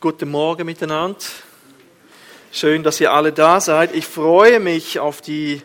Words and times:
Guten 0.00 0.30
Morgen 0.30 0.64
miteinander. 0.64 1.18
Schön, 2.52 2.84
dass 2.84 3.00
ihr 3.00 3.12
alle 3.12 3.32
da 3.32 3.60
seid. 3.60 3.92
Ich 3.96 4.06
freue 4.06 4.60
mich 4.60 5.00
auf 5.00 5.20
die, 5.20 5.60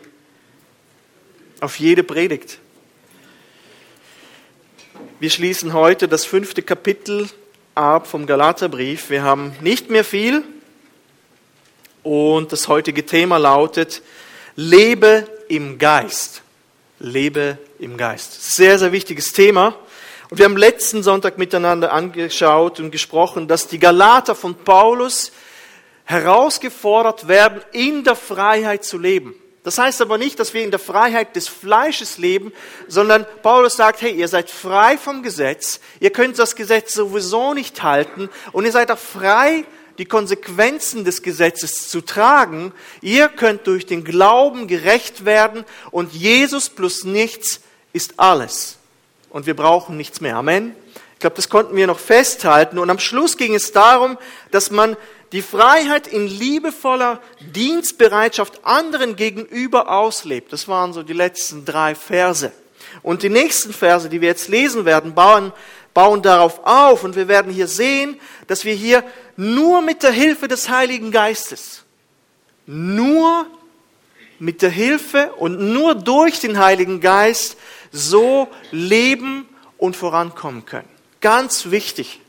auf 1.60 1.78
jede 1.78 2.02
Predigt. 2.02 2.58
Wir 5.20 5.30
schließen 5.30 5.72
heute 5.72 6.08
das 6.08 6.24
fünfte 6.24 6.62
Kapitel 6.62 7.28
ab 7.76 8.08
vom 8.08 8.26
Galaterbrief. 8.26 9.08
Wir 9.08 9.22
haben 9.22 9.54
nicht 9.60 9.88
mehr 9.88 10.02
viel 10.02 10.42
und 12.02 12.50
das 12.50 12.66
heutige 12.66 13.06
Thema 13.06 13.36
lautet 13.36 14.02
Lebe 14.56 15.28
im 15.48 15.78
Geist. 15.78 16.42
Lebe 16.98 17.58
im 17.78 17.96
Geist. 17.96 18.56
Sehr, 18.56 18.80
sehr 18.80 18.90
wichtiges 18.90 19.32
Thema. 19.32 19.76
Und 20.34 20.38
wir 20.38 20.46
haben 20.46 20.56
letzten 20.56 21.04
Sonntag 21.04 21.38
miteinander 21.38 21.92
angeschaut 21.92 22.80
und 22.80 22.90
gesprochen, 22.90 23.46
dass 23.46 23.68
die 23.68 23.78
Galater 23.78 24.34
von 24.34 24.56
Paulus 24.56 25.30
herausgefordert 26.02 27.28
werden, 27.28 27.60
in 27.70 28.02
der 28.02 28.16
Freiheit 28.16 28.82
zu 28.82 28.98
leben. 28.98 29.36
Das 29.62 29.78
heißt 29.78 30.02
aber 30.02 30.18
nicht, 30.18 30.40
dass 30.40 30.52
wir 30.52 30.64
in 30.64 30.72
der 30.72 30.80
Freiheit 30.80 31.36
des 31.36 31.46
Fleisches 31.46 32.18
leben, 32.18 32.52
sondern 32.88 33.26
Paulus 33.44 33.76
sagt, 33.76 34.02
hey, 34.02 34.10
ihr 34.10 34.26
seid 34.26 34.50
frei 34.50 34.98
vom 34.98 35.22
Gesetz, 35.22 35.78
ihr 36.00 36.10
könnt 36.10 36.36
das 36.36 36.56
Gesetz 36.56 36.94
sowieso 36.94 37.54
nicht 37.54 37.84
halten 37.84 38.28
und 38.50 38.64
ihr 38.64 38.72
seid 38.72 38.90
auch 38.90 38.98
frei, 38.98 39.64
die 39.98 40.04
Konsequenzen 40.04 41.04
des 41.04 41.22
Gesetzes 41.22 41.88
zu 41.88 42.00
tragen. 42.00 42.72
Ihr 43.02 43.28
könnt 43.28 43.68
durch 43.68 43.86
den 43.86 44.02
Glauben 44.02 44.66
gerecht 44.66 45.26
werden 45.26 45.64
und 45.92 46.12
Jesus 46.12 46.70
plus 46.70 47.04
nichts 47.04 47.60
ist 47.92 48.14
alles 48.16 48.78
und 49.34 49.46
wir 49.46 49.56
brauchen 49.56 49.96
nichts 49.96 50.20
mehr. 50.20 50.36
Amen. 50.36 50.76
Ich 51.14 51.18
glaube, 51.18 51.34
das 51.34 51.48
konnten 51.48 51.74
wir 51.74 51.88
noch 51.88 51.98
festhalten. 51.98 52.78
Und 52.78 52.88
am 52.88 53.00
Schluss 53.00 53.36
ging 53.36 53.52
es 53.56 53.72
darum, 53.72 54.16
dass 54.52 54.70
man 54.70 54.96
die 55.32 55.42
Freiheit 55.42 56.06
in 56.06 56.28
liebevoller 56.28 57.20
Dienstbereitschaft 57.40 58.64
anderen 58.64 59.16
gegenüber 59.16 59.90
auslebt. 59.90 60.52
Das 60.52 60.68
waren 60.68 60.92
so 60.92 61.02
die 61.02 61.14
letzten 61.14 61.64
drei 61.64 61.96
Verse. 61.96 62.52
Und 63.02 63.24
die 63.24 63.28
nächsten 63.28 63.72
Verse, 63.72 64.08
die 64.08 64.20
wir 64.20 64.28
jetzt 64.28 64.46
lesen 64.46 64.84
werden, 64.84 65.14
bauen, 65.16 65.52
bauen 65.94 66.22
darauf 66.22 66.64
auf. 66.64 67.02
Und 67.02 67.16
wir 67.16 67.26
werden 67.26 67.52
hier 67.52 67.66
sehen, 67.66 68.20
dass 68.46 68.64
wir 68.64 68.74
hier 68.74 69.02
nur 69.36 69.82
mit 69.82 70.04
der 70.04 70.12
Hilfe 70.12 70.46
des 70.46 70.68
Heiligen 70.68 71.10
Geistes, 71.10 71.82
nur 72.66 73.46
mit 74.38 74.62
der 74.62 74.70
Hilfe 74.70 75.32
und 75.38 75.58
nur 75.58 75.96
durch 75.96 76.38
den 76.38 76.60
Heiligen 76.60 77.00
Geist 77.00 77.56
so 77.94 78.48
leben 78.72 79.48
und 79.78 79.96
vorankommen 79.96 80.66
können. 80.66 80.88
Ganz 81.20 81.70
wichtig. 81.70 82.20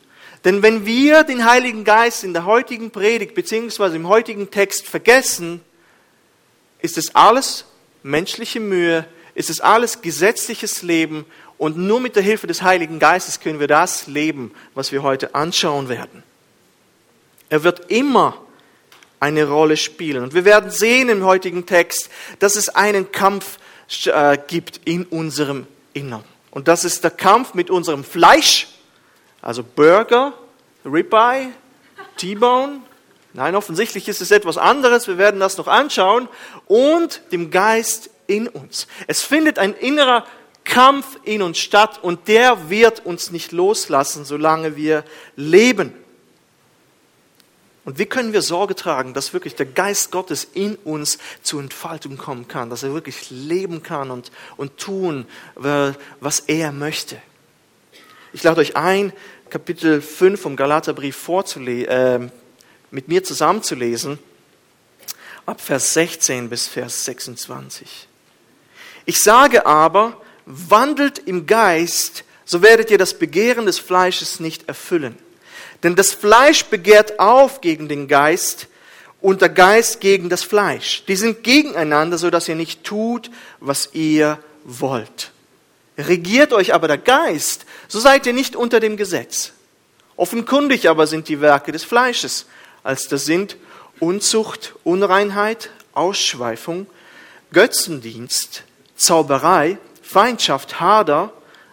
Denn 0.45 0.61
wenn 0.61 0.85
wir 0.85 1.23
den 1.23 1.45
Heiligen 1.45 1.83
Geist 1.83 2.23
in 2.23 2.33
der 2.33 2.45
heutigen 2.45 2.91
Predigt 2.91 3.33
beziehungsweise 3.33 3.95
im 3.95 4.07
heutigen 4.07 4.51
Text 4.51 4.87
vergessen, 4.87 5.59
ist 6.79 6.99
es 6.99 7.15
alles 7.15 7.65
menschliche 8.03 8.59
Mühe, 8.59 9.07
ist 9.33 9.49
es 9.49 9.59
alles 9.59 10.01
gesetzliches 10.01 10.83
Leben 10.83 11.25
und 11.57 11.77
nur 11.77 11.99
mit 11.99 12.15
der 12.15 12.21
Hilfe 12.21 12.45
des 12.45 12.61
Heiligen 12.61 12.99
Geistes 12.99 13.39
können 13.39 13.59
wir 13.59 13.67
das 13.67 14.05
leben, 14.05 14.53
was 14.75 14.91
wir 14.91 15.01
heute 15.01 15.33
anschauen 15.33 15.89
werden. 15.89 16.21
Er 17.49 17.63
wird 17.63 17.89
immer 17.89 18.39
eine 19.19 19.47
Rolle 19.47 19.77
spielen. 19.77 20.23
Und 20.23 20.33
wir 20.35 20.45
werden 20.45 20.69
sehen 20.69 21.09
im 21.09 21.23
heutigen 21.23 21.65
Text, 21.65 22.09
dass 22.37 22.55
es 22.55 22.69
einen 22.69 23.11
Kampf 23.11 23.57
äh, 23.57 23.64
gibt 24.47 24.81
in 24.85 25.05
unserem 25.05 25.67
Innern. 25.93 26.23
Und 26.51 26.67
das 26.67 26.85
ist 26.85 27.03
der 27.03 27.11
Kampf 27.11 27.53
mit 27.53 27.69
unserem 27.69 28.03
Fleisch, 28.03 28.67
also 29.41 29.63
Burger, 29.63 30.33
Ribeye, 30.85 31.49
T-Bone. 32.17 32.81
Nein, 33.33 33.55
offensichtlich 33.55 34.07
ist 34.07 34.21
es 34.21 34.31
etwas 34.31 34.57
anderes. 34.57 35.07
Wir 35.07 35.17
werden 35.17 35.39
das 35.39 35.57
noch 35.57 35.67
anschauen. 35.67 36.29
Und 36.67 37.21
dem 37.31 37.51
Geist 37.51 38.09
in 38.27 38.47
uns. 38.47 38.87
Es 39.07 39.23
findet 39.23 39.59
ein 39.59 39.73
innerer 39.73 40.25
Kampf 40.63 41.19
in 41.23 41.41
uns 41.41 41.59
statt 41.59 41.99
und 42.01 42.27
der 42.27 42.69
wird 42.69 43.05
uns 43.05 43.31
nicht 43.31 43.51
loslassen, 43.51 44.25
solange 44.25 44.75
wir 44.75 45.03
leben. 45.35 45.93
Und 47.85 47.99
wie 47.99 48.07
können 48.07 48.33
wir 48.33 48.41
Sorge 48.41 48.75
tragen, 48.75 49.13
dass 49.13 49.33
wirklich 49.33 49.55
der 49.55 49.67
Geist 49.67 50.11
Gottes 50.11 50.47
in 50.53 50.75
uns 50.75 51.19
zur 51.43 51.61
Entfaltung 51.61 52.17
kommen 52.17 52.47
kann, 52.47 52.71
dass 52.71 52.81
er 52.81 52.93
wirklich 52.93 53.29
leben 53.29 53.83
kann 53.83 54.09
und, 54.09 54.31
und 54.57 54.77
tun, 54.77 55.27
was 55.53 56.39
er 56.41 56.71
möchte? 56.71 57.21
Ich 58.33 58.41
lade 58.41 58.59
euch 58.59 58.75
ein, 58.75 59.13
Kapitel 59.51 60.01
5 60.01 60.41
vom 60.41 60.55
Galaterbrief 60.55 61.15
vorzulesen, 61.15 61.87
äh, 61.89 62.29
mit 62.89 63.07
mir 63.07 63.23
zusammenzulesen, 63.23 64.17
ab 65.45 65.61
Vers 65.61 65.93
16 65.93 66.49
bis 66.49 66.67
Vers 66.67 67.05
26. 67.05 68.07
Ich 69.05 69.21
sage 69.21 69.67
aber, 69.67 70.19
wandelt 70.45 71.19
im 71.19 71.45
Geist, 71.45 72.23
so 72.45 72.63
werdet 72.63 72.89
ihr 72.89 72.97
das 72.97 73.13
Begehren 73.13 73.67
des 73.67 73.77
Fleisches 73.77 74.39
nicht 74.39 74.67
erfüllen. 74.67 75.17
Denn 75.85 75.95
das 75.95 76.13
Fleisch 76.13 76.65
begehrt 76.65 77.19
auf 77.19 77.61
gegen 77.61 77.87
den 77.87 78.07
Geist 78.07 78.69
und 79.21 79.41
der 79.41 79.49
Geist 79.49 80.01
gegen 80.01 80.29
das 80.29 80.41
Fleisch. 80.41 81.03
Die 81.07 81.15
sind 81.15 81.43
gegeneinander, 81.43 82.17
so 82.17 82.31
dass 82.31 82.49
ihr 82.49 82.55
nicht 82.55 82.83
tut, 82.83 83.29
was 83.59 83.89
ihr 83.93 84.39
wollt. 84.63 85.29
Regiert 85.95 86.53
euch 86.53 86.73
aber 86.73 86.87
der 86.87 86.97
Geist, 86.97 87.67
so 87.87 87.99
seid 87.99 88.25
ihr 88.25 88.33
nicht 88.33 88.55
unter 88.55 88.79
dem 88.79 88.97
Gesetz. 88.97 89.51
Offenkundig 90.15 90.89
aber 90.89 91.05
sind 91.05 91.27
die 91.27 91.39
Werke 91.39 91.71
des 91.71 91.83
Fleisches, 91.83 92.47
als 92.81 93.07
das 93.07 93.25
sind 93.25 93.55
Unzucht, 93.99 94.73
Unreinheit, 94.83 95.69
Ausschweifung, 95.93 96.87
Götzendienst, 97.53 98.63
Zauberei, 98.95 99.77
Feindschaft, 100.01 100.79
Hader, 100.79 101.31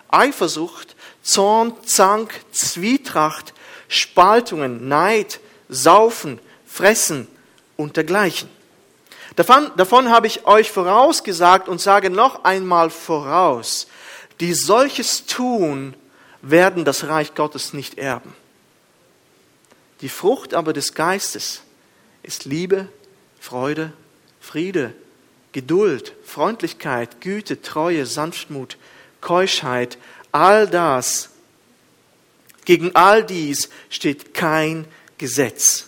Eifersucht, 0.08 0.96
Zorn, 1.22 1.72
Zank, 1.86 2.34
Zwietracht, 2.52 3.54
Spaltungen, 3.92 4.88
Neid, 4.88 5.38
Saufen, 5.68 6.38
Fressen 6.66 7.28
und 7.76 7.98
dergleichen. 7.98 8.48
Davon, 9.36 9.70
davon 9.76 10.08
habe 10.08 10.26
ich 10.26 10.46
euch 10.46 10.70
vorausgesagt 10.70 11.68
und 11.68 11.78
sage 11.78 12.08
noch 12.08 12.44
einmal 12.44 12.88
voraus, 12.88 13.86
die 14.40 14.54
solches 14.54 15.26
tun, 15.26 15.94
werden 16.40 16.86
das 16.86 17.04
Reich 17.04 17.34
Gottes 17.34 17.74
nicht 17.74 17.98
erben. 17.98 18.34
Die 20.00 20.08
Frucht 20.08 20.54
aber 20.54 20.72
des 20.72 20.94
Geistes 20.94 21.60
ist 22.22 22.46
Liebe, 22.46 22.88
Freude, 23.40 23.92
Friede, 24.40 24.94
Geduld, 25.52 26.14
Freundlichkeit, 26.24 27.20
Güte, 27.20 27.60
Treue, 27.60 28.06
Sanftmut, 28.06 28.78
Keuschheit, 29.20 29.98
all 30.32 30.66
das 30.66 31.31
gegen 32.64 32.94
all 32.94 33.24
dies 33.24 33.68
steht 33.90 34.34
kein 34.34 34.86
Gesetz. 35.18 35.86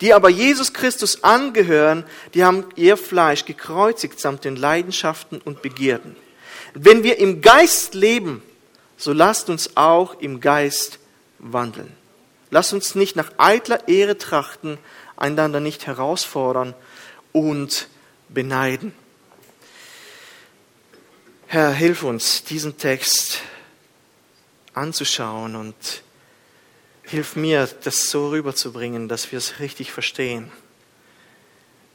Die 0.00 0.12
aber 0.12 0.28
Jesus 0.28 0.72
Christus 0.72 1.24
angehören, 1.24 2.04
die 2.34 2.44
haben 2.44 2.64
ihr 2.76 2.96
Fleisch 2.96 3.44
gekreuzigt 3.44 4.20
samt 4.20 4.44
den 4.44 4.56
Leidenschaften 4.56 5.40
und 5.40 5.62
Begierden. 5.62 6.16
Wenn 6.74 7.02
wir 7.02 7.18
im 7.18 7.40
Geist 7.40 7.94
leben, 7.94 8.42
so 8.98 9.12
lasst 9.12 9.48
uns 9.48 9.76
auch 9.76 10.20
im 10.20 10.40
Geist 10.40 10.98
wandeln. 11.38 11.92
Lasst 12.50 12.72
uns 12.72 12.94
nicht 12.94 13.16
nach 13.16 13.32
eitler 13.38 13.88
Ehre 13.88 14.18
trachten, 14.18 14.78
einander 15.16 15.60
nicht 15.60 15.86
herausfordern 15.86 16.74
und 17.32 17.88
beneiden. 18.28 18.92
Herr, 21.46 21.72
hilf 21.72 22.02
uns, 22.02 22.44
diesen 22.44 22.76
Text 22.76 23.40
anzuschauen 24.76 25.56
und 25.56 25.74
hilf 27.02 27.36
mir, 27.36 27.68
das 27.84 28.10
so 28.10 28.30
rüberzubringen, 28.30 29.08
dass 29.08 29.32
wir 29.32 29.38
es 29.38 29.58
richtig 29.58 29.92
verstehen. 29.92 30.50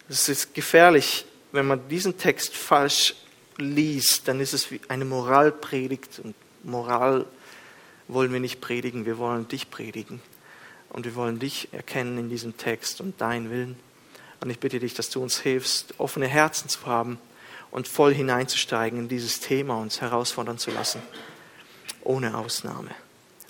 Es 0.10 0.28
ist 0.30 0.54
gefährlich, 0.54 1.26
wenn 1.52 1.68
man 1.68 1.88
diesen 1.90 2.18
Text 2.18 2.56
falsch 2.56 3.16
liest, 3.58 4.28
dann 4.28 4.40
ist 4.40 4.54
es 4.54 4.72
wie 4.72 4.82
eine 4.88 5.06
Moralpredigt 5.06 6.20
und 6.24 6.36
Moral 6.64 7.26
wollen 8.08 8.34
wir 8.34 8.40
nicht 8.40 8.62
predigen, 8.62 9.06
wir 9.06 9.18
wollen 9.18 9.48
dich 9.48 9.70
predigen 9.70 10.22
und 10.90 11.06
wir 11.06 11.16
wollen 11.16 11.40
dich 11.40 11.70
erkennen 11.72 12.18
in 12.18 12.30
diesem 12.30 12.58
Text 12.58 13.00
und 13.00 13.20
dein 13.22 13.50
Willen. 13.50 13.78
Und 14.40 14.50
ich 14.50 14.60
bitte 14.60 14.80
dich, 14.80 14.96
dass 14.96 15.10
du 15.10 15.22
uns 15.22 15.40
hilfst, 15.40 15.94
offene 16.00 16.28
Herzen 16.28 16.68
zu 16.68 16.86
haben 16.86 17.20
und 17.70 17.88
voll 17.88 18.14
hineinzusteigen 18.14 19.00
in 19.00 19.08
dieses 19.08 19.40
Thema, 19.40 19.76
uns 19.76 20.02
herausfordern 20.02 20.58
zu 20.58 20.72
lassen 20.72 21.02
ohne 22.04 22.38
Ausnahme. 22.38 22.90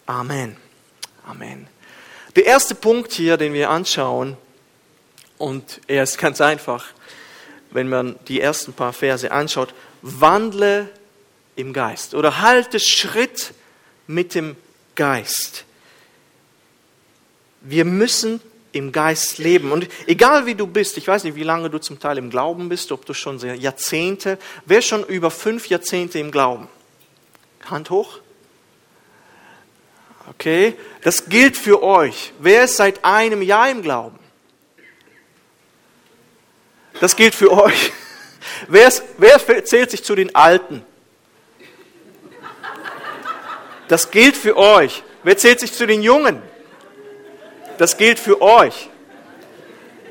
Amen. 0.05 0.57
Amen. 1.25 1.67
Der 2.35 2.45
erste 2.45 2.75
Punkt 2.75 3.11
hier, 3.11 3.37
den 3.37 3.53
wir 3.53 3.69
anschauen, 3.69 4.37
und 5.37 5.81
er 5.87 6.03
ist 6.03 6.17
ganz 6.17 6.39
einfach, 6.39 6.85
wenn 7.71 7.89
man 7.89 8.17
die 8.27 8.39
ersten 8.39 8.73
paar 8.73 8.93
Verse 8.93 9.31
anschaut, 9.31 9.73
wandle 10.01 10.89
im 11.55 11.73
Geist 11.73 12.13
oder 12.13 12.41
halte 12.41 12.79
Schritt 12.79 13.53
mit 14.07 14.35
dem 14.35 14.55
Geist. 14.95 15.65
Wir 17.61 17.85
müssen 17.85 18.39
im 18.71 18.91
Geist 18.91 19.37
leben. 19.37 19.71
Und 19.71 19.87
egal 20.07 20.45
wie 20.45 20.55
du 20.55 20.67
bist, 20.67 20.97
ich 20.97 21.07
weiß 21.07 21.23
nicht, 21.23 21.35
wie 21.35 21.43
lange 21.43 21.69
du 21.69 21.79
zum 21.79 21.99
Teil 21.99 22.17
im 22.17 22.29
Glauben 22.29 22.69
bist, 22.69 22.91
ob 22.91 23.05
du 23.05 23.13
schon 23.13 23.39
Jahrzehnte, 23.39 24.37
wer 24.65 24.81
schon 24.81 25.03
über 25.03 25.31
fünf 25.31 25.67
Jahrzehnte 25.67 26.19
im 26.19 26.31
Glauben? 26.31 26.67
Hand 27.65 27.89
hoch. 27.89 28.19
Okay, 30.31 30.75
das 31.01 31.25
gilt 31.25 31.57
für 31.57 31.83
euch. 31.83 32.31
Wer 32.39 32.63
ist 32.63 32.77
seit 32.77 33.03
einem 33.03 33.41
Jahr 33.41 33.69
im 33.69 33.81
Glauben? 33.81 34.17
Das 37.01 37.15
gilt 37.15 37.35
für 37.35 37.51
euch. 37.51 37.91
Wer, 38.67 38.87
ist, 38.87 39.03
wer 39.17 39.65
zählt 39.65 39.91
sich 39.91 40.03
zu 40.03 40.15
den 40.15 40.33
Alten? 40.35 40.83
Das 43.87 44.09
gilt 44.09 44.35
für 44.35 44.57
euch. 44.57 45.03
Wer 45.23 45.37
zählt 45.37 45.59
sich 45.59 45.73
zu 45.73 45.85
den 45.85 46.01
Jungen? 46.01 46.41
Das 47.77 47.97
gilt 47.97 48.19
für 48.19 48.41
euch. 48.41 48.89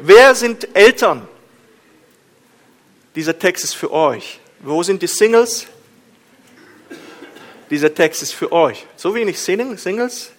Wer 0.00 0.34
sind 0.34 0.76
Eltern? 0.76 1.26
Dieser 3.14 3.38
Text 3.38 3.64
ist 3.64 3.74
für 3.74 3.92
euch. 3.92 4.38
Wo 4.60 4.82
sind 4.82 5.02
die 5.02 5.08
Singles? 5.08 5.66
Dieser 7.70 7.94
Text 7.94 8.22
ist 8.22 8.32
für 8.32 8.50
euch. 8.50 8.84
So 8.96 9.14
wenig 9.14 9.38
Singles? 9.38 10.32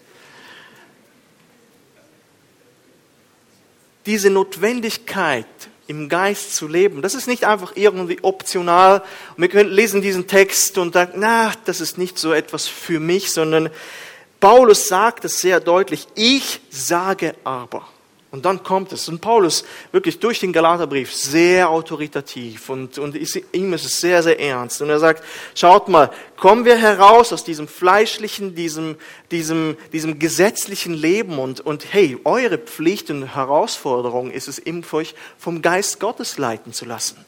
Diese 4.06 4.30
Notwendigkeit, 4.30 5.46
im 5.88 6.10
Geist 6.10 6.56
zu 6.56 6.68
leben, 6.68 7.02
das 7.02 7.16
ist 7.16 7.28
nicht 7.28 7.46
einfach 7.46 7.74
irgendwie 7.76 8.20
optional. 8.22 9.04
Wir 9.38 9.48
können 9.48 9.72
lesen 9.72 10.02
diesen 10.02 10.28
Text 10.28 10.78
und 10.78 10.94
sagen, 10.94 11.14
na, 11.18 11.54
das 11.66 11.82
ist 11.82 11.98
nicht 11.98 12.18
so 12.18 12.34
etwas 12.34 12.68
für 12.68 13.00
mich, 13.00 13.32
sondern 13.32 13.70
Paulus 14.40 14.88
sagt 14.88 15.24
es 15.24 15.38
sehr 15.38 15.60
deutlich. 15.60 16.08
Ich 16.16 16.62
sage 16.70 17.36
aber. 17.44 17.88
Und 18.32 18.46
dann 18.46 18.64
kommt 18.64 18.94
es. 18.94 19.10
Und 19.10 19.20
Paulus 19.20 19.66
wirklich 19.92 20.20
durch 20.20 20.40
den 20.40 20.54
Galaterbrief 20.54 21.14
sehr 21.14 21.70
autoritativ 21.70 22.70
und, 22.70 22.98
und 22.98 23.14
ihm 23.52 23.74
ist 23.74 23.86
es 23.86 24.00
sehr, 24.00 24.24
sehr 24.24 24.40
ernst. 24.40 24.82
Und 24.82 24.90
er 24.90 25.00
sagt, 25.00 25.22
schaut 25.54 25.90
mal, 25.90 26.10
kommen 26.38 26.64
wir 26.64 26.78
heraus 26.78 27.34
aus 27.34 27.44
diesem 27.44 27.68
fleischlichen, 27.68 28.56
diesem, 28.56 28.96
diesem, 29.32 29.76
diesem 29.92 30.18
gesetzlichen 30.18 30.94
Leben 30.94 31.40
und, 31.40 31.60
und 31.60 31.94
hey, 31.94 32.18
eure 32.24 32.58
Pflicht 32.58 33.10
und 33.10 33.36
Herausforderung 33.36 34.32
ist 34.32 34.48
es, 34.48 34.60
eben 34.60 34.86
euch 34.94 35.14
vom 35.38 35.62
Geist 35.62 36.00
Gottes 36.00 36.38
leiten 36.38 36.72
zu 36.72 36.86
lassen. 36.86 37.26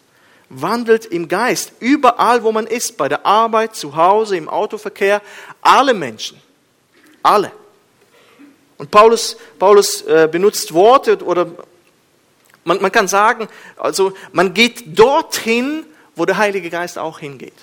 Wandelt 0.48 1.06
im 1.06 1.28
Geist, 1.28 1.74
überall 1.82 2.44
wo 2.44 2.54
man 2.54 2.66
ist, 2.66 2.96
bei 2.96 3.10
der 3.10 3.26
Arbeit, 3.26 3.76
zu 3.76 3.98
Hause, 3.98 4.38
im 4.38 4.48
Autoverkehr, 4.48 5.22
alle 5.62 5.94
Menschen, 5.94 6.38
alle. 7.22 7.52
Und 8.84 8.92
Paulus, 8.92 9.38
Paulus 9.60 10.02
äh, 10.02 10.28
benutzt 10.30 10.74
Worte 10.74 11.18
oder 11.24 11.48
man, 12.66 12.82
man 12.82 12.92
kann 12.92 13.08
sagen, 13.08 13.48
also 13.78 14.12
man 14.34 14.54
geht 14.54 15.00
dorthin, 15.00 15.86
wo 16.18 16.26
der 16.26 16.36
Heilige 16.36 16.70
Geist 16.70 17.00
auch 17.00 17.20
hingeht. 17.20 17.54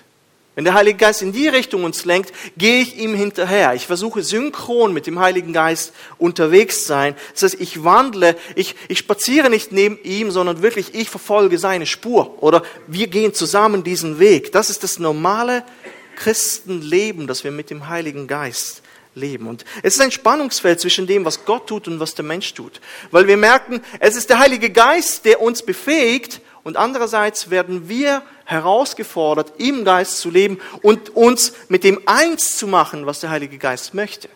Wenn 0.55 0.64
der 0.64 0.72
Heilige 0.72 0.96
Geist 0.96 1.20
in 1.20 1.32
die 1.32 1.46
Richtung 1.46 1.84
uns 1.84 2.06
lenkt, 2.06 2.32
gehe 2.56 2.81
ich 2.81 2.96
ihm 2.96 3.14
hinterher. 3.14 3.75
Ich 3.75 3.87
versuche 3.87 4.22
synchron 4.22 4.94
mit 4.94 5.06
dem 5.06 5.19
Heiligen 5.19 5.52
Geist 5.52 5.93
unterwegs 6.17 6.84
zu 6.84 6.88
sein. 6.88 7.14
Das 7.34 7.43
heißt, 7.43 7.61
ich 7.61 7.84
wandle, 7.84 8.34
ich, 8.55 8.75
ich 8.88 9.00
spaziere 9.00 9.50
nicht 9.50 9.73
neben 9.73 9.99
ihm, 10.02 10.31
sondern 10.31 10.62
wirklich 10.62 10.94
ich 10.94 11.11
verfolge 11.11 11.58
seine 11.58 11.84
Spur. 11.84 12.43
Oder 12.43 12.62
wir 12.87 13.08
gehen 13.08 13.34
zusammen 13.34 13.84
diesen 13.84 14.19
Weg. 14.19 14.52
Das 14.52 14.70
ist 14.70 14.84
das 14.84 14.99
normale 14.99 15.64
Christenleben, 16.16 17.26
das 17.26 17.44
wir 17.44 17.50
mit 17.50 17.69
dem 17.69 17.88
Heiligen 17.88 18.26
Geist 18.26 18.81
leben. 19.15 19.49
Und 19.49 19.65
es 19.83 19.95
ist 19.95 20.01
ein 20.01 20.11
Spannungsfeld 20.11 20.81
zwischen 20.81 21.07
dem, 21.07 21.25
was 21.25 21.45
Gott 21.45 21.67
tut 21.67 21.89
und 21.89 22.01
was 22.01 22.15
der 22.15 22.25
Mensch 22.25 22.55
tut. 22.55 22.81
Weil 23.11 23.27
wir 23.27 23.37
merken, 23.37 23.83
es 23.99 24.17
ist 24.17 24.31
der 24.31 24.39
Heilige 24.39 24.71
Geist, 24.71 25.25
der 25.25 25.41
uns 25.41 25.62
befähigt 25.62 26.41
und 26.62 26.77
andererseits 26.77 27.51
werden 27.51 27.89
wir 27.89 28.23
herausgefordert, 28.45 29.55
im 29.59 29.85
Geist 29.85 30.19
zu 30.19 30.31
leben 30.31 30.61
und 30.83 31.11
uns 31.11 31.53
mit 31.69 31.85
dem 31.85 32.01
eins 32.07 32.57
zu 32.57 32.67
machen, 32.67 33.07
was 33.07 33.21
der 33.21 33.31
Heilige 33.31 33.59
Geist 33.59 33.95
möchte. 33.95 34.29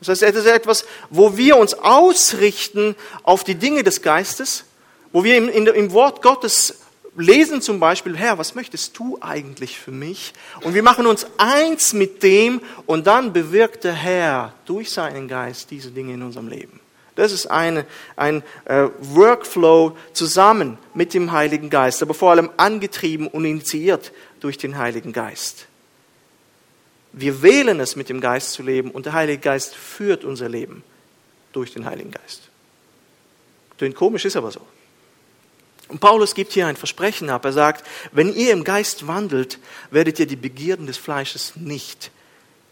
Das 0.00 0.08
heißt, 0.08 0.22
es 0.22 0.44
ist 0.44 0.46
etwas, 0.46 0.84
wo 1.10 1.36
wir 1.36 1.56
uns 1.56 1.74
ausrichten 1.74 2.96
auf 3.22 3.44
die 3.44 3.54
Dinge 3.54 3.82
des 3.82 4.02
Geistes, 4.02 4.64
wo 5.12 5.24
wir 5.24 5.36
im, 5.36 5.92
Wort 5.92 6.20
Gottes 6.20 6.80
lesen 7.16 7.62
zum 7.62 7.80
Beispiel, 7.80 8.16
Herr, 8.16 8.38
was 8.38 8.54
möchtest 8.54 8.98
du 8.98 9.18
eigentlich 9.20 9.78
für 9.78 9.90
mich? 9.90 10.32
Und 10.62 10.74
wir 10.74 10.82
machen 10.82 11.06
uns 11.06 11.26
eins 11.38 11.92
mit 11.92 12.22
dem 12.22 12.60
und 12.86 13.06
dann 13.06 13.32
bewirkt 13.32 13.84
der 13.84 13.94
Herr 13.94 14.54
durch 14.64 14.90
seinen 14.90 15.28
Geist 15.28 15.70
diese 15.70 15.90
Dinge 15.90 16.14
in 16.14 16.22
unserem 16.22 16.48
Leben. 16.48 16.80
Das 17.14 17.32
ist 17.32 17.46
eine, 17.46 17.86
ein 18.14 18.42
äh, 18.66 18.88
Workflow 18.98 19.96
zusammen 20.12 20.76
mit 20.92 21.14
dem 21.14 21.32
Heiligen 21.32 21.70
Geist, 21.70 22.02
aber 22.02 22.12
vor 22.12 22.30
allem 22.30 22.50
angetrieben 22.58 23.26
und 23.26 23.46
initiiert 23.46 24.12
durch 24.40 24.58
den 24.58 24.76
Heiligen 24.76 25.12
Geist. 25.12 25.66
Wir 27.12 27.40
wählen 27.40 27.80
es, 27.80 27.96
mit 27.96 28.10
dem 28.10 28.20
Geist 28.20 28.52
zu 28.52 28.62
leben 28.62 28.90
und 28.90 29.06
der 29.06 29.14
Heilige 29.14 29.40
Geist 29.40 29.74
führt 29.74 30.24
unser 30.24 30.50
Leben 30.50 30.84
durch 31.52 31.72
den 31.72 31.86
Heiligen 31.86 32.10
Geist. 32.10 32.42
Klingt 33.78 33.96
komisch, 33.96 34.26
ist 34.26 34.36
aber 34.36 34.50
so. 34.50 34.60
Und 35.88 36.00
Paulus 36.00 36.34
gibt 36.34 36.52
hier 36.52 36.66
ein 36.66 36.76
Versprechen 36.76 37.30
ab. 37.30 37.44
Er 37.44 37.52
sagt, 37.52 37.86
wenn 38.12 38.34
ihr 38.34 38.52
im 38.52 38.64
Geist 38.64 39.06
wandelt, 39.06 39.58
werdet 39.90 40.18
ihr 40.18 40.26
die 40.26 40.36
Begierden 40.36 40.86
des 40.86 40.96
Fleisches 40.96 41.52
nicht 41.56 42.10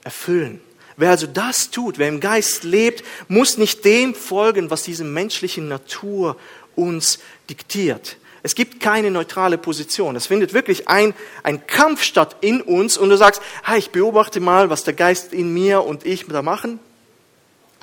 erfüllen. 0.03 0.61
Wer 0.97 1.11
also 1.11 1.27
das 1.27 1.71
tut, 1.71 1.99
wer 1.99 2.09
im 2.09 2.21
Geist 2.21 2.65
lebt, 2.65 3.05
muss 3.29 3.59
nicht 3.59 3.85
dem 3.85 4.15
folgen, 4.15 4.71
was 4.71 4.83
diese 4.83 5.05
menschliche 5.05 5.61
Natur 5.61 6.37
uns 6.77 7.19
diktiert. 7.51 8.17
Es 8.43 8.55
gibt 8.55 8.79
keine 8.79 9.11
neutrale 9.11 9.59
Position. 9.59 10.17
Es 10.17 10.27
findet 10.27 10.53
wirklich 10.53 10.87
ein, 10.87 11.15
ein 11.43 11.67
Kampf 11.67 12.03
statt 12.03 12.37
in 12.43 12.61
uns 12.61 12.99
und 12.99 13.09
du 13.09 13.17
sagst, 13.17 13.41
hey, 13.65 13.79
ich 13.79 13.91
beobachte 13.91 14.39
mal, 14.39 14.71
was 14.71 14.85
der 14.85 14.95
Geist 14.95 15.33
in 15.33 15.53
mir 15.55 15.83
und 15.83 16.05
ich 16.05 16.27
da 16.27 16.43
machen, 16.43 16.79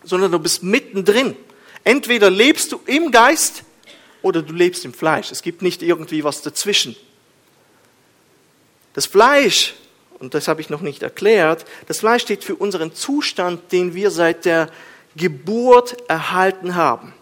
sondern 0.04 0.32
du 0.32 0.40
bist 0.40 0.62
mittendrin. 0.62 1.36
Entweder 1.84 2.30
lebst 2.30 2.72
du 2.72 2.80
im 2.86 3.12
Geist 3.12 3.64
oder 4.22 4.42
du 4.42 4.54
lebst 4.54 4.86
im 4.86 4.94
Fleisch. 4.94 5.32
Es 5.32 5.42
gibt 5.42 5.62
nicht 5.62 5.82
irgendwie 5.82 6.24
was 6.24 6.42
dazwischen. 6.42 6.96
Das 8.94 9.06
Fleisch, 9.06 9.76
und 10.20 10.34
das 10.34 10.48
habe 10.48 10.62
ich 10.62 10.70
noch 10.70 10.82
nicht 10.82 11.04
erklärt, 11.04 11.66
das 11.88 12.00
Fleisch 12.00 12.24
steht 12.24 12.44
für 12.44 12.56
unseren 12.56 12.94
Zustand, 12.94 13.72
den 13.72 13.96
wir 13.96 14.12
seit 14.12 14.46
der 14.46 14.70
Geburt 15.16 15.98
erhalten 16.10 16.76
haben. 16.76 17.14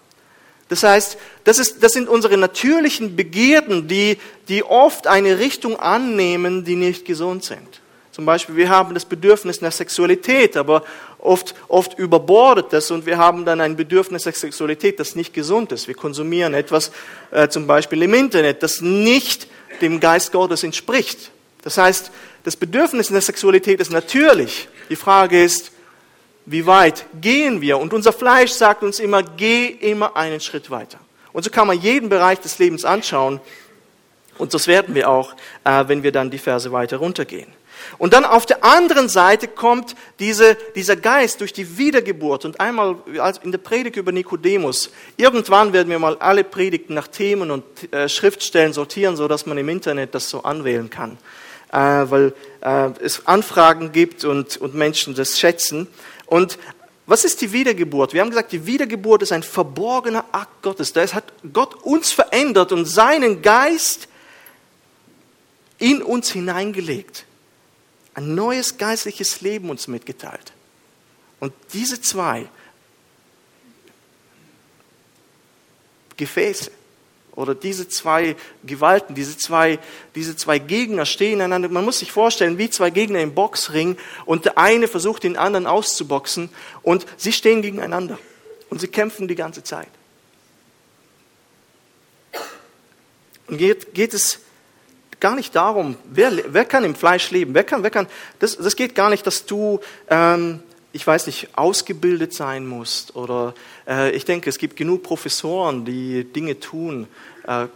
Das 0.68 0.83
heißt, 0.83 1.18
das, 1.44 1.57
ist, 1.57 1.83
das 1.83 1.94
sind 1.94 2.07
unsere 2.07 2.37
natürlichen 2.37 3.15
Begierden, 3.15 3.87
die, 3.87 4.18
die 4.47 4.63
oft 4.63 5.07
eine 5.07 5.39
Richtung 5.39 5.79
annehmen, 5.79 6.63
die 6.63 6.75
nicht 6.75 7.06
gesund 7.06 7.44
sind. 7.44 7.79
Zum 8.19 8.26
Beispiel, 8.26 8.57
wir 8.57 8.68
haben 8.68 8.94
das 8.94 9.06
Bedürfnis 9.06 9.61
nach 9.61 9.71
Sexualität, 9.71 10.57
aber 10.57 10.83
oft, 11.19 11.56
oft 11.69 11.97
überbordet 11.97 12.73
das 12.73 12.92
und 12.92 13.06
wir 13.06 13.18
haben 13.18 13.45
dann 13.45 13.61
ein 13.61 13.78
Bedürfnis 13.78 14.26
nach 14.26 14.35
Sexualität, 14.35 14.99
das 14.99 15.16
nicht 15.16 15.33
gesund 15.33 15.71
ist. 15.71 15.88
Wir 15.88 15.95
konsumieren 15.95 16.54
etwas, 16.54 16.92
äh, 17.31 17.47
zum 17.47 17.66
Beispiel 17.66 18.04
im 18.04 18.14
Internet, 18.14 18.61
das 18.61 18.81
nicht 18.81 19.47
dem 19.80 20.02
Geist 20.02 20.33
Gottes 20.33 20.66
entspricht. 20.66 21.31
Das 21.61 21.78
heißt, 21.78 22.11
das 22.44 22.57
Bedürfnis 22.57 23.09
nach 23.09 23.21
Sexualität 23.21 23.80
ist 23.80 23.90
natürlich. 23.90 24.68
Die 24.90 24.97
Frage 24.97 25.42
ist, 25.42 25.71
wie 26.45 26.66
weit 26.66 27.06
gehen 27.21 27.61
wir? 27.61 27.78
Und 27.78 27.94
unser 27.94 28.11
Fleisch 28.11 28.52
sagt 28.52 28.83
uns 28.83 28.99
immer, 28.99 29.23
geh 29.23 29.68
immer 29.68 30.18
einen 30.18 30.42
Schritt 30.42 30.69
weiter. 30.69 30.99
Und 31.31 31.44
so 31.44 31.49
kann 31.52 31.68
man 31.68 31.80
jeden 31.80 32.09
Bereich 32.09 32.42
des 32.42 32.59
Lebens 32.59 32.83
anschauen. 32.83 33.40
Und 34.39 34.53
das 34.53 34.67
werden 34.67 34.95
wir 34.95 35.09
auch, 35.09 35.35
äh, 35.65 35.83
wenn 35.87 36.01
wir 36.01 36.11
dann 36.11 36.31
die 36.31 36.39
Verse 36.39 36.71
weiter 36.71 36.97
runtergehen. 36.97 37.51
Und 37.97 38.13
dann 38.13 38.25
auf 38.25 38.45
der 38.45 38.63
anderen 38.63 39.09
Seite 39.09 39.47
kommt 39.47 39.95
diese, 40.19 40.57
dieser 40.75 40.95
Geist 40.95 41.41
durch 41.41 41.53
die 41.53 41.77
Wiedergeburt. 41.77 42.45
Und 42.45 42.59
einmal 42.59 42.95
in 43.43 43.51
der 43.51 43.59
Predigt 43.59 43.97
über 43.97 44.11
Nikodemus. 44.11 44.91
Irgendwann 45.17 45.73
werden 45.73 45.89
wir 45.89 45.99
mal 45.99 46.17
alle 46.17 46.43
Predigten 46.43 46.93
nach 46.93 47.07
Themen 47.07 47.51
und 47.51 47.63
äh, 47.93 48.09
Schriftstellen 48.09 48.73
sortieren, 48.73 49.15
so 49.15 49.27
dass 49.27 49.45
man 49.45 49.57
im 49.57 49.69
Internet 49.69 50.15
das 50.15 50.29
so 50.29 50.43
anwählen 50.43 50.89
kann. 50.89 51.17
Äh, 51.71 51.77
weil 51.77 52.33
es 52.99 53.25
Anfragen 53.25 53.93
gibt 53.93 54.25
und, 54.25 54.57
und 54.57 54.75
Menschen 54.75 55.15
das 55.15 55.39
schätzen. 55.39 55.87
Und 56.25 56.57
was 57.09 57.23
ist 57.25 57.41
die 57.41 57.53
Wiedergeburt? 57.53 58.13
Wir 58.13 58.21
haben 58.21 58.29
gesagt, 58.29 58.51
die 58.51 58.67
Wiedergeburt 58.67 59.23
ist 59.23 59.31
ein 59.31 59.43
verborgener 59.43 60.25
Akt 60.31 60.61
Gottes. 60.61 60.91
Da 60.93 61.07
hat 61.07 61.23
Gott 61.53 61.73
uns 61.83 62.11
verändert 62.11 62.71
und 62.71 62.85
seinen 62.85 63.41
Geist 63.41 64.08
in 65.80 66.02
uns 66.02 66.31
hineingelegt 66.31 67.26
ein 68.14 68.36
neues 68.36 68.78
geistliches 68.78 69.42
Leben 69.42 69.69
uns 69.69 69.88
mitgeteilt. 69.88 70.52
Und 71.40 71.54
diese 71.74 72.02
zwei 72.02 72.50
Gefäße 76.18 76.69
oder 77.33 77.56
diese 77.56 77.88
zwei 77.88 78.36
Gewalten, 78.66 79.16
diese 79.16 79.38
zwei, 79.38 79.80
diese 80.16 80.36
zwei 80.36 80.59
Gegner 80.59 81.06
stehen 81.06 81.40
einander. 81.40 81.69
Man 81.69 81.86
muss 81.86 82.00
sich 82.00 82.12
vorstellen, 82.12 82.57
wie 82.57 82.69
zwei 82.69 82.90
Gegner 82.90 83.21
im 83.21 83.33
Boxring 83.33 83.98
und 84.26 84.44
der 84.44 84.57
eine 84.57 84.90
versucht 84.90 85.24
den 85.24 85.38
anderen 85.38 85.66
auszuboxen 85.66 86.50
und 86.81 87.06
sie 87.16 87.31
stehen 87.31 87.62
gegeneinander. 87.62 88.19
Und 88.69 88.81
sie 88.81 88.90
kämpfen 88.90 89.30
die 89.30 89.36
ganze 89.36 89.64
Zeit. 89.64 89.88
Und 93.48 93.57
geht, 93.57 93.94
geht 93.94 94.14
es 94.14 94.42
gar 95.19 95.35
nicht 95.35 95.56
darum, 95.56 95.95
wer, 96.06 96.31
wer 96.47 96.66
kann 96.66 96.83
im 96.83 96.95
Fleisch 96.95 97.31
leben, 97.31 97.54
wer 97.54 97.64
kann, 97.64 97.83
wer 97.83 97.90
kann, 97.90 98.07
das, 98.40 98.57
das 98.57 98.76
geht 98.76 98.95
gar 98.95 99.09
nicht, 99.09 99.26
dass 99.28 99.45
du, 99.45 99.80
ähm, 100.09 100.61
ich 100.92 101.06
weiß 101.06 101.28
nicht, 101.28 101.49
ausgebildet 101.56 102.33
sein 102.33 102.66
musst 102.66 103.16
oder 103.16 103.54
äh, 103.88 104.11
ich 104.11 104.26
denke, 104.26 104.49
es 104.49 104.57
gibt 104.57 104.76
genug 104.76 105.04
Professoren, 105.04 105.85
die 105.85 106.23
Dinge 106.23 106.59
tun, 106.59 107.07
äh, 107.47 107.64
äh, 107.64 107.68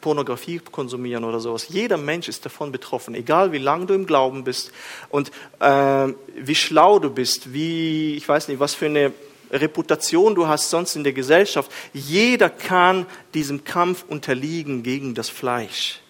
Pornografie 0.00 0.60
konsumieren 0.70 1.24
oder 1.24 1.40
sowas. 1.40 1.66
Jeder 1.68 1.96
Mensch 1.96 2.28
ist 2.28 2.44
davon 2.44 2.72
betroffen, 2.72 3.14
egal 3.14 3.52
wie 3.52 3.58
lange 3.58 3.86
du 3.86 3.94
im 3.94 4.06
Glauben 4.06 4.44
bist 4.44 4.72
und 5.08 5.30
äh, 5.58 6.08
wie 6.36 6.54
schlau 6.54 6.98
du 6.98 7.10
bist, 7.10 7.52
wie, 7.52 8.14
ich 8.16 8.28
weiß 8.28 8.48
nicht, 8.48 8.60
was 8.60 8.74
für 8.74 8.86
eine 8.86 9.12
Reputation 9.50 10.34
du 10.34 10.46
hast 10.46 10.70
sonst 10.70 10.96
in 10.96 11.04
der 11.04 11.12
Gesellschaft. 11.12 11.70
Jeder 11.92 12.48
kann 12.48 13.06
diesem 13.34 13.64
Kampf 13.64 14.04
unterliegen 14.08 14.82
gegen 14.82 15.14
das 15.14 15.28
Fleisch. 15.28 16.00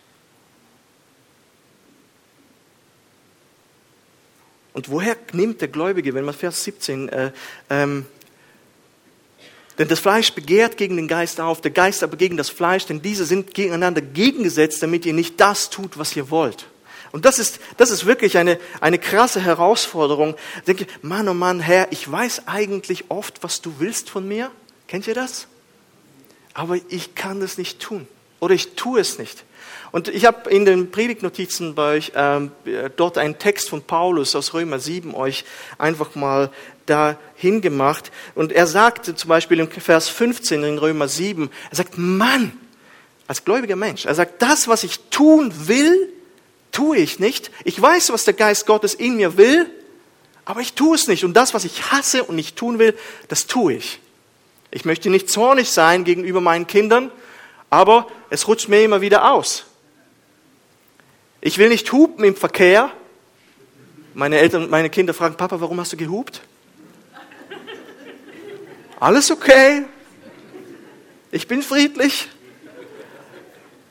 Und 4.73 4.91
woher 4.91 5.17
nimmt 5.33 5.61
der 5.61 5.69
Gläubige, 5.69 6.15
wenn 6.15 6.25
man 6.25 6.35
Vers 6.35 6.65
17, 6.65 7.09
äh, 7.09 7.33
ähm, 7.69 8.07
denn 9.79 9.89
das 9.89 10.01
Fleisch 10.01 10.33
begehrt 10.33 10.77
gegen 10.77 10.97
den 10.97 11.09
Geist 11.09 11.41
auf, 11.41 11.63
der 11.63 11.71
Geist 11.71 12.03
aber 12.03 12.19
gegen 12.19 12.37
das 12.37 12.51
Fleisch, 12.51 12.85
denn 12.85 13.01
diese 13.01 13.25
sind 13.25 13.55
gegeneinander 13.55 14.03
gegengesetzt, 14.03 14.83
damit 14.83 15.07
ihr 15.07 15.15
nicht 15.15 15.41
das 15.41 15.71
tut, 15.71 15.97
was 15.97 16.15
ihr 16.15 16.31
wollt. 16.31 16.67
Und 17.13 17.25
das 17.25 17.39
ist, 17.39 17.61
das 17.77 17.91
ist 17.91 18.07
wirklich 18.07 18.37
eine, 18.37 18.59
eine 18.81 18.99
krasse 18.99 19.41
Herausforderung. 19.41 20.37
Ich 20.59 20.63
denke, 20.65 20.87
Mann, 21.03 21.29
oh 21.29 21.35
Mann, 21.35 21.61
Herr, 21.61 21.91
ich 21.93 22.11
weiß 22.11 22.47
eigentlich 22.47 23.07
oft, 23.09 23.43
was 23.43 23.63
du 23.63 23.75
willst 23.79 24.11
von 24.11 24.29
mir. 24.29 24.51
Kennt 24.87 25.07
ihr 25.07 25.15
das? 25.15 25.47
Aber 26.55 26.77
ich 26.89 27.15
kann 27.15 27.41
das 27.41 27.59
nicht 27.59 27.81
tun. 27.81 28.07
Oder 28.41 28.55
ich 28.55 28.75
tue 28.75 29.01
es 29.01 29.19
nicht. 29.19 29.45
Und 29.93 30.09
ich 30.09 30.25
habe 30.25 30.49
in 30.51 30.65
den 30.65 30.91
Predigtnotizen 30.91 31.75
bei 31.75 31.97
euch 31.97 32.13
ähm, 32.15 32.53
dort 32.97 33.19
einen 33.19 33.39
Text 33.39 33.69
von 33.69 33.83
Paulus 33.83 34.37
aus 34.37 34.55
Römer 34.55 34.79
7 34.79 35.15
euch 35.15 35.45
einfach 35.79 36.15
mal 36.15 36.51
dahin 36.87 37.61
gemacht. 37.61 38.13
Und 38.35 38.53
er 38.53 38.67
sagte 38.67 39.15
zum 39.15 39.29
Beispiel 39.29 39.59
im 39.59 39.71
Vers 39.71 40.09
15 40.09 40.63
in 40.63 40.79
Römer 40.79 41.09
7, 41.09 41.51
er 41.71 41.77
sagt, 41.77 41.99
Mann, 41.99 42.53
als 43.27 43.45
gläubiger 43.45 43.77
Mensch, 43.77 44.07
er 44.07 44.15
sagt, 44.15 44.43
das, 44.43 44.69
was 44.69 44.85
ich 44.85 44.99
tun 45.11 45.53
will, 45.69 46.13
tue 46.73 46.99
ich 46.99 47.19
nicht. 47.19 47.51
Ich 47.65 47.81
weiß, 47.81 48.13
was 48.13 48.25
der 48.25 48.35
Geist 48.35 48.67
Gottes 48.67 48.95
in 48.95 49.17
mir 49.17 49.37
will, 49.37 49.69
aber 50.45 50.61
ich 50.61 50.75
tue 50.75 50.95
es 50.95 51.09
nicht. 51.09 51.25
Und 51.25 51.35
das, 51.35 51.53
was 51.53 51.65
ich 51.65 51.91
hasse 51.91 52.25
und 52.25 52.37
nicht 52.37 52.57
tun 52.57 52.79
will, 52.79 52.97
das 53.29 53.47
tue 53.47 53.75
ich. 53.75 54.01
Ich 54.71 54.85
möchte 54.85 55.11
nicht 55.11 55.29
zornig 55.29 55.71
sein 55.71 56.05
gegenüber 56.05 56.41
meinen 56.41 56.69
Kindern, 56.69 57.11
aber 57.71 58.07
es 58.31 58.47
rutscht 58.47 58.69
mir 58.69 58.83
immer 58.83 59.01
wieder 59.01 59.33
aus. 59.33 59.65
Ich 61.41 61.59
will 61.59 61.69
nicht 61.69 61.91
hupen 61.93 62.25
im 62.25 62.37
Verkehr. 62.37 62.91
Meine 64.15 64.39
Eltern, 64.39 64.71
meine 64.71 64.91
Kinder 64.91 65.15
fragen, 65.15 65.37
Papa, 65.37 65.61
warum 65.61 65.81
hast 65.81 65.93
du 65.93 65.97
gehupt? 65.97 66.43
Alles 68.99 69.31
okay. 69.31 69.85
Ich 71.31 71.49
bin 71.49 71.63
friedlich. 71.63 72.29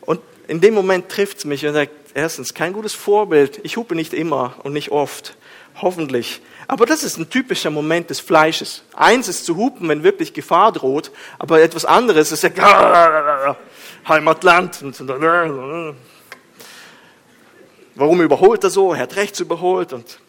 Und 0.02 0.22
in 0.48 0.62
dem 0.62 0.74
Moment 0.74 1.10
trifft 1.10 1.40
es 1.40 1.46
mich 1.46 1.66
und 1.66 1.74
sagt, 1.74 1.92
erstens, 2.14 2.54
kein 2.54 2.74
gutes 2.74 2.94
Vorbild. 2.94 3.60
Ich 3.64 3.78
hupe 3.78 3.96
nicht 3.96 4.14
immer 4.14 4.56
und 4.64 4.74
nicht 4.74 4.92
oft. 4.92 5.36
Hoffentlich. 5.82 6.42
Aber 6.68 6.86
das 6.86 7.04
ist 7.04 7.18
ein 7.18 7.30
typischer 7.30 7.72
Moment 7.72 8.10
des 8.12 8.20
Fleisches. 8.20 8.84
Eins 8.94 9.28
ist 9.28 9.46
zu 9.46 9.56
hupen, 9.56 9.90
wenn 9.90 10.04
wirklich 10.04 10.34
Gefahr 10.34 10.72
droht, 10.72 11.12
aber 11.40 11.62
etwas 11.62 11.86
anderes 11.86 12.32
ist 12.32 12.44
ja 12.44 12.50
Heimatland. 14.08 14.82
Warum 17.96 18.22
überholt 18.22 18.64
er 18.64 18.70
so? 18.70 18.94
Er 18.94 19.02
hat 19.02 19.16
rechts 19.16 19.40
überholt 19.40 19.94
und 19.94 20.20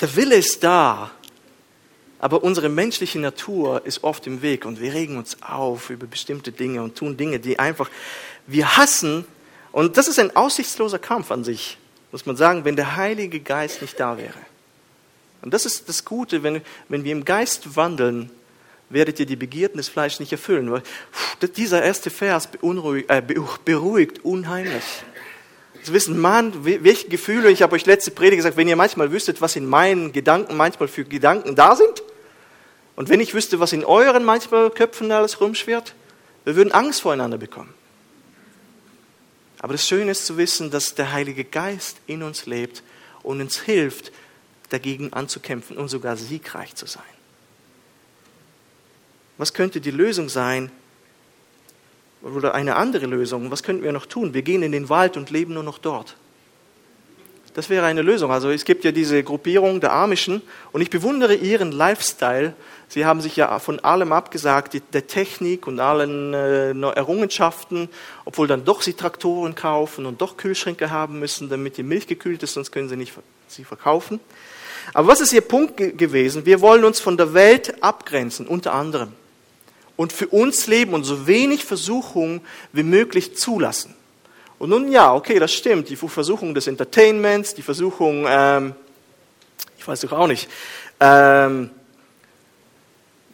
der 0.00 0.14
Wille 0.14 0.36
ist 0.36 0.62
da, 0.62 1.10
aber 2.20 2.44
unsere 2.44 2.68
menschliche 2.68 3.18
Natur 3.18 3.84
ist 3.84 4.04
oft 4.04 4.26
im 4.26 4.42
Weg 4.42 4.64
und 4.64 4.80
wir 4.80 4.92
regen 4.94 5.16
uns 5.16 5.42
auf 5.42 5.90
über 5.90 6.06
bestimmte 6.06 6.52
Dinge 6.52 6.82
und 6.82 6.96
tun 6.96 7.16
Dinge, 7.16 7.40
die 7.40 7.58
einfach 7.58 7.90
wir 8.46 8.76
hassen. 8.76 9.24
Und 9.72 9.96
das 9.96 10.08
ist 10.08 10.18
ein 10.18 10.34
aussichtsloser 10.36 10.98
Kampf 10.98 11.30
an 11.30 11.42
sich, 11.42 11.78
muss 12.12 12.26
man 12.26 12.36
sagen, 12.36 12.64
wenn 12.64 12.76
der 12.76 12.96
Heilige 12.96 13.40
Geist 13.40 13.82
nicht 13.82 13.98
da 13.98 14.18
wäre. 14.18 14.38
Und 15.42 15.54
das 15.54 15.66
ist 15.66 15.88
das 15.88 16.04
Gute, 16.04 16.42
wenn, 16.42 16.62
wenn 16.88 17.04
wir 17.04 17.12
im 17.12 17.24
Geist 17.24 17.76
wandeln, 17.76 18.30
werdet 18.90 19.20
ihr 19.20 19.26
die 19.26 19.36
Begierden 19.36 19.76
des 19.76 19.88
Fleisches 19.88 20.20
nicht 20.20 20.32
erfüllen. 20.32 20.82
Dieser 21.56 21.82
erste 21.82 22.10
Vers 22.10 22.48
äh, 22.62 23.22
beruhigt 23.64 24.24
unheimlich. 24.24 24.84
Zu 25.82 25.92
wissen, 25.92 26.18
Mann, 26.18 26.64
welche 26.64 27.08
Gefühle, 27.08 27.50
ich 27.50 27.62
habe 27.62 27.76
euch 27.76 27.86
letzte 27.86 28.10
Predigt 28.10 28.38
gesagt, 28.38 28.56
wenn 28.56 28.68
ihr 28.68 28.76
manchmal 28.76 29.12
wüsstet, 29.12 29.40
was 29.40 29.56
in 29.56 29.66
meinen 29.66 30.12
Gedanken 30.12 30.56
manchmal 30.56 30.88
für 30.88 31.04
Gedanken 31.04 31.54
da 31.54 31.76
sind, 31.76 32.02
und 32.96 33.08
wenn 33.08 33.20
ich 33.20 33.32
wüsste, 33.32 33.60
was 33.60 33.72
in 33.72 33.84
euren 33.84 34.24
manchmal 34.24 34.70
Köpfen 34.70 35.12
alles 35.12 35.40
rumschwirrt, 35.40 35.94
wir 36.44 36.56
würden 36.56 36.72
Angst 36.72 37.02
voreinander 37.02 37.38
bekommen. 37.38 37.72
Aber 39.60 39.72
das 39.72 39.86
Schöne 39.86 40.10
ist 40.10 40.26
zu 40.26 40.36
wissen, 40.36 40.72
dass 40.72 40.96
der 40.96 41.12
Heilige 41.12 41.44
Geist 41.44 41.98
in 42.08 42.24
uns 42.24 42.46
lebt 42.46 42.82
und 43.22 43.40
uns 43.40 43.60
hilft, 43.60 44.10
dagegen 44.70 45.12
anzukämpfen 45.12 45.76
und 45.76 45.88
sogar 45.88 46.16
siegreich 46.16 46.74
zu 46.74 46.86
sein. 46.86 47.04
Was 49.38 49.54
könnte 49.54 49.80
die 49.80 49.92
Lösung 49.92 50.28
sein? 50.28 50.70
Oder 52.22 52.54
eine 52.54 52.76
andere 52.76 53.06
Lösung? 53.06 53.50
Was 53.50 53.62
könnten 53.62 53.84
wir 53.84 53.92
noch 53.92 54.06
tun? 54.06 54.34
Wir 54.34 54.42
gehen 54.42 54.62
in 54.62 54.72
den 54.72 54.88
Wald 54.88 55.16
und 55.16 55.30
leben 55.30 55.54
nur 55.54 55.62
noch 55.62 55.78
dort. 55.78 56.16
Das 57.54 57.70
wäre 57.70 57.86
eine 57.86 58.02
Lösung. 58.02 58.30
Also 58.30 58.50
es 58.50 58.64
gibt 58.64 58.84
ja 58.84 58.92
diese 58.92 59.22
Gruppierung 59.22 59.80
der 59.80 59.92
Amischen 59.92 60.42
und 60.72 60.80
ich 60.80 60.90
bewundere 60.90 61.34
ihren 61.34 61.72
Lifestyle. 61.72 62.54
Sie 62.88 63.04
haben 63.04 63.20
sich 63.20 63.36
ja 63.36 63.58
von 63.58 63.80
allem 63.80 64.12
abgesagt, 64.12 64.80
der 64.92 65.06
Technik 65.06 65.66
und 65.66 65.80
allen 65.80 66.34
äh, 66.34 66.70
Errungenschaften, 66.70 67.88
obwohl 68.24 68.46
dann 68.46 68.64
doch 68.64 68.82
sie 68.82 68.92
Traktoren 68.92 69.54
kaufen 69.54 70.06
und 70.06 70.20
doch 70.20 70.36
Kühlschränke 70.36 70.90
haben 70.90 71.18
müssen, 71.18 71.48
damit 71.48 71.76
die 71.76 71.82
Milch 71.82 72.06
gekühlt 72.06 72.42
ist, 72.42 72.54
sonst 72.54 72.70
können 72.70 72.88
sie 72.88 72.96
nicht 72.96 73.12
sie 73.48 73.64
verkaufen. 73.64 74.20
Aber 74.94 75.08
was 75.08 75.20
ist 75.20 75.32
ihr 75.32 75.40
Punkt 75.40 75.76
gewesen? 75.76 76.46
Wir 76.46 76.60
wollen 76.60 76.84
uns 76.84 77.00
von 77.00 77.16
der 77.16 77.34
Welt 77.34 77.82
abgrenzen, 77.82 78.46
unter 78.46 78.72
anderem 78.72 79.12
und 79.98 80.12
für 80.12 80.28
uns 80.28 80.68
leben 80.68 80.94
und 80.94 81.02
so 81.02 81.26
wenig 81.26 81.64
Versuchung 81.64 82.40
wie 82.72 82.84
möglich 82.84 83.36
zulassen. 83.36 83.96
Und 84.60 84.70
nun 84.70 84.92
ja, 84.92 85.12
okay, 85.12 85.40
das 85.40 85.52
stimmt. 85.52 85.88
Die 85.88 85.96
Versuchung 85.96 86.54
des 86.54 86.68
Entertainments, 86.68 87.52
die 87.52 87.62
Versuchung, 87.62 88.24
ähm, 88.28 88.74
ich 89.76 89.86
weiß 89.86 90.00
doch 90.02 90.12
auch 90.12 90.28
nicht, 90.28 90.48
ähm, 91.00 91.70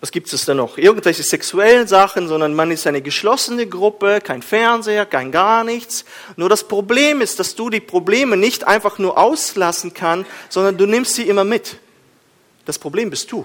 was 0.01 0.11
gibt 0.11 0.33
es 0.33 0.47
da 0.47 0.55
noch? 0.55 0.79
Irgendwelche 0.79 1.23
sexuellen 1.23 1.87
Sachen, 1.87 2.29
sondern 2.29 2.55
man 2.55 2.71
ist 2.71 2.87
eine 2.87 3.03
geschlossene 3.03 3.67
Gruppe, 3.67 4.21
kein 4.23 4.41
Fernseher, 4.41 5.05
kein 5.05 5.33
gar 5.33 5.65
nichts. 5.65 6.07
Nur 6.37 6.49
das 6.49 6.67
Problem 6.67 7.21
ist, 7.21 7.39
dass 7.41 7.55
du 7.55 7.69
die 7.69 7.81
Probleme 7.81 8.39
nicht 8.39 8.65
einfach 8.65 8.99
nur 8.99 9.19
auslassen 9.19 9.93
kannst, 9.93 10.31
sondern 10.49 10.79
du 10.79 10.87
nimmst 10.87 11.15
sie 11.15 11.29
immer 11.29 11.45
mit. 11.45 11.77
Das 12.65 12.79
Problem 12.79 13.11
bist 13.11 13.31
du. 13.33 13.45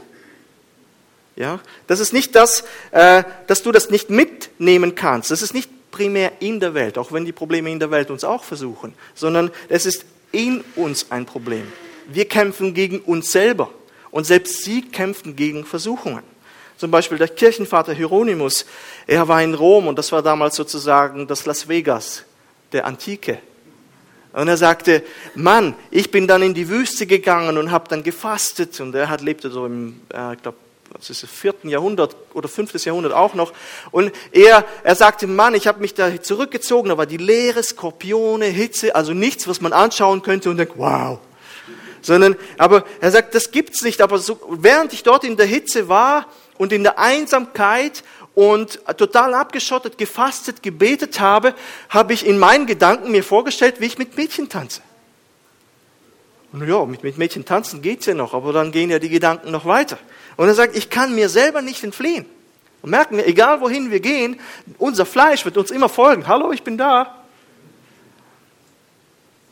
Ja, 1.40 1.62
das 1.88 2.02
ist 2.02 2.12
nicht 2.12 2.36
das, 2.36 2.66
äh, 2.92 3.24
dass 3.48 3.64
du 3.64 3.72
das 3.72 3.90
nicht 3.90 4.10
mitnehmen 4.10 4.96
kannst. 4.96 5.32
Das 5.32 5.42
ist 5.42 5.54
nicht 5.54 5.70
primär 5.90 6.34
in 6.42 6.60
der 6.60 6.74
Welt, 6.74 6.98
auch 6.98 7.14
wenn 7.14 7.24
die 7.24 7.32
Probleme 7.32 7.72
in 7.72 7.80
der 7.80 7.92
Welt 7.92 8.12
uns 8.12 8.26
auch 8.26 8.44
versuchen, 8.44 8.94
sondern 9.16 9.50
es 9.70 9.86
ist 9.86 10.04
in 10.34 10.66
uns 10.76 11.12
ein 11.12 11.26
Problem. 11.26 11.66
Wir 12.08 12.28
kämpfen 12.28 12.74
gegen 12.74 13.00
uns 13.00 13.32
selber 13.32 13.72
und 14.12 14.26
selbst 14.26 14.66
sie 14.66 14.82
kämpfen 14.82 15.38
gegen 15.38 15.64
Versuchungen. 15.64 16.24
Zum 16.76 16.92
Beispiel 16.92 17.18
der 17.18 17.30
Kirchenvater 17.30 17.94
Hieronymus, 17.94 18.66
er 19.08 19.26
war 19.30 19.42
in 19.42 19.54
Rom 19.54 19.88
und 19.88 19.98
das 19.98 20.12
war 20.12 20.22
damals 20.22 20.58
sozusagen 20.58 21.26
das 21.26 21.46
Las 21.46 21.70
Vegas 21.70 22.26
der 22.74 22.86
Antike. 22.86 23.40
Und 24.34 24.50
er 24.50 24.58
sagte, 24.58 25.04
Mann, 25.36 25.74
ich 25.90 26.12
bin 26.12 26.28
dann 26.28 26.42
in 26.42 26.54
die 26.54 26.68
Wüste 26.68 27.08
gegangen 27.08 27.58
und 27.58 27.72
habe 27.72 27.88
dann 27.88 28.04
gefastet 28.04 28.82
und 28.82 28.94
er 28.94 29.08
hat 29.08 29.22
lebte 29.22 29.50
so 29.50 29.66
im, 29.66 30.02
äh, 30.14 30.34
ich 30.34 30.42
glaube 30.42 30.58
das 30.94 31.10
ist 31.10 31.24
das 31.24 31.30
vierten 31.30 31.70
Jahrhundert 31.70 32.16
oder 32.34 32.50
fünftes 32.50 32.86
Jahrhundert 32.86 33.14
auch 33.14 33.34
noch. 33.34 33.54
Und 33.92 34.12
er, 34.32 34.66
er 34.84 34.96
sagte, 34.96 35.28
Mann, 35.28 35.54
ich 35.54 35.68
habe 35.68 35.82
mich 35.82 35.94
da 35.94 36.22
zurückgezogen, 36.22 36.90
da 36.90 36.98
war 36.98 37.06
die 37.06 37.18
Leere, 37.18 37.62
Skorpione, 37.62 38.46
Hitze, 38.46 38.96
also 38.96 39.14
nichts, 39.14 39.48
was 39.48 39.62
man 39.62 39.74
anschauen 39.74 40.22
könnte 40.22 40.50
und 40.50 40.58
denkt, 40.58 40.74
wow. 40.78 41.20
Sondern, 42.02 42.36
aber 42.58 42.86
er 43.02 43.12
sagt, 43.12 43.36
das 43.36 43.52
gibt's 43.52 43.82
nicht. 43.82 44.02
Aber 44.02 44.18
so, 44.18 44.40
während 44.50 44.94
ich 44.94 45.04
dort 45.04 45.24
in 45.24 45.38
der 45.38 45.46
Hitze 45.46 45.90
war 45.90 46.26
und 46.58 46.72
in 46.72 46.84
der 46.84 46.98
Einsamkeit 46.98 48.04
und 48.36 48.80
total 48.98 49.34
abgeschottet, 49.34 49.98
gefastet, 49.98 50.64
gebetet 50.64 51.20
habe, 51.20 51.54
habe 51.90 52.14
ich 52.14 52.26
in 52.26 52.40
meinen 52.40 52.68
Gedanken 52.68 53.12
mir 53.12 53.24
vorgestellt, 53.24 53.80
wie 53.80 53.86
ich 53.86 53.98
mit 53.98 54.16
Mädchen 54.18 54.50
tanze. 54.50 54.82
Und 56.52 56.68
ja, 56.68 56.84
mit, 56.86 57.04
mit 57.04 57.18
Mädchen 57.18 57.46
tanzen 57.46 57.82
geht's 57.82 58.08
ja 58.08 58.14
noch, 58.14 58.34
aber 58.34 58.54
dann 58.54 58.72
gehen 58.72 58.90
ja 58.90 58.98
die 58.98 59.10
Gedanken 59.10 59.52
noch 59.52 59.66
weiter. 59.66 60.00
Und 60.40 60.48
er 60.48 60.54
sagt, 60.54 60.78
ich 60.78 60.90
kann 60.90 61.16
mir 61.16 61.28
selber 61.28 61.62
nicht 61.62 61.84
entfliehen. 61.84 62.26
Und 62.82 62.92
merken 62.92 63.18
wir, 63.18 63.28
egal 63.28 63.60
wohin 63.60 63.92
wir 63.92 64.00
gehen, 64.00 64.40
unser 64.78 65.06
Fleisch 65.06 65.44
wird 65.44 65.58
uns 65.58 65.70
immer 65.70 65.90
folgen. 65.90 66.30
Hallo, 66.30 66.54
ich 66.54 66.64
bin 66.64 66.78
da. 66.78 67.26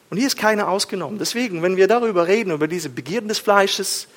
Und 0.09 0.15
hier 0.15 0.27
ist 0.27 0.37
keiner 0.37 0.69
ausgenommen. 0.69 1.19
Deswegen, 1.19 1.61
wenn 1.61 1.75
wir 1.75 1.89
darüber 1.89 2.25
reden, 2.27 2.53
über 2.53 2.69
diese 2.69 2.87
Begierden 2.87 3.27
des 3.27 3.39
Fleisches 3.39 4.07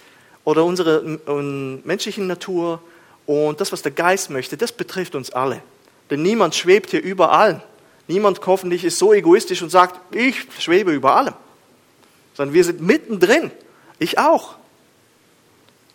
oder 0.44 0.64
unsere 0.64 1.18
um, 1.26 1.82
menschlichen 1.82 2.28
Natur 2.28 2.80
und 3.26 3.60
das, 3.60 3.72
was 3.72 3.82
der 3.82 3.90
Geist 3.90 4.30
möchte, 4.30 4.56
das 4.56 4.70
betrifft 4.70 5.16
uns 5.16 5.32
alle. 5.32 5.62
Denn 6.08 6.22
niemand 6.22 6.54
schwebt 6.54 6.90
hier 6.90 7.02
über 7.02 7.32
allem. 7.32 7.60
Niemand 8.06 8.46
hoffentlich 8.46 8.84
ist 8.84 8.96
so 8.96 9.12
egoistisch 9.12 9.60
und 9.60 9.70
sagt, 9.70 10.14
ich 10.14 10.46
schwebe 10.60 10.92
über 10.92 11.16
allem. 11.16 11.34
Sondern 12.34 12.54
wir 12.54 12.62
sind 12.62 12.80
mittendrin. 12.80 13.50
Ich 13.98 14.20
auch. 14.20 14.59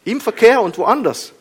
Im 0.06 0.22
Verkehr 0.22 0.62
und 0.62 0.78
woanders. 0.78 1.34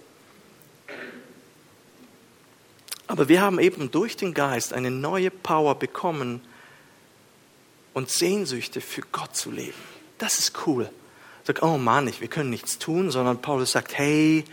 Aber 3.07 3.29
wir 3.29 3.41
haben 3.41 3.61
eben 3.61 3.91
durch 3.91 4.17
den 4.17 4.35
Geist 4.35 4.73
eine 4.73 4.91
neue 4.91 5.31
Power 5.31 5.75
bekommen 5.75 6.41
und 7.93 8.11
Sehnsüchte 8.11 8.81
für 8.81 9.03
Gott 9.13 9.37
zu 9.37 9.51
leben. 9.51 9.75
Das 10.19 10.39
ist 10.39 10.67
cool. 10.67 10.91
Sag, 11.45 11.63
oh 11.63 11.77
Mann, 11.77 12.11
wir 12.19 12.29
können 12.29 12.51
nichts 12.51 12.79
tun, 12.79 13.11
sondern 13.11 13.43
Paulus 13.43 13.73
sagt, 13.73 13.97
hey, 13.99 14.45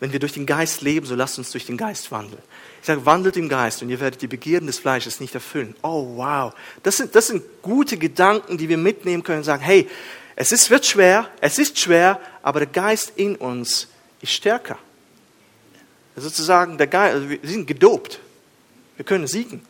wenn 0.00 0.12
wir 0.12 0.18
durch 0.18 0.32
den 0.32 0.46
Geist 0.46 0.82
leben, 0.82 1.06
so 1.06 1.14
lasst 1.14 1.38
uns 1.38 1.52
durch 1.52 1.64
den 1.64 1.76
Geist 1.76 2.10
wandeln. 2.10 2.42
Ich 2.80 2.86
sage, 2.88 3.06
wandelt 3.06 3.36
im 3.36 3.48
Geist 3.48 3.82
und 3.82 3.88
ihr 3.88 4.00
werdet 4.00 4.20
die 4.20 4.26
Begierden 4.26 4.66
des 4.66 4.80
Fleisches 4.80 5.20
nicht 5.20 5.32
erfüllen. 5.32 5.76
Oh 5.82 6.16
wow, 6.16 6.52
das 6.82 6.96
sind, 6.96 7.14
das 7.14 7.28
sind 7.28 7.44
gute 7.62 7.96
Gedanken, 7.96 8.58
die 8.58 8.68
wir 8.68 8.78
mitnehmen 8.78 9.22
können 9.22 9.38
und 9.38 9.44
sagen, 9.44 9.62
hey, 9.62 9.88
es 10.36 10.52
ist, 10.52 10.70
wird 10.70 10.86
schwer, 10.86 11.30
es 11.40 11.58
ist 11.58 11.78
schwer, 11.78 12.20
aber 12.42 12.60
der 12.60 12.68
Geist 12.68 13.12
in 13.16 13.36
uns 13.36 13.88
ist 14.20 14.32
stärker. 14.32 14.78
Sozusagen, 16.16 16.78
der 16.78 16.86
Geist, 16.86 17.14
also 17.14 17.30
wir 17.30 17.38
sind 17.42 17.66
gedopt. 17.66 18.20
Wir 18.96 19.04
können 19.04 19.26
siegen. 19.26 19.64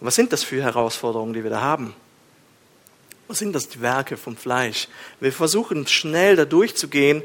Was 0.00 0.14
sind 0.14 0.32
das 0.32 0.44
für 0.44 0.62
Herausforderungen, 0.62 1.32
die 1.32 1.42
wir 1.42 1.50
da 1.50 1.60
haben? 1.60 1.94
Was 3.26 3.38
sind 3.38 3.52
das 3.54 3.68
die 3.68 3.80
Werke 3.80 4.16
vom 4.16 4.36
Fleisch? 4.36 4.88
Wir 5.20 5.32
versuchen 5.32 5.86
schnell 5.86 6.36
da 6.36 6.44
durchzugehen. 6.44 7.22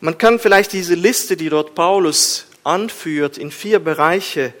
Man 0.00 0.18
kann 0.18 0.38
vielleicht 0.38 0.72
diese 0.72 0.94
Liste, 0.94 1.36
die 1.36 1.48
dort 1.48 1.74
Paulus 1.74 2.46
anführt, 2.62 3.38
in 3.38 3.50
vier 3.50 3.78
Bereiche 3.78 4.52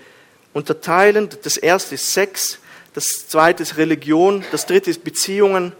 unterteilen. 0.52 1.28
Das 1.42 1.56
erste 1.56 1.96
ist 1.96 2.12
Sex, 2.12 2.59
das 2.94 3.28
zweite 3.28 3.62
ist 3.62 3.76
Religion, 3.76 4.44
das 4.52 4.66
dritte 4.66 4.90
ist 4.90 5.04
Beziehungen 5.04 5.72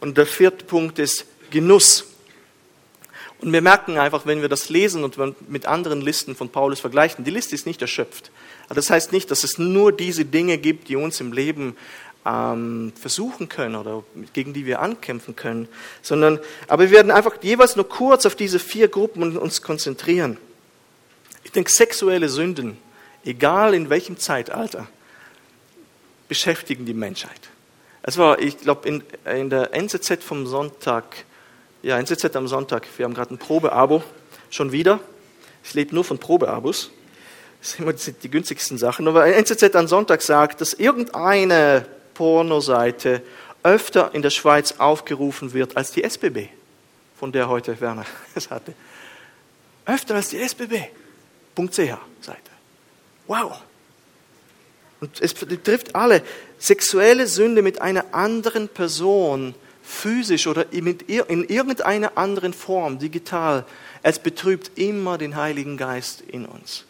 und 0.00 0.16
der 0.16 0.26
vierte 0.26 0.64
Punkt 0.64 0.98
ist 0.98 1.26
Genuss. 1.50 2.06
Und 3.40 3.52
wir 3.52 3.60
merken 3.60 3.98
einfach, 3.98 4.24
wenn 4.24 4.40
wir 4.40 4.48
das 4.48 4.70
lesen 4.70 5.04
und 5.04 5.18
mit 5.48 5.66
anderen 5.66 6.00
Listen 6.00 6.34
von 6.34 6.48
Paulus 6.48 6.80
vergleichen, 6.80 7.24
die 7.24 7.30
Liste 7.30 7.54
ist 7.54 7.66
nicht 7.66 7.82
erschöpft. 7.82 8.30
Das 8.70 8.88
heißt 8.88 9.12
nicht, 9.12 9.30
dass 9.30 9.44
es 9.44 9.58
nur 9.58 9.92
diese 9.92 10.24
Dinge 10.24 10.56
gibt, 10.56 10.88
die 10.88 10.96
uns 10.96 11.20
im 11.20 11.32
Leben 11.32 11.76
ähm, 12.24 12.92
versuchen 12.98 13.48
können 13.48 13.76
oder 13.76 14.02
gegen 14.32 14.54
die 14.54 14.64
wir 14.64 14.80
ankämpfen 14.80 15.36
können, 15.36 15.68
sondern, 16.00 16.38
aber 16.68 16.84
wir 16.84 16.90
werden 16.92 17.10
einfach 17.10 17.34
jeweils 17.42 17.76
nur 17.76 17.86
kurz 17.86 18.24
auf 18.24 18.34
diese 18.34 18.58
vier 18.58 18.88
Gruppen 18.88 19.36
uns 19.36 19.60
konzentrieren. 19.60 20.38
Ich 21.42 21.52
denke, 21.52 21.70
sexuelle 21.70 22.30
Sünden, 22.30 22.78
egal 23.24 23.74
in 23.74 23.90
welchem 23.90 24.18
Zeitalter, 24.18 24.88
beschäftigen 26.28 26.86
die 26.86 26.94
Menschheit. 26.94 27.40
Es 28.02 28.18
war, 28.18 28.38
ich 28.38 28.58
glaube, 28.58 28.88
in, 28.88 29.02
in 29.24 29.50
der 29.50 29.74
NZZ 29.74 30.22
vom 30.22 30.46
Sonntag, 30.46 31.24
ja, 31.82 31.98
NZZ 31.98 32.36
am 32.36 32.48
Sonntag, 32.48 32.86
wir 32.96 33.04
haben 33.04 33.14
gerade 33.14 33.34
ein 33.34 33.38
Probeabo, 33.38 34.02
schon 34.50 34.72
wieder. 34.72 35.00
Ich 35.62 35.74
lebe 35.74 35.94
nur 35.94 36.04
von 36.04 36.18
Probeabos. 36.18 36.90
Das 37.60 37.72
sind 37.72 37.84
immer 37.84 37.94
die 37.94 38.30
günstigsten 38.30 38.76
Sachen. 38.76 39.08
Aber 39.08 39.26
NZZ 39.26 39.74
am 39.74 39.88
Sonntag 39.88 40.20
sagt, 40.20 40.60
dass 40.60 40.74
irgendeine 40.74 41.86
Pornoseite 42.12 43.22
öfter 43.62 44.14
in 44.14 44.20
der 44.20 44.30
Schweiz 44.30 44.74
aufgerufen 44.78 45.54
wird 45.54 45.76
als 45.76 45.90
die 45.90 46.04
SBB, 46.04 46.48
von 47.18 47.32
der 47.32 47.48
heute 47.48 47.80
Werner 47.80 48.04
es 48.34 48.50
hatte. 48.50 48.74
Öfter 49.86 50.14
als 50.14 50.28
die 50.28 50.40
SBB.ch 50.40 51.96
Seite. 52.20 52.50
Wow. 53.26 53.62
Und 55.04 55.20
es 55.20 55.34
betrifft 55.34 55.94
alle. 55.94 56.22
Sexuelle 56.58 57.26
Sünde 57.26 57.60
mit 57.60 57.82
einer 57.82 58.14
anderen 58.14 58.68
Person, 58.68 59.54
physisch 59.82 60.46
oder 60.46 60.72
in 60.72 60.86
irgendeiner 61.44 62.16
anderen 62.16 62.54
Form, 62.54 62.98
digital, 62.98 63.66
es 64.02 64.18
betrübt 64.18 64.78
immer 64.78 65.18
den 65.18 65.36
Heiligen 65.36 65.76
Geist 65.76 66.22
in 66.22 66.46
uns. 66.46 66.84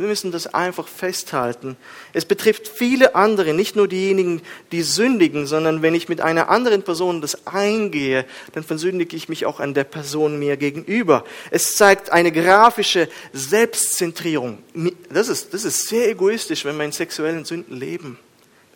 Wir 0.00 0.06
müssen 0.06 0.32
das 0.32 0.46
einfach 0.46 0.88
festhalten. 0.88 1.76
Es 2.14 2.24
betrifft 2.24 2.68
viele 2.68 3.14
andere, 3.14 3.52
nicht 3.52 3.76
nur 3.76 3.86
diejenigen, 3.86 4.40
die 4.72 4.80
sündigen, 4.80 5.46
sondern 5.46 5.82
wenn 5.82 5.94
ich 5.94 6.08
mit 6.08 6.22
einer 6.22 6.48
anderen 6.48 6.82
Person 6.82 7.20
das 7.20 7.46
eingehe, 7.46 8.24
dann 8.54 8.64
versündige 8.64 9.14
ich 9.14 9.28
mich 9.28 9.44
auch 9.44 9.60
an 9.60 9.74
der 9.74 9.84
Person 9.84 10.38
mir 10.38 10.56
gegenüber. 10.56 11.22
Es 11.50 11.76
zeigt 11.76 12.12
eine 12.12 12.32
grafische 12.32 13.10
Selbstzentrierung. 13.34 14.60
Das 15.10 15.28
ist, 15.28 15.52
das 15.52 15.66
ist 15.66 15.88
sehr 15.88 16.08
egoistisch, 16.08 16.64
wenn 16.64 16.78
wir 16.78 16.86
in 16.86 16.92
sexuellen 16.92 17.44
Sünden 17.44 17.76
leben, 17.76 18.18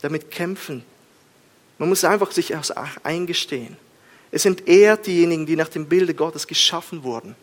damit 0.03 0.31
kämpfen. 0.31 0.85
Man 1.79 1.89
muss 1.89 2.05
einfach 2.05 2.33
sich 2.33 2.53
eingestehen. 3.03 3.79
Es 4.31 4.43
sind 4.43 4.69
eher 4.69 4.99
diejenigen, 4.99 5.47
die 5.47 5.57
nach 5.57 5.71
dem 5.71 5.87
Bilde 5.87 6.13
Gottes 6.13 6.47
geschaffen 6.47 7.03
wurden 7.03 7.35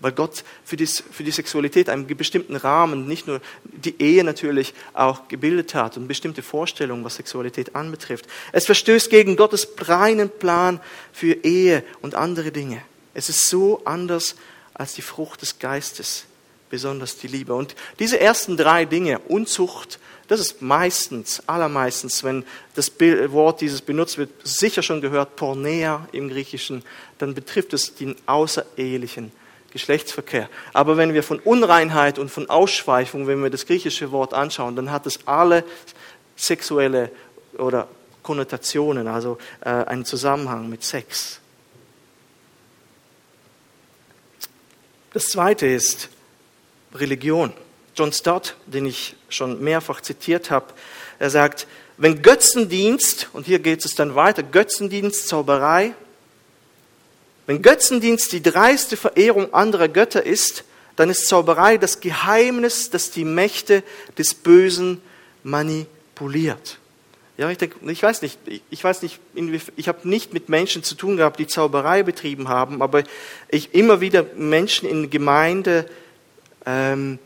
weil 0.00 0.12
Gott 0.12 0.44
für 0.64 0.76
die, 0.76 0.86
für 0.86 1.22
die 1.22 1.30
Sexualität 1.30 1.88
einen 1.88 2.06
bestimmten 2.06 2.56
Rahmen, 2.56 3.06
nicht 3.06 3.26
nur 3.26 3.40
die 3.64 4.00
Ehe 4.00 4.24
natürlich 4.24 4.74
auch 4.94 5.28
gebildet 5.28 5.74
hat 5.74 5.96
und 5.96 6.08
bestimmte 6.08 6.42
Vorstellungen, 6.42 7.04
was 7.04 7.16
Sexualität 7.16 7.76
anbetrifft. 7.76 8.26
Es 8.52 8.66
verstößt 8.66 9.10
gegen 9.10 9.36
Gottes 9.36 9.68
reinen 9.78 10.30
Plan 10.30 10.80
für 11.12 11.32
Ehe 11.44 11.84
und 12.00 12.14
andere 12.14 12.50
Dinge. 12.50 12.82
Es 13.14 13.28
ist 13.28 13.46
so 13.46 13.82
anders 13.84 14.36
als 14.74 14.94
die 14.94 15.02
Frucht 15.02 15.42
des 15.42 15.58
Geistes, 15.58 16.24
besonders 16.70 17.18
die 17.18 17.26
Liebe. 17.26 17.54
Und 17.54 17.74
diese 17.98 18.18
ersten 18.18 18.56
drei 18.56 18.86
Dinge, 18.86 19.18
Unzucht, 19.18 19.98
das 20.28 20.40
ist 20.40 20.62
meistens, 20.62 21.42
allermeistens, 21.48 22.22
wenn 22.22 22.44
das 22.76 22.92
Wort 23.32 23.60
dieses 23.60 23.82
benutzt 23.82 24.16
wird, 24.16 24.30
sicher 24.44 24.80
schon 24.82 25.00
gehört, 25.00 25.34
Pornea 25.36 26.08
im 26.12 26.28
Griechischen, 26.28 26.84
dann 27.18 27.34
betrifft 27.34 27.74
es 27.74 27.96
den 27.96 28.14
außerehelichen 28.26 29.32
Geschlechtsverkehr. 29.70 30.48
Aber 30.72 30.96
wenn 30.96 31.14
wir 31.14 31.22
von 31.22 31.38
Unreinheit 31.38 32.18
und 32.18 32.30
von 32.30 32.50
Ausschweifung, 32.50 33.26
wenn 33.26 33.42
wir 33.42 33.50
das 33.50 33.66
griechische 33.66 34.12
Wort 34.12 34.34
anschauen, 34.34 34.76
dann 34.76 34.90
hat 34.90 35.06
es 35.06 35.26
alle 35.26 35.64
sexuelle 36.36 37.10
oder 37.56 37.88
Konnotationen, 38.22 39.06
also 39.06 39.38
äh, 39.60 39.70
einen 39.70 40.04
Zusammenhang 40.04 40.68
mit 40.68 40.82
Sex. 40.82 41.40
Das 45.12 45.24
zweite 45.26 45.66
ist 45.66 46.08
Religion. 46.94 47.52
John 47.96 48.12
Stott, 48.12 48.54
den 48.66 48.86
ich 48.86 49.16
schon 49.28 49.60
mehrfach 49.60 50.00
zitiert 50.00 50.50
habe, 50.50 50.66
er 51.18 51.30
sagt, 51.30 51.66
wenn 51.96 52.22
Götzendienst, 52.22 53.28
und 53.32 53.46
hier 53.46 53.58
geht 53.58 53.84
es 53.84 53.94
dann 53.94 54.14
weiter, 54.14 54.42
Götzendienst, 54.42 55.28
Zauberei, 55.28 55.94
wenn 57.50 57.62
Götzendienst 57.62 58.30
die 58.30 58.44
dreiste 58.44 58.96
Verehrung 58.96 59.52
anderer 59.52 59.88
Götter 59.88 60.24
ist, 60.24 60.62
dann 60.94 61.10
ist 61.10 61.26
Zauberei 61.26 61.78
das 61.78 61.98
Geheimnis, 61.98 62.90
das 62.90 63.10
die 63.10 63.24
Mächte 63.24 63.82
des 64.16 64.34
Bösen 64.34 65.02
manipuliert. 65.42 66.78
Ja, 67.38 67.50
ich, 67.50 67.58
denke, 67.58 67.74
ich 67.90 68.04
weiß 68.04 68.22
nicht, 68.22 68.38
ich 68.46 68.84
weiß 68.84 69.02
nicht, 69.02 69.18
ich 69.74 69.88
habe 69.88 70.08
nicht 70.08 70.32
mit 70.32 70.48
Menschen 70.48 70.84
zu 70.84 70.94
tun 70.94 71.16
gehabt, 71.16 71.40
die 71.40 71.48
Zauberei 71.48 72.04
betrieben 72.04 72.48
haben, 72.48 72.82
aber 72.82 73.02
ich 73.48 73.74
immer 73.74 74.00
wieder 74.00 74.26
Menschen 74.36 74.88
in 74.88 75.10
Gemeinde 75.10 75.86
ähm, 76.66 77.18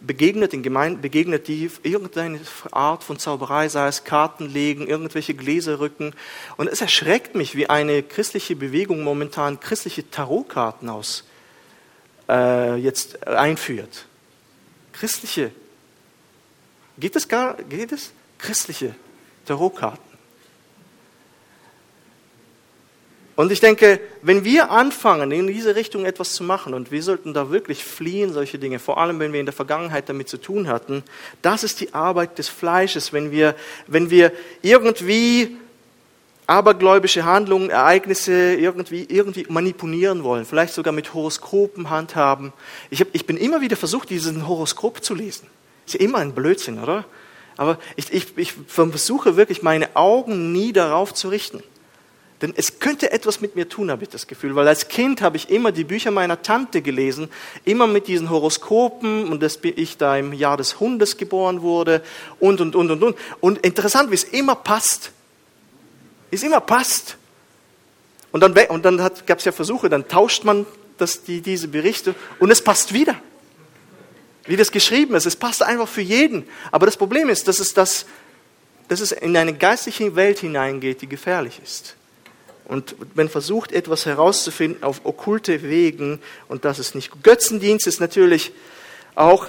begegnet, 0.00 0.52
in 0.52 0.62
Gemeinden 0.62 1.00
begegnet, 1.00 1.48
die 1.48 1.70
irgendeine 1.82 2.40
Art 2.70 3.02
von 3.04 3.18
Zauberei, 3.18 3.68
sei 3.68 3.88
es 3.88 4.04
Karten 4.04 4.48
legen, 4.48 4.86
irgendwelche 4.86 5.34
Gläser 5.34 5.80
rücken. 5.80 6.14
Und 6.56 6.68
es 6.68 6.80
erschreckt 6.80 7.34
mich, 7.34 7.56
wie 7.56 7.68
eine 7.68 8.02
christliche 8.02 8.54
Bewegung 8.54 9.02
momentan 9.02 9.60
christliche 9.60 10.10
Tarotkarten 10.10 10.88
aus 10.88 11.24
äh, 12.28 12.76
jetzt 12.76 13.26
einführt. 13.26 14.06
Christliche. 14.92 15.52
Geht 16.98 17.16
es 17.16 17.26
gar, 17.26 17.54
geht 17.54 17.92
es? 17.92 18.12
Christliche 18.38 18.94
Tarotkarten. 19.46 20.11
Und 23.34 23.50
ich 23.50 23.60
denke, 23.60 23.98
wenn 24.20 24.44
wir 24.44 24.70
anfangen, 24.70 25.30
in 25.32 25.46
diese 25.46 25.74
Richtung 25.74 26.04
etwas 26.04 26.34
zu 26.34 26.44
machen, 26.44 26.74
und 26.74 26.90
wir 26.90 27.02
sollten 27.02 27.32
da 27.32 27.50
wirklich 27.50 27.82
fliehen, 27.82 28.32
solche 28.32 28.58
Dinge, 28.58 28.78
vor 28.78 28.98
allem 28.98 29.18
wenn 29.20 29.32
wir 29.32 29.40
in 29.40 29.46
der 29.46 29.54
Vergangenheit 29.54 30.08
damit 30.08 30.28
zu 30.28 30.36
tun 30.36 30.68
hatten, 30.68 31.02
das 31.40 31.64
ist 31.64 31.80
die 31.80 31.94
Arbeit 31.94 32.36
des 32.38 32.48
Fleisches, 32.48 33.12
wenn 33.12 33.30
wir, 33.30 33.54
wenn 33.86 34.10
wir 34.10 34.32
irgendwie 34.60 35.56
abergläubische 36.46 37.24
Handlungen, 37.24 37.70
Ereignisse 37.70 38.54
irgendwie, 38.54 39.06
irgendwie 39.08 39.46
manipulieren 39.48 40.24
wollen, 40.24 40.44
vielleicht 40.44 40.74
sogar 40.74 40.92
mit 40.92 41.14
Horoskopen 41.14 41.88
handhaben. 41.88 42.52
Ich, 42.90 43.00
hab, 43.00 43.08
ich 43.12 43.26
bin 43.26 43.38
immer 43.38 43.62
wieder 43.62 43.76
versucht, 43.76 44.10
diesen 44.10 44.46
Horoskop 44.46 45.02
zu 45.02 45.14
lesen. 45.14 45.46
Ist 45.86 45.94
ja 45.94 46.00
immer 46.00 46.18
ein 46.18 46.34
Blödsinn, 46.34 46.78
oder? 46.78 47.06
Aber 47.56 47.78
ich, 47.96 48.12
ich, 48.12 48.36
ich 48.36 48.54
versuche 48.66 49.36
wirklich, 49.36 49.62
meine 49.62 49.96
Augen 49.96 50.52
nie 50.52 50.72
darauf 50.72 51.14
zu 51.14 51.28
richten. 51.28 51.62
Denn 52.42 52.52
es 52.56 52.80
könnte 52.80 53.12
etwas 53.12 53.40
mit 53.40 53.54
mir 53.54 53.68
tun, 53.68 53.88
habe 53.92 54.02
ich 54.02 54.08
das 54.08 54.26
Gefühl. 54.26 54.56
Weil 54.56 54.66
als 54.66 54.88
Kind 54.88 55.22
habe 55.22 55.36
ich 55.36 55.48
immer 55.48 55.70
die 55.70 55.84
Bücher 55.84 56.10
meiner 56.10 56.42
Tante 56.42 56.82
gelesen, 56.82 57.30
immer 57.64 57.86
mit 57.86 58.08
diesen 58.08 58.30
Horoskopen 58.30 59.28
und 59.28 59.40
dass 59.40 59.60
ich 59.62 59.96
da 59.96 60.16
im 60.16 60.32
Jahr 60.32 60.56
des 60.56 60.80
Hundes 60.80 61.16
geboren 61.16 61.62
wurde 61.62 62.02
und, 62.40 62.60
und, 62.60 62.74
und, 62.74 62.90
und, 62.90 63.02
und. 63.02 63.16
Und 63.40 63.58
interessant, 63.64 64.10
wie 64.10 64.16
es 64.16 64.24
immer 64.24 64.56
passt. 64.56 65.12
Wie 66.30 66.36
es 66.36 66.42
immer 66.42 66.60
passt. 66.60 67.16
Und 68.32 68.40
dann, 68.40 68.52
und 68.52 68.84
dann 68.84 68.96
gab 68.96 69.38
es 69.38 69.44
ja 69.44 69.52
Versuche, 69.52 69.88
dann 69.88 70.08
tauscht 70.08 70.42
man 70.42 70.66
das, 70.98 71.22
die, 71.22 71.42
diese 71.42 71.68
Berichte 71.68 72.14
und 72.40 72.50
es 72.50 72.60
passt 72.60 72.92
wieder. 72.92 73.14
Wie 74.46 74.56
das 74.56 74.72
geschrieben 74.72 75.14
ist. 75.14 75.26
Es 75.26 75.36
passt 75.36 75.62
einfach 75.62 75.86
für 75.86 76.00
jeden. 76.00 76.44
Aber 76.72 76.86
das 76.86 76.96
Problem 76.96 77.28
ist, 77.28 77.46
dass 77.46 77.60
es, 77.60 77.72
das, 77.72 78.04
dass 78.88 78.98
es 78.98 79.12
in 79.12 79.36
eine 79.36 79.54
geistliche 79.54 80.16
Welt 80.16 80.40
hineingeht, 80.40 81.02
die 81.02 81.08
gefährlich 81.08 81.60
ist. 81.62 81.94
Und 82.64 83.16
man 83.16 83.28
versucht 83.28 83.72
etwas 83.72 84.06
herauszufinden 84.06 84.82
auf 84.82 85.02
okkulte 85.04 85.62
Wegen 85.62 86.20
und 86.48 86.64
das 86.64 86.78
ist 86.78 86.94
nicht 86.94 87.10
gut. 87.10 87.22
Götzendienst 87.22 87.86
ist 87.86 88.00
natürlich 88.00 88.52
auch 89.14 89.48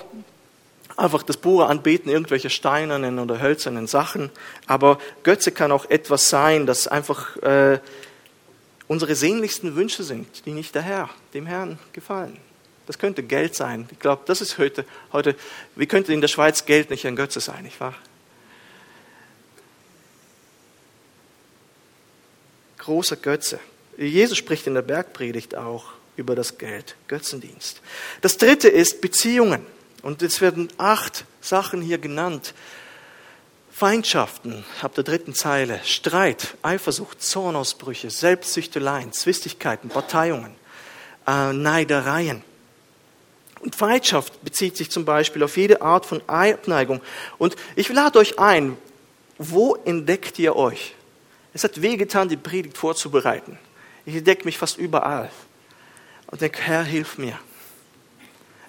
einfach 0.97 1.23
das 1.23 1.37
pure 1.37 1.67
Anbeten 1.67 2.09
irgendwelcher 2.09 2.49
steinernen 2.49 3.19
oder 3.19 3.41
hölzernen 3.41 3.87
Sachen. 3.87 4.29
Aber 4.67 4.97
Götze 5.23 5.51
kann 5.51 5.71
auch 5.71 5.89
etwas 5.89 6.29
sein, 6.29 6.65
das 6.65 6.87
einfach 6.87 7.37
äh, 7.37 7.79
unsere 8.87 9.15
sehnlichsten 9.15 9.75
Wünsche 9.75 10.03
sind, 10.03 10.45
die 10.45 10.51
nicht 10.51 10.75
der 10.75 10.81
Herr, 10.81 11.09
dem 11.33 11.45
Herrn 11.45 11.79
gefallen. 11.93 12.37
Das 12.85 12.99
könnte 12.99 13.23
Geld 13.23 13.55
sein. 13.55 13.87
Ich 13.91 13.99
glaube, 13.99 14.23
das 14.25 14.41
ist 14.41 14.57
heute, 14.57 14.85
heute, 15.13 15.35
wie 15.75 15.85
könnte 15.85 16.13
in 16.13 16.21
der 16.21 16.27
Schweiz 16.27 16.65
Geld 16.65 16.89
nicht 16.89 17.05
ein 17.07 17.15
Götze 17.15 17.39
sein, 17.39 17.63
nicht 17.63 17.79
wahr? 17.79 17.95
Großer 22.83 23.15
Götze. 23.15 23.59
Jesus 23.97 24.37
spricht 24.37 24.67
in 24.67 24.73
der 24.73 24.81
Bergpredigt 24.81 25.55
auch 25.55 25.85
über 26.15 26.35
das 26.35 26.57
Geld, 26.57 26.95
Götzendienst. 27.07 27.81
Das 28.21 28.37
dritte 28.37 28.67
ist 28.69 29.01
Beziehungen. 29.01 29.65
Und 30.01 30.21
es 30.21 30.41
werden 30.41 30.69
acht 30.77 31.25
Sachen 31.41 31.81
hier 31.81 31.97
genannt. 31.97 32.53
Feindschaften, 33.71 34.63
ab 34.81 34.93
der 34.93 35.03
dritten 35.03 35.33
Zeile, 35.33 35.79
Streit, 35.83 36.55
Eifersucht, 36.61 37.23
Zornausbrüche, 37.23 38.09
Selbstsüchteleien, 38.09 39.13
Zwistigkeiten, 39.13 39.89
Parteiungen, 39.89 40.53
äh, 41.25 41.53
Neidereien. 41.53 42.43
Und 43.61 43.75
Feindschaft 43.75 44.43
bezieht 44.43 44.75
sich 44.75 44.91
zum 44.91 45.05
Beispiel 45.05 45.41
auf 45.41 45.55
jede 45.55 45.81
Art 45.81 46.05
von 46.05 46.21
Abneigung. 46.27 47.01
Und 47.37 47.55
ich 47.75 47.87
lade 47.89 48.19
euch 48.19 48.37
ein, 48.37 48.77
wo 49.37 49.75
entdeckt 49.85 50.37
ihr 50.37 50.55
euch? 50.55 50.93
Es 51.53 51.63
hat 51.63 51.81
wehgetan, 51.81 52.29
die 52.29 52.37
Predigt 52.37 52.77
vorzubereiten. 52.77 53.57
Ich 54.05 54.15
entdecke 54.15 54.45
mich 54.45 54.57
fast 54.57 54.77
überall. 54.77 55.29
Und 56.27 56.41
denke, 56.41 56.59
Herr, 56.61 56.83
hilf 56.83 57.17
mir. 57.17 57.39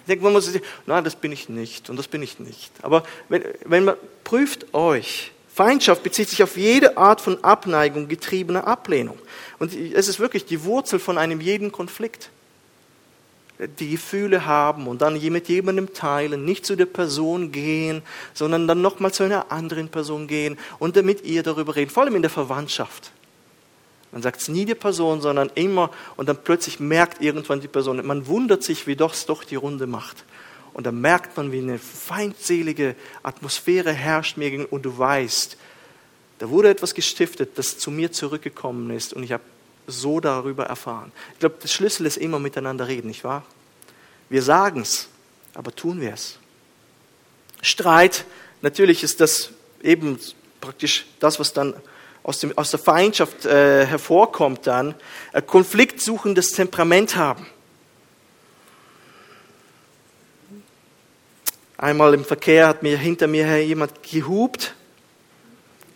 Ich 0.01 0.07
denke, 0.07 0.23
man 0.23 0.33
muss 0.33 0.45
sich, 0.45 0.61
nein, 0.85 1.03
das 1.03 1.15
bin 1.15 1.31
ich 1.31 1.49
nicht 1.49 1.89
und 1.89 1.97
das 1.97 2.07
bin 2.07 2.21
ich 2.21 2.39
nicht. 2.39 2.71
Aber 2.83 3.03
wenn, 3.27 3.43
wenn 3.65 3.85
man 3.85 3.95
prüft 4.23 4.73
euch, 4.73 5.31
Feindschaft 5.51 6.03
bezieht 6.03 6.29
sich 6.29 6.43
auf 6.43 6.57
jede 6.57 6.97
Art 6.97 7.21
von 7.21 7.43
Abneigung, 7.43 8.07
getriebener 8.07 8.67
Ablehnung. 8.67 9.17
Und 9.57 9.73
es 9.73 10.07
ist 10.07 10.19
wirklich 10.19 10.45
die 10.45 10.63
Wurzel 10.63 10.99
von 10.99 11.17
einem 11.17 11.41
jeden 11.41 11.71
Konflikt 11.71 12.29
die 13.79 13.91
Gefühle 13.91 14.45
haben 14.45 14.87
und 14.87 15.01
dann 15.01 15.19
mit 15.31 15.47
jemandem 15.47 15.93
teilen, 15.93 16.43
nicht 16.43 16.65
zu 16.65 16.75
der 16.75 16.85
Person 16.85 17.51
gehen, 17.51 18.01
sondern 18.33 18.67
dann 18.67 18.81
nochmal 18.81 19.13
zu 19.13 19.23
einer 19.23 19.51
anderen 19.51 19.89
Person 19.89 20.27
gehen 20.27 20.57
und 20.79 20.95
mit 21.03 21.23
ihr 21.23 21.43
darüber 21.43 21.75
reden, 21.75 21.89
vor 21.89 22.03
allem 22.03 22.15
in 22.15 22.21
der 22.21 22.31
Verwandtschaft. 22.31 23.11
Man 24.11 24.21
sagt 24.21 24.41
es 24.41 24.47
nie 24.47 24.65
der 24.65 24.75
Person, 24.75 25.21
sondern 25.21 25.51
immer 25.55 25.91
und 26.15 26.29
dann 26.29 26.37
plötzlich 26.43 26.79
merkt 26.79 27.21
irgendwann 27.21 27.61
die 27.61 27.67
Person, 27.67 28.05
man 28.05 28.27
wundert 28.27 28.63
sich, 28.63 28.87
wie 28.87 28.95
doch 28.95 29.13
es 29.13 29.25
doch 29.25 29.43
die 29.43 29.55
Runde 29.55 29.87
macht. 29.87 30.25
Und 30.73 30.85
dann 30.85 30.99
merkt 30.99 31.37
man, 31.37 31.53
wie 31.53 31.59
eine 31.59 31.79
feindselige 31.79 32.95
Atmosphäre 33.23 33.93
herrscht 33.93 34.35
mir 34.35 34.49
gegenüber 34.51 34.73
und 34.73 34.83
du 34.83 34.97
weißt, 34.97 35.57
da 36.39 36.49
wurde 36.49 36.69
etwas 36.69 36.93
gestiftet, 36.93 37.57
das 37.57 37.77
zu 37.77 37.91
mir 37.91 38.11
zurückgekommen 38.11 38.89
ist 38.89 39.13
und 39.13 39.23
ich 39.23 39.31
habe 39.31 39.43
so 39.87 40.19
darüber 40.19 40.65
erfahren. 40.65 41.11
Ich 41.33 41.39
glaube, 41.39 41.55
der 41.61 41.67
Schlüssel 41.67 42.05
ist 42.05 42.17
immer 42.17 42.39
miteinander 42.39 42.87
reden, 42.87 43.07
nicht 43.07 43.23
wahr? 43.23 43.43
Wir 44.29 44.41
sagen 44.41 44.81
es, 44.81 45.07
aber 45.53 45.75
tun 45.75 46.01
wir 46.01 46.13
es. 46.13 46.39
Streit, 47.61 48.25
natürlich 48.61 49.03
ist 49.03 49.21
das 49.21 49.51
eben 49.81 50.19
praktisch 50.61 51.05
das, 51.19 51.39
was 51.39 51.53
dann 51.53 51.75
aus, 52.23 52.39
dem, 52.39 52.57
aus 52.57 52.71
der 52.71 52.79
Feindschaft 52.79 53.45
äh, 53.45 53.85
hervorkommt, 53.85 54.65
dann 54.65 54.95
äh, 55.31 55.41
konfliktsuchendes 55.41 56.51
Temperament 56.53 57.15
haben. 57.15 57.45
Einmal 61.77 62.13
im 62.13 62.25
Verkehr 62.25 62.67
hat 62.67 62.83
mir 62.83 62.97
hinter 62.97 63.27
mir 63.27 63.63
jemand 63.63 64.01
gehupt 64.01 64.73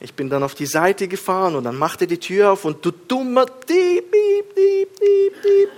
ich 0.01 0.13
bin 0.13 0.29
dann 0.29 0.43
auf 0.43 0.55
die 0.55 0.65
Seite 0.65 1.07
gefahren 1.07 1.55
und 1.55 1.65
dann 1.65 1.77
machte 1.77 2.07
die 2.07 2.19
Tür 2.19 2.51
auf 2.51 2.63
und 2.63 2.85
du 2.85 2.91
dummer 2.91 3.45
Dieb, 3.45 4.11
Dieb, 4.11 4.55
Dieb, 4.55 4.99
Dieb, 4.99 5.33
Dieb. 5.43 5.69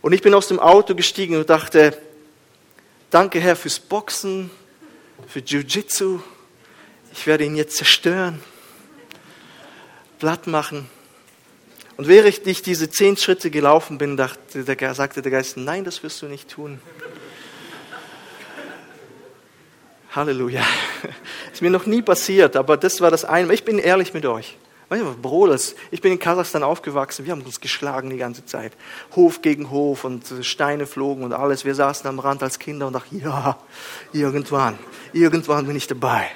Und 0.00 0.12
ich 0.12 0.22
bin 0.22 0.34
aus 0.34 0.48
dem 0.48 0.58
Auto 0.58 0.96
gestiegen 0.96 1.36
und 1.36 1.48
dachte, 1.48 1.96
danke 3.10 3.38
Herr 3.38 3.54
fürs 3.54 3.78
Boxen, 3.78 4.50
für 5.28 5.38
Jiu-Jitsu. 5.38 6.20
Ich 7.12 7.26
werde 7.26 7.44
ihn 7.44 7.54
jetzt 7.54 7.76
zerstören, 7.76 8.40
platt 10.18 10.48
machen. 10.48 10.88
Und 11.96 12.08
während 12.08 12.44
ich 12.46 12.62
diese 12.62 12.90
zehn 12.90 13.16
Schritte 13.16 13.50
gelaufen 13.50 13.98
bin, 13.98 14.16
dachte, 14.16 14.64
der, 14.64 14.94
sagte 14.94 15.22
der 15.22 15.30
Geist, 15.30 15.56
nein, 15.56 15.84
das 15.84 16.02
wirst 16.02 16.20
du 16.22 16.26
nicht 16.26 16.48
tun. 16.48 16.80
Halleluja. 20.14 20.62
Ist 21.52 21.62
mir 21.62 21.70
noch 21.70 21.86
nie 21.86 22.02
passiert, 22.02 22.56
aber 22.56 22.76
das 22.76 23.00
war 23.00 23.10
das 23.10 23.24
eine. 23.24 23.52
Ich 23.54 23.64
bin 23.64 23.78
ehrlich 23.78 24.14
mit 24.14 24.26
euch. 24.26 24.56
Brothers, 25.22 25.74
ich 25.90 26.02
bin 26.02 26.12
in 26.12 26.18
Kasachstan 26.18 26.62
aufgewachsen, 26.62 27.24
wir 27.24 27.32
haben 27.32 27.40
uns 27.40 27.60
geschlagen 27.60 28.10
die 28.10 28.18
ganze 28.18 28.44
Zeit. 28.44 28.72
Hof 29.16 29.40
gegen 29.40 29.70
Hof 29.70 30.04
und 30.04 30.26
Steine 30.42 30.86
flogen 30.86 31.24
und 31.24 31.32
alles. 31.32 31.64
Wir 31.64 31.74
saßen 31.74 32.06
am 32.06 32.18
Rand 32.18 32.42
als 32.42 32.58
Kinder 32.58 32.88
und 32.88 32.92
dachten, 32.92 33.18
ja, 33.18 33.58
irgendwann, 34.12 34.78
irgendwann 35.14 35.66
bin 35.66 35.76
ich 35.76 35.86
dabei. 35.86 36.26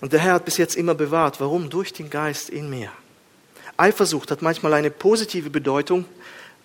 Und 0.00 0.12
der 0.12 0.20
Herr 0.20 0.34
hat 0.34 0.44
bis 0.44 0.58
jetzt 0.58 0.76
immer 0.76 0.94
bewahrt. 0.94 1.40
Warum? 1.40 1.70
Durch 1.70 1.92
den 1.92 2.08
Geist 2.08 2.50
in 2.50 2.70
mir. 2.70 2.90
Eifersucht 3.76 4.30
hat 4.30 4.42
manchmal 4.42 4.74
eine 4.74 4.90
positive 4.90 5.50
Bedeutung, 5.50 6.04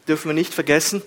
dürfen 0.08 0.28
wir 0.30 0.36
nicht 0.36 0.54
vergessen. 0.54 1.02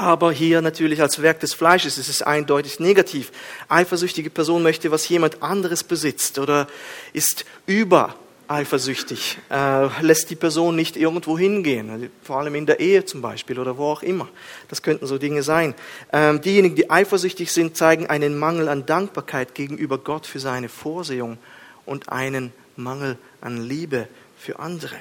Aber 0.00 0.32
hier 0.32 0.62
natürlich 0.62 1.02
als 1.02 1.20
Werk 1.20 1.40
des 1.40 1.52
Fleisches 1.52 1.98
ist 1.98 2.08
es 2.08 2.22
eindeutig 2.22 2.80
negativ. 2.80 3.30
Eifersüchtige 3.68 4.30
Person 4.30 4.62
möchte, 4.62 4.90
was 4.90 5.06
jemand 5.06 5.42
anderes 5.42 5.84
besitzt 5.84 6.38
oder 6.38 6.68
ist 7.12 7.44
über 7.66 8.14
eifersüchtig, 8.48 9.36
äh, 9.50 9.88
lässt 10.00 10.30
die 10.30 10.36
Person 10.36 10.74
nicht 10.74 10.96
irgendwo 10.96 11.36
hingehen, 11.38 11.90
also 11.90 12.06
vor 12.22 12.38
allem 12.38 12.54
in 12.54 12.64
der 12.64 12.80
Ehe 12.80 13.04
zum 13.04 13.20
Beispiel 13.20 13.58
oder 13.58 13.76
wo 13.76 13.88
auch 13.88 14.02
immer. 14.02 14.26
Das 14.68 14.80
könnten 14.80 15.06
so 15.06 15.18
Dinge 15.18 15.42
sein. 15.42 15.74
Ähm, 16.14 16.40
diejenigen, 16.40 16.76
die 16.76 16.90
eifersüchtig 16.90 17.52
sind, 17.52 17.76
zeigen 17.76 18.06
einen 18.06 18.38
Mangel 18.38 18.70
an 18.70 18.86
Dankbarkeit 18.86 19.54
gegenüber 19.54 19.98
Gott 19.98 20.26
für 20.26 20.40
seine 20.40 20.70
Vorsehung 20.70 21.36
und 21.84 22.08
einen 22.08 22.54
Mangel 22.74 23.18
an 23.42 23.68
Liebe 23.68 24.08
für 24.38 24.60
andere. 24.60 24.96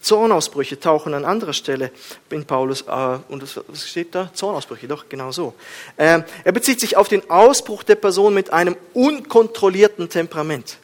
Zornausbrüche 0.00 0.80
tauchen 0.80 1.12
an 1.12 1.24
anderer 1.24 1.52
Stelle 1.52 1.90
in 2.30 2.44
Paulus, 2.46 2.82
äh, 2.82 3.18
und 3.28 3.42
was 3.42 3.88
steht 3.88 4.14
da? 4.14 4.30
Zornausbrüche, 4.32 4.88
doch, 4.88 5.08
genau 5.08 5.30
so. 5.30 5.54
Ähm, 5.98 6.24
er 6.42 6.52
bezieht 6.52 6.80
sich 6.80 6.96
auf 6.96 7.08
den 7.08 7.28
Ausbruch 7.28 7.82
der 7.82 7.96
Person 7.96 8.32
mit 8.32 8.50
einem 8.52 8.76
unkontrollierten 8.94 10.08
Temperament. 10.08 10.78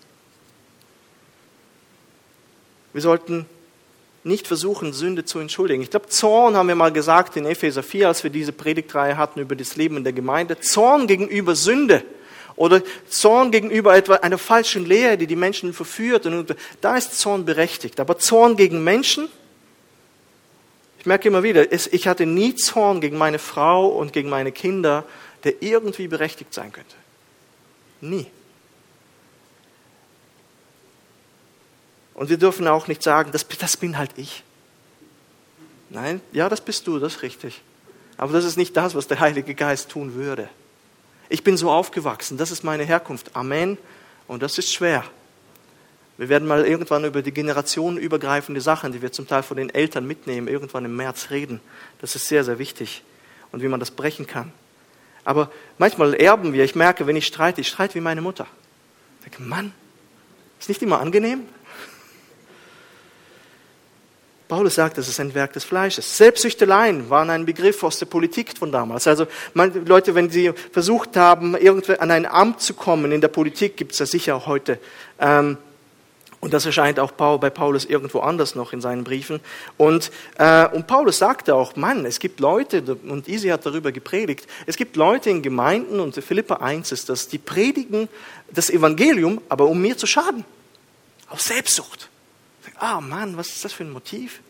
Wir 2.93 3.03
sollten 3.03 3.47
nicht 4.23 4.47
versuchen, 4.47 4.93
Sünde 4.93 5.25
zu 5.25 5.39
entschuldigen. 5.39 5.83
Ich 5.83 5.91
glaube, 5.91 6.09
Zorn 6.09 6.57
haben 6.57 6.69
wir 6.69 6.75
mal 6.75 6.93
gesagt 6.93 7.37
in 7.37 7.47
Epheser 7.47 7.83
4, 7.83 8.09
als 8.09 8.25
wir 8.25 8.31
diese 8.31 8.53
Predigtreihe 8.53 9.17
hatten 9.17 9.41
über 9.41 9.55
das 9.55 9.77
Leben 9.77 9.99
in 9.99 10.05
der 10.05 10.13
Gemeinde. 10.13 10.61
Zorn 10.61 11.07
gegenüber 11.07 11.55
Sünde 11.55 12.03
Oder 12.57 12.83
Zorn 13.09 13.51
gegenüber 13.51 13.95
etwa 13.95 14.15
einer 14.17 14.39
falschen 14.39 14.87
Lehre, 14.87 15.19
die 15.19 15.27
die 15.27 15.37
Menschen 15.37 15.75
verführt. 15.75 16.27
Und 16.27 16.57
da 16.81 16.97
ist 16.97 17.19
Zorn 17.19 17.45
berechtigt. 17.45 18.01
Aber 18.01 18.19
Zorn 18.19 18.57
gegen 18.57 18.83
Menschen, 18.83 19.29
ich 20.99 21.07
merke 21.07 21.29
immer 21.29 21.43
wieder, 21.43 21.71
ich 21.71 22.09
hatte 22.09 22.27
nie 22.27 22.55
Zorn 22.55 23.01
gegen 23.01 23.19
meine 23.19 23.39
Frau 23.39 23.89
und 23.89 24.13
gegen 24.13 24.31
meine 24.31 24.53
Kinder, 24.53 25.05
der 25.45 25.63
irgendwie 25.63 26.09
berechtigt 26.09 26.55
sein 26.55 26.73
könnte. 26.73 26.97
Nie. 28.01 28.27
Und 32.15 32.31
wir 32.31 32.39
dürfen 32.39 32.67
auch 32.67 32.89
nicht 32.89 33.03
sagen, 33.03 33.31
das, 33.31 33.47
das 33.47 33.77
bin 33.77 33.99
halt 33.99 34.13
ich. 34.17 34.43
Nein, 35.91 36.23
ja, 36.33 36.49
das 36.49 36.63
bist 36.63 36.87
du, 36.87 36.99
das 36.99 37.17
ist 37.17 37.23
richtig. 37.23 37.61
Aber 38.17 38.33
das 38.33 38.45
ist 38.45 38.57
nicht 38.57 38.77
das, 38.77 38.95
was 38.95 39.07
der 39.07 39.21
Heilige 39.21 39.55
Geist 39.55 39.91
tun 39.91 40.15
würde. 40.15 40.49
Ich 41.29 41.43
bin 41.43 41.57
so 41.57 41.71
aufgewachsen, 41.71 42.37
das 42.37 42.51
ist 42.51 42.65
meine 42.65 42.85
Herkunft. 42.85 43.35
Amen. 43.35 43.79
Und 44.29 44.43
das 44.43 44.59
ist 44.59 44.73
schwer. 44.73 45.05
Wir 46.19 46.29
werden 46.29 46.49
mal 46.49 46.65
irgendwann 46.65 47.05
über 47.05 47.21
die 47.23 47.33
generationenübergreifende 47.33 48.61
Sachen, 48.61 48.93
die 48.93 49.03
wir 49.03 49.13
zum 49.13 49.27
Teil 49.27 49.43
von 49.43 49.57
den 49.57 49.71
Eltern 49.71 50.07
mitnehmen, 50.07 50.49
irgendwann 50.49 50.85
im 50.85 50.97
März 50.97 51.31
reden. 51.31 51.61
Das 52.01 52.15
ist 52.15 52.27
sehr, 52.29 52.43
sehr 52.43 52.59
wichtig. 52.59 53.03
Und 53.53 53.63
wie 53.63 53.69
man 53.69 53.81
das 53.81 53.91
brechen 53.91 54.27
kann. 54.27 54.53
Aber 55.25 55.51
manchmal 55.79 56.15
erben 56.15 56.53
wir, 56.53 56.65
ich 56.65 56.75
merke, 56.75 57.07
wenn 57.07 57.17
ich 57.17 57.27
streite, 57.27 57.61
ich 57.61 57.69
streite 57.69 57.95
wie 57.95 58.01
meine 58.01 58.23
Mutter. 58.23 58.47
Ich 59.19 59.31
denke, 59.31 59.43
Mann, 59.43 59.73
ist 60.59 60.69
nicht 60.69 60.83
immer 60.83 61.01
angenehm? 61.01 61.47
Paulus 64.49 64.77
sagt, 64.77 64.97
das 64.97 65.09
ist 65.09 65.19
ein 65.19 65.35
Werk 65.35 65.55
des 65.55 65.65
Fleisches. 65.65 66.17
Selbstsüchteleien 66.17 67.11
waren 67.11 67.31
ein 67.31 67.47
Begriff 67.47 67.83
aus 67.83 67.99
der 67.99 68.07
Politik 68.07 68.57
von 68.57 68.71
damals. 68.71 69.07
Also 69.09 69.27
Leute, 69.55 70.15
wenn 70.15 70.31
sie 70.31 70.53
versucht 70.73 71.17
haben, 71.17 71.57
irgendwie 71.57 71.99
an 71.99 72.13
ein 72.13 72.27
Amt 72.27 72.61
zu 72.61 72.75
kommen 72.75 73.11
in 73.11 73.21
der 73.21 73.29
Politik, 73.29 73.77
gibt 73.77 73.93
es 73.93 73.99
das 73.99 74.13
sicher 74.13 74.37
auch 74.37 74.47
heute. 74.47 74.79
Ähm, 75.19 75.57
und 76.39 76.55
das 76.55 76.65
erscheint 76.65 77.01
auch 77.01 77.11
bei 77.11 77.51
Paulus 77.51 77.85
irgendwo 77.85 78.21
anders 78.21 78.55
noch 78.55 78.73
in 78.73 78.81
seinen 78.81 79.03
Briefen. 79.03 79.41
Und, 79.79 80.13
äh, 80.39 80.69
und 80.69 80.87
Paulus 80.87 81.19
sagte 81.19 81.57
auch, 81.57 81.75
Mann, 81.75 82.07
es 82.07 82.21
gibt 82.21 82.39
Leute, 82.39 82.99
und 83.09 83.27
Isi 83.27 83.49
hat 83.49 83.67
darüber 83.67 83.91
gepredigt, 83.91 84.47
es 84.67 84.77
gibt 84.77 84.95
Leute 84.95 85.29
in 85.29 85.43
Gemeinden, 85.43 85.99
und 85.99 86.15
Philippa 86.15 86.57
1 86.57 86.93
ist 86.93 87.09
das, 87.09 87.27
die 87.27 87.39
predigen 87.39 88.09
das 88.53 88.71
Evangelium, 88.71 89.41
aber 89.49 89.67
um 89.67 89.81
mir 89.81 89.97
zu 89.97 90.07
schaden. 90.07 90.45
Aus 91.29 91.45
Selbstsucht. 91.47 92.11
Ah 92.79 93.01
Mann, 93.01 93.37
was 93.37 93.49
ist 93.49 93.65
das 93.65 93.73
für 93.73 93.85
ein 93.85 93.91
Motiv? 93.91 94.41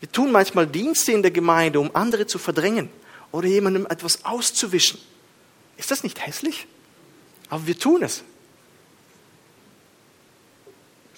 Wir 0.00 0.10
tun 0.10 0.32
manchmal 0.32 0.66
Dienste 0.66 1.12
in 1.12 1.22
der 1.22 1.30
Gemeinde, 1.30 1.78
um 1.80 1.94
andere 1.94 2.26
zu 2.26 2.38
verdrängen 2.38 2.88
oder 3.32 3.46
jemandem 3.46 3.86
etwas 3.86 4.24
auszuwischen. 4.24 4.98
Ist 5.76 5.90
das 5.90 6.02
nicht 6.02 6.26
hässlich? 6.26 6.66
Aber 7.48 7.66
wir 7.66 7.78
tun 7.78 8.02
es. 8.02 8.22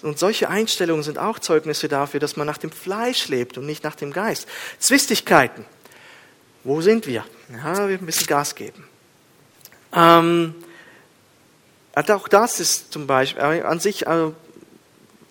Und 0.01 0.19
solche 0.19 0.49
Einstellungen 0.49 1.01
sind 1.01 1.17
auch 1.17 1.39
Zeugnisse 1.39 1.87
dafür, 1.87 2.19
dass 2.19 2.35
man 2.35 2.45
nach 2.45 2.57
dem 2.57 2.71
Fleisch 2.71 3.29
lebt 3.29 3.57
und 3.57 3.65
nicht 3.65 3.85
nach 3.85 3.95
dem 3.95 4.11
Geist. 4.11 4.47
Zwistigkeiten. 4.79 5.65
Wo 6.65 6.81
sind 6.81 7.07
wir? 7.07 7.25
Ja, 7.51 7.87
wir 7.87 7.97
bisschen 7.99 8.27
Gas 8.27 8.55
geben. 8.55 8.85
Ähm, 9.93 10.55
auch 11.95 12.27
das 12.27 12.59
ist 12.59 12.91
zum 12.91 13.07
Beispiel 13.07 13.41
an 13.41 13.79
sich 13.79 14.07
also 14.07 14.35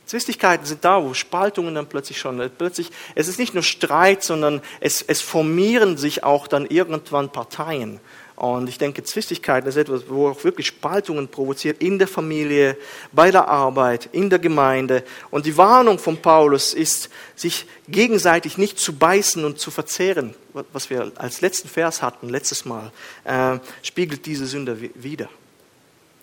Zwistigkeiten 0.06 0.66
sind 0.66 0.84
da, 0.84 1.02
wo 1.02 1.14
Spaltungen 1.14 1.74
dann 1.74 1.86
plötzlich 1.86 2.18
schon, 2.18 2.40
äh, 2.40 2.48
plötzlich, 2.48 2.90
es 3.14 3.28
ist 3.28 3.38
nicht 3.38 3.54
nur 3.54 3.62
Streit, 3.62 4.22
sondern 4.22 4.60
es, 4.80 5.02
es 5.02 5.20
formieren 5.20 5.96
sich 5.96 6.24
auch 6.24 6.46
dann 6.46 6.66
irgendwann 6.66 7.30
Parteien. 7.30 8.00
Und 8.34 8.68
ich 8.68 8.78
denke, 8.78 9.04
Zwistigkeiten 9.04 9.68
ist 9.68 9.76
etwas, 9.76 10.02
wo 10.08 10.28
auch 10.28 10.42
wirklich 10.42 10.66
Spaltungen 10.66 11.28
provoziert 11.28 11.80
in 11.80 11.98
der 11.98 12.08
Familie, 12.08 12.76
bei 13.12 13.30
der 13.30 13.46
Arbeit, 13.46 14.08
in 14.10 14.30
der 14.30 14.40
Gemeinde. 14.40 15.04
Und 15.30 15.46
die 15.46 15.56
Warnung 15.56 15.98
von 16.00 16.16
Paulus 16.16 16.74
ist, 16.74 17.08
sich 17.36 17.66
gegenseitig 17.86 18.58
nicht 18.58 18.80
zu 18.80 18.94
beißen 18.94 19.44
und 19.44 19.60
zu 19.60 19.70
verzehren, 19.70 20.34
was 20.72 20.90
wir 20.90 21.12
als 21.16 21.40
letzten 21.40 21.68
Vers 21.68 22.02
hatten, 22.02 22.28
letztes 22.28 22.64
Mal, 22.64 22.90
äh, 23.24 23.58
spiegelt 23.82 24.26
diese 24.26 24.46
Sünde 24.46 24.90
wieder. 24.94 25.28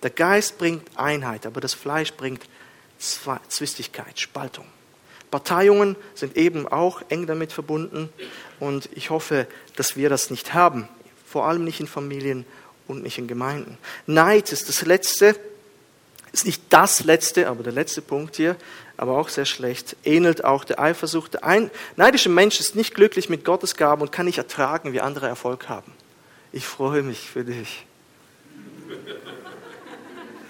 Der 0.04 0.10
Geist 0.10 0.58
bringt 0.58 0.84
Einheit, 0.96 1.46
aber 1.46 1.62
das 1.62 1.74
Fleisch 1.74 2.14
bringt 2.14 2.42
Zwistigkeit, 3.00 4.20
Spaltung. 4.20 4.66
Parteiungen 5.32 5.96
sind 6.16 6.38
eben 6.38 6.68
auch 6.68 7.02
eng 7.10 7.28
damit 7.28 7.54
verbunden 7.54 8.10
und 8.60 8.90
ich 8.94 9.10
hoffe, 9.10 9.48
dass 9.76 9.96
wir 9.96 10.10
das 10.10 10.30
nicht 10.30 10.54
haben, 10.54 10.88
vor 11.26 11.48
allem 11.48 11.64
nicht 11.64 11.80
in 11.80 11.88
Familien 11.88 12.46
und 12.88 13.04
nicht 13.04 13.18
in 13.18 13.28
Gemeinden. 13.28 13.78
Neid 14.08 14.52
ist 14.52 14.70
das 14.70 14.86
Letzte, 14.86 15.40
ist 16.32 16.46
nicht 16.46 16.64
das 16.70 17.04
Letzte, 17.04 17.48
aber 17.48 17.64
der 17.64 17.74
letzte 17.74 18.02
Punkt 18.02 18.36
hier, 18.36 18.56
aber 18.98 19.18
auch 19.18 19.30
sehr 19.30 19.46
schlecht, 19.46 19.96
ähnelt 20.04 20.44
auch 20.44 20.64
der 20.64 20.80
Eifersucht. 20.80 21.36
Der 21.36 21.70
neidische 21.96 22.30
Mensch 22.30 22.60
ist 22.60 22.76
nicht 22.76 22.96
glücklich 22.96 23.30
mit 23.30 23.46
Gottes 23.46 23.76
Gaben 23.76 24.02
und 24.02 24.12
kann 24.12 24.26
nicht 24.26 24.38
ertragen, 24.40 24.94
wie 24.94 25.02
andere 25.02 25.28
Erfolg 25.28 25.70
haben. 25.70 25.94
Ich 26.52 26.66
freue 26.66 27.04
mich 27.04 27.30
für 27.30 27.46
dich. 27.46 27.86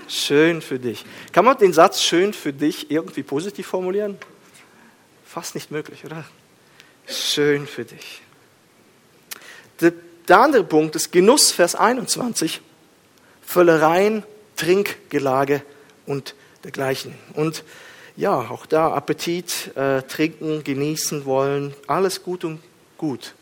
Schön 0.09 0.63
für 0.63 0.79
dich. 0.79 1.05
Kann 1.33 1.45
man 1.45 1.57
den 1.57 1.71
Satz 1.71 2.01
schön 2.01 2.33
für 2.33 2.51
dich 2.51 2.89
irgendwie 2.89 3.21
positiv 3.21 3.67
formulieren? 3.67 4.17
Fast 5.23 5.53
nicht 5.53 5.69
möglich, 5.69 6.03
oder? 6.03 6.25
Schön 7.05 7.67
für 7.67 7.85
dich. 7.85 8.23
Der, 9.79 9.93
der 10.27 10.39
andere 10.39 10.63
Punkt 10.63 10.95
ist 10.95 11.11
Genuss, 11.11 11.51
Vers 11.51 11.75
21. 11.75 12.59
Völlereien, 13.43 14.23
Trinkgelage 14.55 15.61
und 16.07 16.33
dergleichen. 16.63 17.13
Und 17.35 17.63
ja, 18.17 18.33
auch 18.33 18.65
da 18.65 18.91
Appetit, 18.91 19.75
äh, 19.77 20.01
trinken, 20.01 20.63
genießen 20.63 21.25
wollen, 21.25 21.75
alles 21.85 22.23
gut 22.23 22.43
und 22.43 22.61
gut 22.97 23.35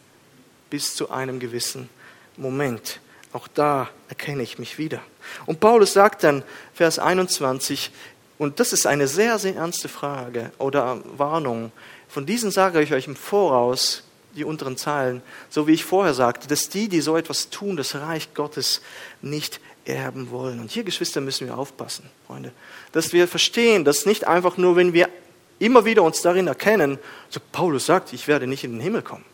bis 0.69 0.95
zu 0.95 1.12
einem 1.12 1.39
gewissen 1.39 1.89
Moment. 2.36 2.99
Auch 3.34 3.48
da 3.48 3.90
erkenne 4.10 4.44
ich 4.44 4.58
mich 4.58 4.78
wieder. 4.78 5.02
Und 5.46 5.60
Paulus 5.60 5.94
sagt 5.94 6.24
dann, 6.24 6.44
Vers 6.74 7.00
21, 7.00 7.92
und 8.38 8.60
das 8.60 8.74
ist 8.74 8.86
eine 8.86 9.08
sehr, 9.08 9.40
sehr 9.40 9.56
ernste 9.56 9.90
Frage 9.90 10.52
oder 10.58 11.02
Warnung. 11.18 11.72
Von 12.08 12.26
diesen 12.26 12.52
sage 12.52 12.82
ich 12.82 12.94
euch 12.94 13.08
im 13.08 13.16
Voraus, 13.16 14.04
die 14.36 14.44
unteren 14.44 14.78
Zeilen, 14.78 15.22
so 15.50 15.68
wie 15.68 15.74
ich 15.74 15.84
vorher 15.84 16.13
sagte, 16.13 16.48
dass 16.48 16.70
die, 16.70 16.88
die 16.88 17.02
so 17.02 17.18
etwas 17.18 17.50
tun, 17.50 17.76
das 17.76 17.96
Reich 17.96 18.34
Gottes 18.34 18.82
nicht 19.22 19.60
erben 19.86 20.30
wollen. 20.30 20.60
Und 20.60 20.72
hier, 20.72 20.84
Geschwister, 20.84 21.22
müssen 21.22 21.48
wir 21.48 21.58
aufpassen, 21.58 22.10
Freunde, 22.28 22.52
dass 22.92 23.13
wir 23.13 23.28
verstehen, 23.28 23.84
dass 23.84 24.06
nicht 24.06 24.28
einfach 24.28 24.58
nur, 24.58 24.76
wenn 24.76 24.94
wir 24.94 25.10
immer 25.60 25.86
wieder 25.86 26.04
uns 26.04 26.22
darin 26.22 26.48
erkennen, 26.48 27.00
so 27.30 27.40
Paulus 27.52 27.88
sagt, 27.88 28.13
ich 28.13 28.28
werde 28.28 28.46
nicht 28.46 28.63
in 28.63 28.74
den 28.74 28.82
Himmel 28.82 29.02
kommen, 29.02 29.26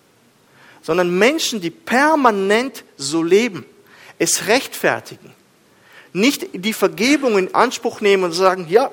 sondern 0.82 1.18
Menschen, 1.18 1.60
die 1.60 1.70
permanent 1.70 2.86
so 2.98 3.24
leben, 3.24 3.66
es 4.20 4.48
rechtfertigen, 4.48 5.34
nicht 6.14 6.48
die 6.54 6.74
Vergebung 6.74 7.38
in 7.38 7.54
Anspruch 7.56 8.02
nehmen 8.02 8.24
und 8.24 8.34
sagen, 8.34 8.68
ja, 8.70 8.92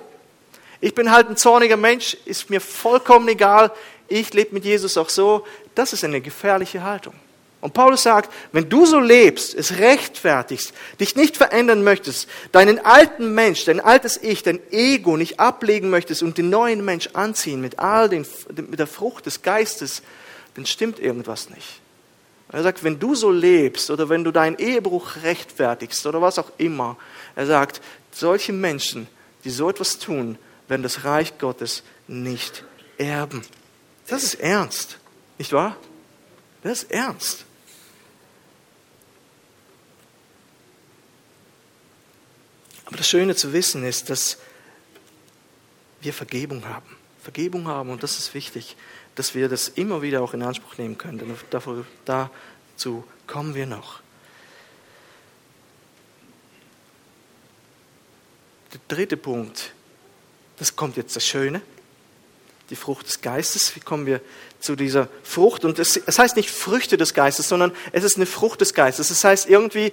ich 0.81 0.95
bin 0.95 1.11
halt 1.11 1.29
ein 1.29 1.37
zorniger 1.37 1.77
Mensch, 1.77 2.17
ist 2.25 2.49
mir 2.49 2.61
vollkommen 2.61 3.29
egal, 3.29 3.71
ich 4.09 4.33
lebe 4.33 4.55
mit 4.55 4.65
Jesus 4.65 4.97
auch 4.97 5.09
so, 5.09 5.47
das 5.75 5.93
ist 5.93 6.05
eine 6.05 6.21
gefährliche 6.21 6.83
Haltung. 6.83 7.15
Und 7.61 7.75
Paulus 7.75 8.03
sagt, 8.03 8.33
wenn 8.53 8.71
du 8.71 8.87
so 8.87 8.99
lebst, 8.99 9.55
es 9.55 9.79
rechtfertigst, 9.79 10.73
dich 10.99 11.15
nicht 11.15 11.37
verändern 11.37 11.85
möchtest, 11.85 12.29
deinen 12.53 12.79
alten 12.79 13.35
Mensch, 13.35 13.67
dein 13.67 13.81
altes 13.81 14.17
Ich, 14.17 14.43
dein 14.43 14.61
Ego 14.73 15.19
nicht 15.19 15.39
ablegen 15.39 15.91
möchtest 15.91 16.23
und 16.23 16.39
den 16.39 16.49
neuen 16.49 16.85
Mensch 16.85 17.11
anziehen 17.13 17.61
mit 17.61 17.79
all 17.79 18.09
den, 18.09 18.27
mit 18.57 18.79
der 18.79 18.87
Frucht 18.87 19.27
des 19.27 19.43
Geistes, 19.43 20.03
dann 20.55 20.65
stimmt 20.65 20.99
irgendwas 20.99 21.51
nicht. 21.51 21.80
Er 22.53 22.63
sagt, 22.65 22.83
wenn 22.83 22.99
du 22.99 23.15
so 23.15 23.31
lebst 23.31 23.91
oder 23.91 24.09
wenn 24.09 24.25
du 24.25 24.33
deinen 24.33 24.59
Ehebruch 24.59 25.17
rechtfertigst 25.23 26.05
oder 26.07 26.21
was 26.21 26.39
auch 26.39 26.51
immer, 26.59 26.97
er 27.37 27.47
sagt, 27.47 27.81
solche 28.11 28.53
Menschen, 28.53 29.07
die 29.45 29.51
so 29.51 29.71
etwas 29.71 29.99
tun, 29.99 30.37
werden 30.67 30.83
das 30.83 31.05
Reich 31.05 31.39
Gottes 31.39 31.85
nicht 32.09 32.65
erben. 32.99 33.43
Das 34.09 34.25
ist 34.25 34.35
ernst, 34.35 34.99
nicht 35.39 35.53
wahr? 35.53 35.77
Das 36.63 36.83
ist 36.83 36.91
ernst. 36.91 37.45
Aber 42.87 42.97
das 42.97 43.09
Schöne 43.09 43.37
zu 43.37 43.53
wissen 43.53 43.85
ist, 43.85 44.11
dass 44.11 44.39
wir 46.01 46.13
Vergebung 46.13 46.67
haben. 46.67 46.97
Vergebung 47.23 47.69
haben 47.69 47.91
und 47.91 48.03
das 48.03 48.19
ist 48.19 48.35
wichtig 48.35 48.77
dass 49.21 49.35
wir 49.35 49.51
das 49.51 49.69
immer 49.69 50.01
wieder 50.01 50.23
auch 50.23 50.33
in 50.33 50.43
Anspruch 50.43 50.79
nehmen 50.79 50.97
können. 50.97 51.19
Denn 51.19 51.37
dazu 52.07 53.05
kommen 53.27 53.55
wir 53.55 53.67
noch. 53.67 54.01
Der 58.73 58.81
dritte 58.89 59.19
Punkt, 59.19 59.75
das 60.57 60.75
kommt 60.75 60.97
jetzt 60.97 61.17
das 61.17 61.27
Schöne, 61.27 61.61
die 62.71 62.77
Frucht 62.77 63.09
des 63.09 63.21
Geistes. 63.21 63.77
Wie 63.77 63.81
kommen 63.81 64.07
wir 64.07 64.23
zu 64.59 64.75
dieser 64.75 65.07
Frucht? 65.23 65.67
Und 65.67 65.79
es, 65.79 65.99
es 65.99 66.19
heißt 66.19 66.37
nicht 66.37 66.51
Früchte 66.51 66.97
des 66.97 67.13
Geistes, 67.13 67.47
sondern 67.47 67.73
es 67.93 68.05
ist 68.05 68.17
eine 68.17 68.25
Frucht 68.25 68.63
des 68.63 68.73
Geistes. 68.73 69.09
Das 69.09 69.23
heißt 69.23 69.51
irgendwie, 69.51 69.93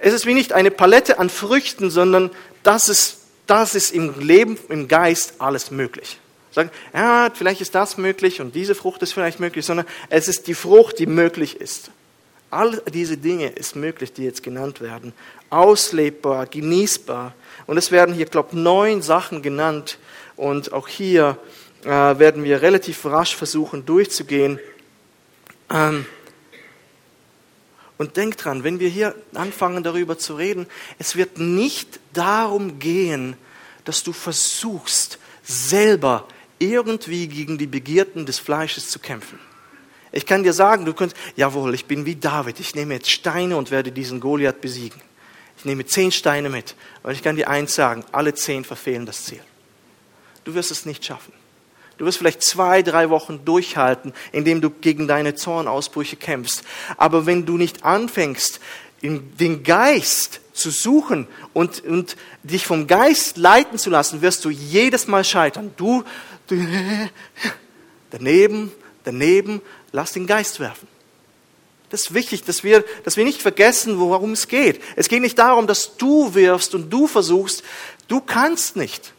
es 0.00 0.12
ist 0.12 0.26
wie 0.26 0.34
nicht 0.34 0.54
eine 0.54 0.72
Palette 0.72 1.20
an 1.20 1.30
Früchten, 1.30 1.88
sondern 1.88 2.32
das 2.64 2.88
ist, 2.88 3.18
das 3.46 3.76
ist 3.76 3.92
im 3.92 4.18
Leben, 4.18 4.58
im 4.68 4.88
Geist 4.88 5.34
alles 5.38 5.70
möglich. 5.70 6.18
Sagen, 6.52 6.70
ja, 6.92 7.30
vielleicht 7.32 7.60
ist 7.60 7.74
das 7.74 7.96
möglich 7.96 8.40
und 8.40 8.54
diese 8.54 8.74
Frucht 8.74 9.02
ist 9.02 9.12
vielleicht 9.12 9.38
möglich, 9.38 9.64
sondern 9.64 9.86
es 10.08 10.26
ist 10.26 10.46
die 10.46 10.54
Frucht, 10.54 10.98
die 10.98 11.06
möglich 11.06 11.60
ist. 11.60 11.90
All 12.50 12.82
diese 12.92 13.16
Dinge 13.16 13.48
ist 13.48 13.76
möglich, 13.76 14.12
die 14.12 14.24
jetzt 14.24 14.42
genannt 14.42 14.80
werden. 14.80 15.12
Auslebbar, 15.50 16.46
genießbar. 16.46 17.34
Und 17.66 17.76
es 17.76 17.92
werden 17.92 18.12
hier, 18.12 18.26
glaube 18.26 18.48
ich, 18.50 18.56
neun 18.56 19.02
Sachen 19.02 19.40
genannt. 19.42 19.98
Und 20.36 20.72
auch 20.72 20.88
hier 20.88 21.38
äh, 21.84 21.88
werden 21.88 22.42
wir 22.42 22.60
relativ 22.60 23.04
rasch 23.06 23.36
versuchen 23.36 23.86
durchzugehen. 23.86 24.58
Ähm, 25.70 26.06
und 27.98 28.16
denk 28.16 28.36
dran, 28.38 28.64
wenn 28.64 28.80
wir 28.80 28.88
hier 28.88 29.14
anfangen 29.34 29.84
darüber 29.84 30.18
zu 30.18 30.34
reden, 30.34 30.66
es 30.98 31.14
wird 31.14 31.38
nicht 31.38 32.00
darum 32.12 32.80
gehen, 32.80 33.36
dass 33.84 34.02
du 34.02 34.12
versuchst, 34.12 35.18
selber 35.44 36.26
irgendwie 36.60 37.26
gegen 37.26 37.58
die 37.58 37.66
Begierden 37.66 38.26
des 38.26 38.38
Fleisches 38.38 38.88
zu 38.90 39.00
kämpfen. 39.00 39.40
Ich 40.12 40.26
kann 40.26 40.42
dir 40.42 40.52
sagen, 40.52 40.84
du 40.84 40.92
könntest, 40.92 41.20
jawohl, 41.36 41.74
ich 41.74 41.86
bin 41.86 42.04
wie 42.04 42.16
David, 42.16 42.60
ich 42.60 42.74
nehme 42.74 42.94
jetzt 42.94 43.10
Steine 43.10 43.56
und 43.56 43.70
werde 43.70 43.90
diesen 43.90 44.20
Goliath 44.20 44.60
besiegen. 44.60 45.00
Ich 45.56 45.64
nehme 45.64 45.84
zehn 45.86 46.10
Steine 46.12 46.48
mit. 46.48 46.74
Und 47.02 47.12
ich 47.12 47.22
kann 47.22 47.36
dir 47.36 47.48
eins 47.48 47.74
sagen, 47.74 48.04
alle 48.12 48.34
zehn 48.34 48.64
verfehlen 48.64 49.06
das 49.06 49.24
Ziel. 49.24 49.42
Du 50.44 50.54
wirst 50.54 50.70
es 50.70 50.86
nicht 50.86 51.04
schaffen. 51.04 51.32
Du 51.98 52.06
wirst 52.06 52.18
vielleicht 52.18 52.42
zwei, 52.42 52.82
drei 52.82 53.10
Wochen 53.10 53.44
durchhalten, 53.44 54.14
indem 54.32 54.62
du 54.62 54.70
gegen 54.70 55.06
deine 55.06 55.34
Zornausbrüche 55.34 56.16
kämpfst. 56.16 56.64
Aber 56.96 57.26
wenn 57.26 57.44
du 57.44 57.58
nicht 57.58 57.84
anfängst, 57.84 58.58
den 59.02 59.62
Geist 59.62 60.40
zu 60.52 60.70
suchen 60.70 61.26
und, 61.52 61.84
und 61.84 62.16
dich 62.42 62.66
vom 62.66 62.86
Geist 62.86 63.36
leiten 63.36 63.78
zu 63.78 63.90
lassen, 63.90 64.22
wirst 64.22 64.44
du 64.44 64.50
jedes 64.50 65.08
Mal 65.08 65.24
scheitern. 65.24 65.72
Du 65.76 66.04
daneben, 68.10 68.72
daneben, 69.04 69.60
lass 69.92 70.12
den 70.12 70.26
Geist 70.26 70.60
werfen. 70.60 70.88
Das 71.90 72.02
ist 72.02 72.14
wichtig, 72.14 72.44
dass 72.44 72.62
wir, 72.62 72.84
dass 73.04 73.16
wir 73.16 73.24
nicht 73.24 73.42
vergessen, 73.42 73.98
worum 73.98 74.32
es 74.32 74.46
geht. 74.46 74.80
Es 74.94 75.08
geht 75.08 75.22
nicht 75.22 75.38
darum, 75.38 75.66
dass 75.66 75.96
du 75.96 76.34
wirfst 76.34 76.74
und 76.74 76.88
du 76.90 77.08
versuchst. 77.08 77.64
Du 78.06 78.20
kannst 78.20 78.76
nicht. 78.76 79.12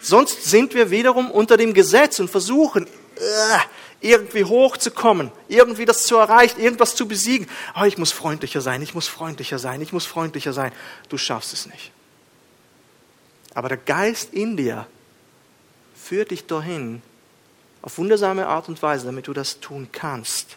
Sonst 0.00 0.44
sind 0.44 0.74
wir 0.74 0.90
wiederum 0.90 1.30
unter 1.30 1.56
dem 1.56 1.72
Gesetz 1.72 2.20
und 2.20 2.28
versuchen, 2.28 2.86
äh, 2.86 3.58
irgendwie 4.02 4.44
hochzukommen, 4.44 5.32
irgendwie 5.48 5.86
das 5.86 6.02
zu 6.02 6.16
erreichen, 6.16 6.60
irgendwas 6.60 6.94
zu 6.94 7.08
besiegen. 7.08 7.48
Oh, 7.74 7.84
ich 7.84 7.96
muss 7.96 8.12
freundlicher 8.12 8.60
sein, 8.60 8.82
ich 8.82 8.94
muss 8.94 9.08
freundlicher 9.08 9.58
sein, 9.58 9.80
ich 9.80 9.94
muss 9.94 10.04
freundlicher 10.04 10.52
sein. 10.52 10.72
Du 11.08 11.16
schaffst 11.16 11.54
es 11.54 11.64
nicht. 11.64 11.90
Aber 13.54 13.68
der 13.70 13.78
Geist 13.78 14.34
in 14.34 14.58
dir 14.58 14.86
führt 16.04 16.30
dich 16.30 16.46
dahin, 16.46 17.02
auf 17.82 17.98
wundersame 17.98 18.46
Art 18.46 18.68
und 18.68 18.80
Weise, 18.82 19.06
damit 19.06 19.26
du 19.26 19.32
das 19.32 19.60
tun 19.60 19.88
kannst. 19.92 20.56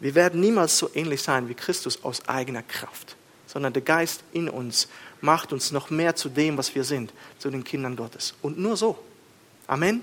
Wir 0.00 0.14
werden 0.14 0.40
niemals 0.40 0.78
so 0.78 0.90
ähnlich 0.94 1.22
sein 1.22 1.48
wie 1.48 1.54
Christus 1.54 2.02
aus 2.02 2.28
eigener 2.28 2.62
Kraft 2.62 3.16
sondern 3.52 3.74
der 3.74 3.82
Geist 3.82 4.24
in 4.32 4.48
uns 4.48 4.88
macht 5.20 5.52
uns 5.52 5.72
noch 5.72 5.90
mehr 5.90 6.16
zu 6.16 6.30
dem, 6.30 6.56
was 6.56 6.74
wir 6.74 6.84
sind, 6.84 7.12
zu 7.38 7.50
den 7.50 7.64
Kindern 7.64 7.96
Gottes. 7.96 8.34
Und 8.40 8.58
nur 8.58 8.76
so. 8.78 8.98
Amen. 9.66 10.02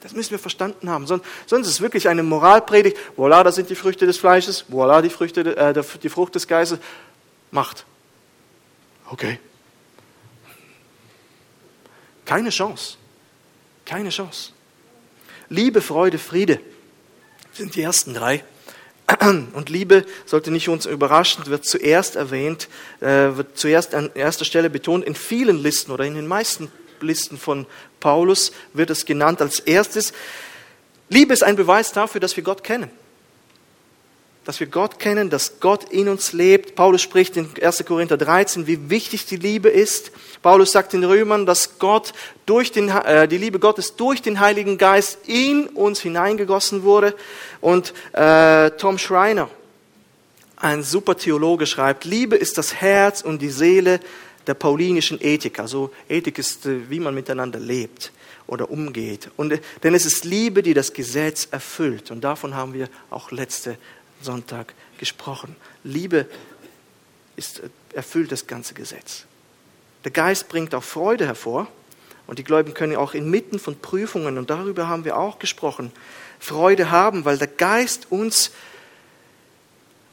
Das 0.00 0.12
müssen 0.12 0.32
wir 0.32 0.38
verstanden 0.40 0.90
haben. 0.90 1.06
Sonst, 1.06 1.24
sonst 1.46 1.68
ist 1.68 1.74
es 1.74 1.80
wirklich 1.80 2.08
eine 2.08 2.24
Moralpredigt. 2.24 2.96
Voilà, 3.16 3.44
das 3.44 3.54
sind 3.54 3.70
die 3.70 3.76
Früchte 3.76 4.06
des 4.06 4.18
Fleisches. 4.18 4.66
Voilà, 4.70 5.00
die, 5.02 5.08
Früchte, 5.08 5.56
äh, 5.56 5.82
die 6.02 6.08
Frucht 6.08 6.34
des 6.34 6.48
Geistes. 6.48 6.80
Macht. 7.52 7.86
Okay. 9.08 9.38
Keine 12.24 12.50
Chance. 12.50 12.96
Keine 13.84 14.10
Chance. 14.10 14.52
Liebe, 15.48 15.80
Freude, 15.80 16.18
Friede 16.18 16.60
sind 17.52 17.74
die 17.76 17.82
ersten 17.82 18.14
drei. 18.14 18.42
Und 19.52 19.68
Liebe 19.68 20.06
sollte 20.24 20.50
nicht 20.50 20.68
uns 20.68 20.86
überraschen, 20.86 21.46
wird 21.46 21.66
zuerst 21.66 22.16
erwähnt, 22.16 22.68
äh, 23.00 23.36
wird 23.36 23.58
zuerst 23.58 23.94
an 23.94 24.10
erster 24.14 24.44
Stelle 24.44 24.70
betont. 24.70 25.04
In 25.04 25.14
vielen 25.14 25.58
Listen 25.58 25.92
oder 25.92 26.04
in 26.04 26.14
den 26.14 26.26
meisten 26.26 26.72
Listen 27.00 27.36
von 27.36 27.66
Paulus 28.00 28.52
wird 28.72 28.88
es 28.88 29.04
genannt 29.04 29.42
als 29.42 29.60
erstes. 29.60 30.14
Liebe 31.10 31.34
ist 31.34 31.44
ein 31.44 31.56
Beweis 31.56 31.92
dafür, 31.92 32.20
dass 32.20 32.36
wir 32.36 32.42
Gott 32.42 32.64
kennen 32.64 32.90
dass 34.44 34.60
wir 34.60 34.66
Gott 34.66 34.98
kennen, 34.98 35.30
dass 35.30 35.60
Gott 35.60 35.84
in 35.84 36.08
uns 36.08 36.32
lebt. 36.32 36.74
Paulus 36.74 37.02
spricht 37.02 37.36
in 37.36 37.48
1. 37.60 37.84
Korinther 37.86 38.16
13, 38.16 38.66
wie 38.66 38.90
wichtig 38.90 39.26
die 39.26 39.36
Liebe 39.36 39.70
ist. 39.70 40.12
Paulus 40.42 40.72
sagt 40.72 40.92
den 40.92 41.04
Römern, 41.04 41.46
dass 41.46 41.78
Gott 41.78 42.12
durch 42.44 42.70
den, 42.70 42.90
äh, 42.90 43.26
die 43.26 43.38
Liebe 43.38 43.58
Gottes 43.58 43.96
durch 43.96 44.20
den 44.20 44.40
Heiligen 44.40 44.76
Geist 44.76 45.18
in 45.26 45.66
uns 45.68 46.00
hineingegossen 46.00 46.82
wurde. 46.82 47.14
Und 47.60 47.94
äh, 48.12 48.70
Tom 48.72 48.98
Schreiner, 48.98 49.48
ein 50.56 50.82
super 50.82 51.16
Theologe, 51.16 51.66
schreibt, 51.66 52.04
Liebe 52.04 52.36
ist 52.36 52.58
das 52.58 52.74
Herz 52.74 53.22
und 53.22 53.40
die 53.40 53.50
Seele 53.50 54.00
der 54.46 54.54
paulinischen 54.54 55.18
Ethik. 55.22 55.58
Also 55.58 55.90
Ethik 56.08 56.38
ist, 56.38 56.66
äh, 56.66 56.90
wie 56.90 57.00
man 57.00 57.14
miteinander 57.14 57.58
lebt 57.58 58.12
oder 58.46 58.70
umgeht. 58.70 59.30
Und, 59.36 59.52
äh, 59.52 59.60
denn 59.82 59.94
es 59.94 60.04
ist 60.04 60.26
Liebe, 60.26 60.62
die 60.62 60.74
das 60.74 60.92
Gesetz 60.92 61.48
erfüllt. 61.50 62.10
Und 62.10 62.22
davon 62.22 62.54
haben 62.54 62.74
wir 62.74 62.88
auch 63.08 63.30
letzte 63.30 63.78
Sonntag 64.24 64.74
gesprochen. 64.98 65.54
Liebe 65.84 66.26
ist, 67.36 67.62
erfüllt 67.92 68.32
das 68.32 68.46
ganze 68.46 68.74
Gesetz. 68.74 69.26
Der 70.04 70.10
Geist 70.10 70.48
bringt 70.48 70.74
auch 70.74 70.82
Freude 70.82 71.26
hervor. 71.26 71.68
Und 72.26 72.38
die 72.38 72.44
Gläubigen 72.44 72.74
können 72.74 72.96
auch 72.96 73.14
inmitten 73.14 73.58
von 73.58 73.78
Prüfungen, 73.78 74.38
und 74.38 74.48
darüber 74.48 74.88
haben 74.88 75.04
wir 75.04 75.18
auch 75.18 75.38
gesprochen, 75.38 75.92
Freude 76.38 76.90
haben, 76.90 77.24
weil 77.24 77.38
der 77.38 77.48
Geist 77.48 78.06
uns 78.10 78.50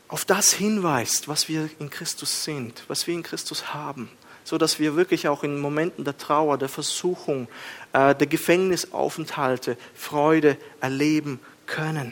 auf 0.07 0.25
das 0.25 0.51
hinweist, 0.51 1.29
was 1.29 1.47
wir 1.47 1.69
in 1.79 1.89
Christus 1.89 2.43
sind, 2.43 2.83
was 2.89 3.07
wir 3.07 3.13
in 3.13 3.23
Christus 3.23 3.73
haben, 3.73 4.09
so 4.43 4.57
dass 4.57 4.77
wir 4.77 4.97
wirklich 4.97 5.29
auch 5.29 5.43
in 5.43 5.57
Momenten 5.59 6.03
der 6.03 6.17
Trauer, 6.17 6.57
der 6.57 6.67
Versuchung, 6.67 7.47
äh, 7.93 8.13
der 8.13 8.27
Gefängnisaufenthalte 8.27 9.77
Freude 9.95 10.57
erleben 10.81 11.39
können. 11.65 12.11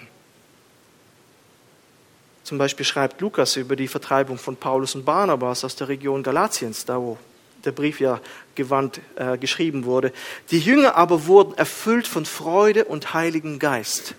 Zum 2.50 2.58
Beispiel 2.58 2.84
schreibt 2.84 3.22
Lukas 3.22 3.58
über 3.58 3.76
die 3.76 3.88
Vertreibung 3.88 4.40
von 4.40 4.56
Paulus 4.56 4.96
und 4.96 5.06
Barnabas 5.06 5.64
aus 5.64 5.76
der 5.76 5.88
Region 5.88 6.24
Galatiens, 6.24 6.84
da 6.84 6.98
wo 7.00 7.20
der 7.64 7.72
Brief 7.72 8.00
ja 8.00 8.20
gewandt 8.56 9.02
äh, 9.18 9.38
geschrieben 9.38 9.86
wurde. 9.86 10.12
Die 10.50 10.58
Jünger 10.58 10.96
aber 10.96 11.28
wurden 11.28 11.56
erfüllt 11.60 12.08
von 12.08 12.26
Freude 12.26 12.86
und 12.86 13.14
Heiligen 13.14 13.60
Geist, 13.60 14.16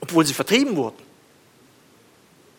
obwohl 0.00 0.26
sie 0.26 0.34
vertrieben 0.34 0.74
wurden. 0.74 0.96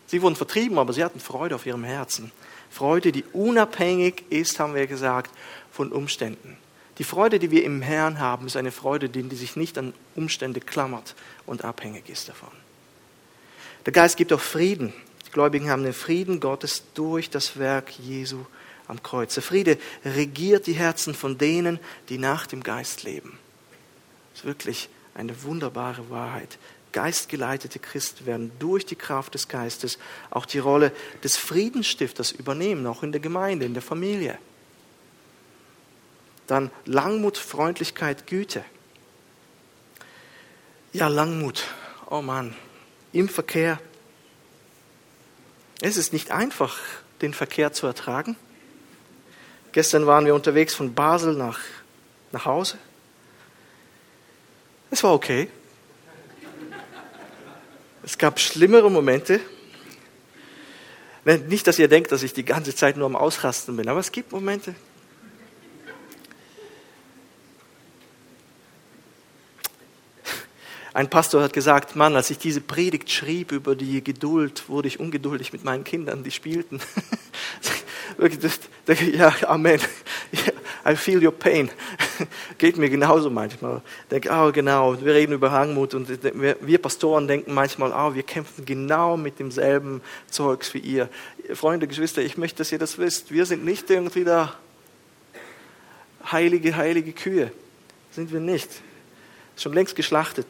Sie 0.07 0.21
wurden 0.21 0.37
vertrieben, 0.37 0.79
aber 0.79 0.93
sie 0.93 1.03
hatten 1.03 1.19
Freude 1.19 1.55
auf 1.55 1.65
ihrem 1.65 1.83
Herzen. 1.83 2.31
Freude, 2.71 3.11
die 3.11 3.25
unabhängig 3.33 4.23
ist, 4.29 4.57
haben 4.61 4.73
wir 4.73 4.87
gesagt, 4.87 5.31
von 5.69 5.91
Umständen. 5.91 6.55
Die 6.97 7.03
Freude, 7.03 7.39
die 7.39 7.51
wir 7.51 7.65
im 7.65 7.81
Herrn 7.81 8.21
haben, 8.21 8.45
ist 8.45 8.55
eine 8.55 8.71
Freude, 8.71 9.09
die 9.09 9.35
sich 9.35 9.57
nicht 9.57 9.77
an 9.77 9.93
Umstände 10.15 10.61
klammert 10.61 11.13
und 11.45 11.65
abhängig 11.65 12.07
ist 12.07 12.29
davon. 12.29 12.64
Der 13.86 13.93
Geist 13.93 14.17
gibt 14.17 14.34
auch 14.34 14.41
Frieden. 14.41 14.93
Die 15.28 15.32
Gläubigen 15.32 15.69
haben 15.69 15.84
den 15.84 15.93
Frieden 15.93 16.39
Gottes 16.39 16.84
durch 16.93 17.30
das 17.30 17.60
Werk 17.60 17.91
Jesu 18.00 18.45
am 18.88 19.02
Kreuz. 19.04 19.36
Der 19.36 19.43
Friede 19.43 19.78
regiert 20.04 20.67
die 20.67 20.74
Herzen 20.74 21.13
von 21.13 21.38
denen, 21.38 21.80
die 22.10 22.17
nach 22.17 22.48
dem 22.48 22.63
Geist 22.63 23.04
leben. 23.04 23.38
Das 24.32 24.41
ist 24.41 24.45
wirklich 24.45 24.89
eine 25.13 25.43
wunderbare 25.43 26.10
Wahrheit. 26.10 26.58
Geistgeleitete 26.91 27.80
Christen 27.80 28.26
werden 28.26 28.52
durch 28.58 28.86
die 28.86 28.95
Kraft 28.95 29.34
des 29.34 29.48
Geistes 29.48 30.00
auch 30.30 30.45
die 30.45 30.60
Rolle 30.60 30.91
des 31.24 31.36
Friedensstifters 31.36 32.32
übernehmen, 32.32 32.88
auch 32.88 33.04
in 33.04 33.12
der 33.12 33.21
Gemeinde, 33.21 33.65
in 33.65 33.74
der 33.74 33.84
Familie. 33.84 34.38
Dann 36.48 36.71
Langmut, 36.86 37.38
Freundlichkeit, 37.38 38.28
Güte. 38.28 38.63
Ja, 40.93 41.08
Langmut. 41.08 41.65
Oh 42.10 42.21
Mann, 42.21 42.56
im 43.15 43.30
Verkehr. 43.30 43.80
Es 45.81 45.96
ist 45.96 46.12
nicht 46.12 46.31
einfach, 46.31 46.77
den 47.21 47.33
Verkehr 47.33 47.71
zu 47.71 47.87
ertragen. 47.87 48.35
Gestern 49.71 50.06
waren 50.06 50.25
wir 50.25 50.35
unterwegs 50.35 50.75
von 50.75 50.94
Basel 50.94 51.33
nach, 51.33 51.60
nach 52.31 52.46
Hause. 52.46 52.77
Es 54.92 55.02
war 55.04 55.13
okay. 55.13 55.50
Es 58.04 58.17
gab 58.17 58.39
schlimmere 58.39 58.92
Momente. 58.92 59.39
Nicht, 61.48 61.67
dass 61.67 61.79
ihr 61.79 61.87
denkt, 61.87 62.12
dass 62.12 62.21
ich 62.21 62.33
die 62.33 62.46
ganze 62.46 62.75
Zeit 62.75 62.98
nur 62.98 63.06
am 63.06 63.15
Ausrasten 63.15 63.77
bin, 63.77 63.87
aber 63.87 64.00
es 64.00 64.12
gibt 64.12 64.31
Momente. 64.31 64.75
Ein 70.96 71.10
Pastor 71.10 71.43
hat 71.43 71.52
gesagt, 71.52 71.98
Mann, 71.98 72.15
als 72.15 72.29
ich 72.29 72.37
diese 72.37 72.62
Predigt 72.62 73.12
schrieb 73.12 73.52
über 73.52 73.75
die 73.75 74.02
Geduld, 74.02 74.69
wurde 74.69 74.87
ich 74.87 74.98
ungeduldig 74.98 75.52
mit 75.52 75.65
meinen 75.65 75.83
Kindern, 75.83 76.23
die 76.23 76.31
spielten. 76.31 76.79
ja, 79.13 79.35
Amen. 79.46 79.81
I 80.87 80.96
feel 80.96 81.21
your 81.21 81.33
pain. 81.33 81.69
Geht 82.58 82.77
mir 82.77 82.89
genauso 82.89 83.29
manchmal. 83.29 83.81
Ich 84.04 84.10
denke, 84.10 84.29
oh 84.31 84.54
genau, 84.54 84.98
wir 85.04 85.13
reden 85.13 85.33
über 85.33 85.52
Hangmut 85.52 85.93
und 85.96 86.08
wir 86.08 86.77
Pastoren 86.77 87.27
denken 87.27 87.54
manchmal, 87.54 87.91
oh, 87.91 88.15
wir 88.15 88.23
kämpfen 88.23 88.63
genau 88.63 89.17
mit 89.17 89.37
demselben 89.37 90.00
Zeugs 90.31 90.73
wie 90.73 90.79
ihr. 90.79 91.10
Freunde, 91.56 91.87
Geschwister, 91.87 92.21
ich 92.21 92.37
möchte, 92.37 92.60
dass 92.60 92.71
ihr 92.71 92.79
das 92.79 92.98
wisst. 92.98 93.33
Wir 93.33 93.46
sind 93.46 93.65
nicht 93.65 93.89
irgendwie 93.89 94.23
da 94.23 94.56
heilige, 96.31 96.77
heilige 96.77 97.12
Kühe. 97.12 97.52
Sind 98.12 98.31
wir 98.31 98.39
nicht. 98.39 98.69
Schon 99.58 99.73
längst 99.73 99.98
geschlachtet. 99.98 100.48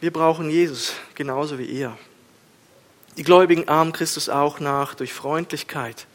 Wir 0.00 0.12
brauchen 0.12 0.48
Jesus 0.48 0.92
genauso 1.16 1.58
wie 1.58 1.64
ihr. 1.64 1.96
Die 3.16 3.24
Gläubigen 3.24 3.68
ahmen 3.68 3.92
Christus 3.92 4.28
auch 4.28 4.60
nach 4.60 4.94
durch 4.94 5.12
Freundlichkeit. 5.12 6.06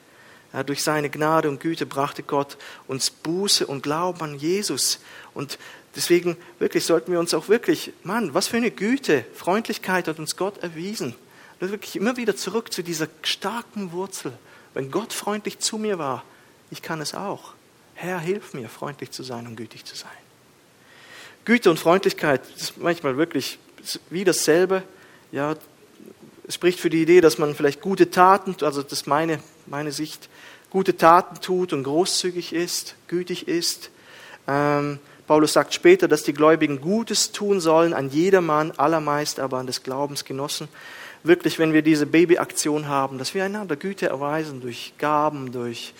Ja, 0.53 0.63
durch 0.63 0.83
seine 0.83 1.09
Gnade 1.09 1.49
und 1.49 1.59
Güte 1.59 1.85
brachte 1.85 2.23
Gott 2.23 2.57
uns 2.87 3.09
Buße 3.09 3.67
und 3.67 3.83
Glauben 3.83 4.21
an 4.21 4.35
Jesus. 4.35 4.99
Und 5.33 5.59
deswegen 5.97 6.37
wirklich 6.59 6.85
sollten 6.85 7.11
wir 7.11 7.19
uns 7.19 7.33
auch 7.33 7.49
wirklich, 7.49 7.91
Mann, 8.03 8.33
was 8.33 8.47
für 8.47 8.55
eine 8.55 8.71
Güte, 8.71 9.25
Freundlichkeit 9.33 10.07
hat 10.07 10.17
uns 10.17 10.37
Gott 10.37 10.59
erwiesen. 10.59 11.13
Und 11.59 11.71
wirklich 11.71 11.97
immer 11.97 12.15
wieder 12.15 12.37
zurück 12.37 12.71
zu 12.71 12.83
dieser 12.83 13.07
starken 13.23 13.91
Wurzel. 13.91 14.31
Wenn 14.73 14.91
Gott 14.91 15.11
freundlich 15.11 15.59
zu 15.59 15.77
mir 15.77 15.99
war, 15.99 16.23
ich 16.71 16.81
kann 16.81 17.01
es 17.01 17.13
auch. 17.13 17.53
Herr, 17.95 18.19
hilf 18.19 18.53
mir, 18.53 18.69
freundlich 18.69 19.11
zu 19.11 19.23
sein 19.23 19.45
und 19.45 19.57
gütig 19.57 19.83
zu 19.83 19.95
sein. 19.95 20.09
Güte 21.43 21.69
und 21.69 21.79
Freundlichkeit 21.79 22.41
ist 22.55 22.77
manchmal 22.77 23.17
wirklich 23.17 23.59
wie 24.09 24.23
dasselbe. 24.23 24.83
Ja, 25.31 25.55
es 26.47 26.55
spricht 26.55 26.79
für 26.79 26.89
die 26.89 27.01
Idee, 27.01 27.21
dass 27.21 27.37
man 27.37 27.55
vielleicht 27.55 27.81
gute 27.81 28.09
Taten, 28.09 28.55
also 28.63 28.83
das 28.83 28.91
ist 28.91 29.07
meine, 29.07 29.39
meine 29.65 29.91
Sicht, 29.91 30.29
gute 30.69 30.97
Taten 30.97 31.39
tut 31.39 31.71
und 31.71 31.83
großzügig 31.83 32.53
ist, 32.53 32.95
gütig 33.07 33.47
ist. 33.47 33.91
Ähm, 34.47 34.99
Paulus 35.27 35.53
sagt 35.53 35.73
später, 35.73 36.07
dass 36.07 36.23
die 36.23 36.33
Gläubigen 36.33 36.81
Gutes 36.81 37.31
tun 37.31 37.61
sollen 37.61 37.93
an 37.93 38.09
jedermann, 38.09 38.71
allermeist 38.71 39.39
aber 39.39 39.57
an 39.59 39.67
des 39.67 39.83
Glaubens 39.83 40.25
Genossen. 40.25 40.67
Wirklich, 41.23 41.59
wenn 41.59 41.71
wir 41.71 41.81
diese 41.81 42.05
Babyaktion 42.05 42.89
haben, 42.89 43.17
dass 43.17 43.33
wir 43.33 43.45
einander 43.45 43.77
Güte 43.77 44.07
erweisen 44.07 44.59
durch 44.59 44.93
Gaben, 44.97 45.53
durch, 45.53 45.93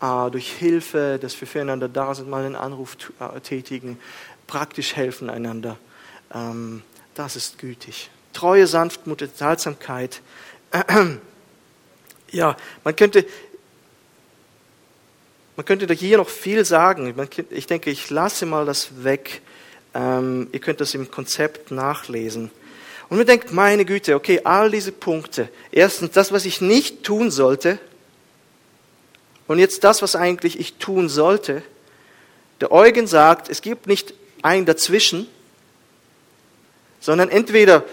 äh, 0.00 0.30
durch 0.30 0.52
Hilfe, 0.52 1.18
dass 1.20 1.40
wir 1.40 1.48
füreinander 1.48 1.88
da 1.88 2.14
sind, 2.14 2.30
mal 2.30 2.44
einen 2.44 2.54
Anruf 2.54 2.96
äh, 3.18 3.40
tätigen, 3.40 3.98
praktisch 4.46 4.94
helfen 4.94 5.28
einander. 5.28 5.76
Ähm, 6.32 6.82
das 7.20 7.36
ist 7.36 7.58
gütig. 7.58 8.10
Treue, 8.32 8.66
Sanftmut, 8.66 9.22
Enthaltsamkeit. 9.22 10.20
Ja, 12.32 12.56
man 12.84 12.94
könnte, 12.94 13.26
man 15.56 15.66
könnte 15.66 15.92
hier 15.92 16.16
noch 16.16 16.28
viel 16.28 16.64
sagen. 16.64 17.12
Ich 17.50 17.66
denke, 17.66 17.90
ich 17.90 18.08
lasse 18.08 18.46
mal 18.46 18.64
das 18.64 19.02
weg. 19.02 19.42
Ähm, 19.94 20.46
ihr 20.52 20.60
könnt 20.60 20.80
das 20.80 20.94
im 20.94 21.10
Konzept 21.10 21.72
nachlesen. 21.72 22.52
Und 23.08 23.16
man 23.16 23.26
denkt, 23.26 23.52
meine 23.52 23.84
Güte, 23.84 24.14
okay, 24.14 24.42
all 24.44 24.70
diese 24.70 24.92
Punkte. 24.92 25.48
Erstens, 25.72 26.12
das, 26.12 26.30
was 26.30 26.44
ich 26.44 26.60
nicht 26.60 27.02
tun 27.02 27.32
sollte. 27.32 27.80
Und 29.48 29.58
jetzt 29.58 29.82
das, 29.82 30.02
was 30.02 30.14
eigentlich 30.14 30.60
ich 30.60 30.74
tun 30.74 31.08
sollte. 31.08 31.64
Der 32.60 32.70
Eugen 32.70 33.08
sagt, 33.08 33.48
es 33.48 33.60
gibt 33.60 33.88
nicht 33.88 34.14
ein 34.42 34.66
Dazwischen, 34.66 35.26
sondern 37.00 37.30
entweder 37.30 37.84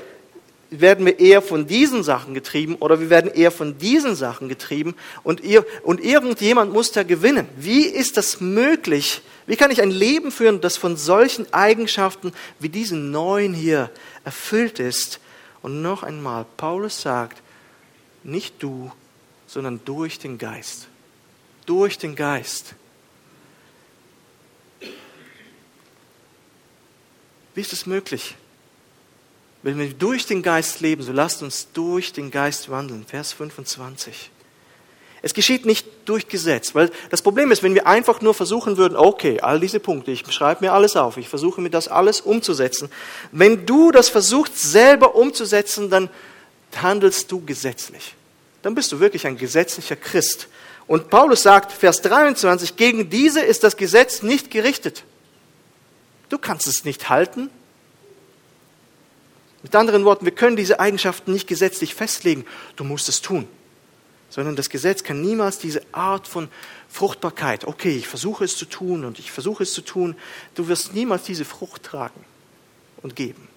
werden 0.70 1.06
wir 1.06 1.20
eher 1.20 1.42
von 1.42 1.66
diesen 1.66 2.04
Sachen 2.04 2.34
getrieben 2.34 2.76
oder 2.76 3.00
wir 3.00 3.10
werden 3.10 3.32
eher 3.32 3.52
von 3.52 3.78
diesen 3.78 4.16
Sachen 4.16 4.50
getrieben 4.50 4.96
und, 5.24 5.42
ihr, 5.42 5.66
und 5.84 6.04
irgendjemand 6.04 6.74
muss 6.74 6.92
da 6.92 7.04
gewinnen. 7.04 7.48
Wie 7.56 7.84
ist 7.84 8.18
das 8.18 8.42
möglich? 8.42 9.22
Wie 9.46 9.56
kann 9.56 9.72
ich 9.72 9.82
ein 9.82 9.92
Leben 9.92 10.32
führen, 10.32 10.60
das 10.60 10.76
von 10.76 10.98
solchen 10.98 11.52
Eigenschaften 11.54 12.34
wie 12.60 12.70
diesen 12.70 13.12
neuen 13.12 13.54
hier 13.54 13.90
erfüllt 14.26 14.80
ist? 14.80 15.20
Und 15.62 15.82
noch 15.82 16.04
einmal, 16.04 16.46
Paulus 16.58 17.02
sagt, 17.02 17.42
nicht 18.24 18.62
du, 18.62 18.92
sondern 19.48 19.80
durch 19.86 20.20
den 20.20 20.38
Geist. 20.38 20.88
Durch 21.66 21.98
den 21.98 22.16
Geist. 22.16 22.76
Wie 27.56 27.62
ist 27.62 27.74
es 27.74 27.86
möglich? 27.86 28.36
Wenn 29.64 29.80
wir 29.80 29.94
durch 29.94 30.26
den 30.26 30.44
Geist 30.44 30.82
leben, 30.82 31.04
so 31.04 31.12
lasst 31.12 31.42
uns 31.42 31.68
durch 31.74 32.14
den 32.14 32.32
Geist 32.32 32.70
wandeln. 32.70 33.06
Vers 33.06 33.34
25. 33.34 34.32
Es 35.22 35.34
geschieht 35.34 35.66
nicht 35.66 35.88
durch 36.06 36.28
Gesetz, 36.28 36.76
weil 36.76 36.92
das 37.10 37.22
Problem 37.22 37.52
ist, 37.52 37.64
wenn 37.64 37.74
wir 37.74 37.88
einfach 37.88 38.22
nur 38.22 38.34
versuchen 38.34 38.78
würden, 38.78 38.96
okay, 38.96 39.42
all 39.42 39.60
diese 39.60 39.80
Punkte, 39.80 40.12
ich 40.12 40.24
schreibe 40.32 40.64
mir 40.64 40.74
alles 40.74 40.96
auf, 40.96 41.18
ich 41.18 41.28
versuche 41.28 41.60
mir 41.60 41.72
das 41.72 41.88
alles 41.88 42.22
umzusetzen. 42.22 42.90
Wenn 43.32 43.66
du 43.66 43.92
das 43.92 44.10
versuchst 44.10 44.60
selber 44.60 45.16
umzusetzen, 45.16 45.90
dann 45.90 46.10
handelst 46.76 47.32
du 47.32 47.44
gesetzlich. 47.44 48.16
Dann 48.62 48.76
bist 48.76 48.92
du 48.92 49.00
wirklich 49.00 49.26
ein 49.26 49.38
gesetzlicher 49.38 49.96
Christ. 49.96 50.48
Und 50.86 51.10
Paulus 51.10 51.44
sagt, 51.44 51.72
Vers 51.72 52.02
23, 52.02 52.76
gegen 52.76 53.10
diese 53.10 53.42
ist 53.42 53.64
das 53.64 53.76
Gesetz 53.76 54.22
nicht 54.22 54.52
gerichtet. 54.52 55.04
Du 56.30 56.38
kannst 56.38 56.68
es 56.68 56.86
nicht 56.86 57.10
halten, 57.10 57.50
mit 59.68 59.76
anderen 59.76 60.06
Worten, 60.06 60.24
wir 60.24 60.32
können 60.32 60.56
diese 60.56 60.80
Eigenschaften 60.80 61.34
nicht 61.34 61.46
gesetzlich 61.46 61.94
festlegen. 61.94 62.46
Du 62.78 62.86
musst 62.86 63.10
es 63.10 63.22
tun. 63.22 63.50
Sondern 64.30 64.56
das 64.56 64.70
Gesetz 64.70 65.04
kann 65.04 65.22
niemals 65.22 65.60
diese 65.60 65.82
Art 65.92 66.26
von 66.26 66.48
Fruchtbarkeit, 66.88 67.66
okay, 67.66 67.98
ich 67.98 68.08
versuche 68.08 68.46
es 68.46 68.56
zu 68.56 68.64
tun 68.64 69.04
und 69.04 69.20
ich 69.20 69.30
versuche 69.30 69.64
es 69.64 69.74
zu 69.74 69.82
tun, 69.82 70.16
du 70.56 70.70
wirst 70.70 70.94
niemals 70.94 71.24
diese 71.24 71.44
Frucht 71.44 71.84
tragen 71.84 72.24
und 73.02 73.18
geben. 73.18 73.50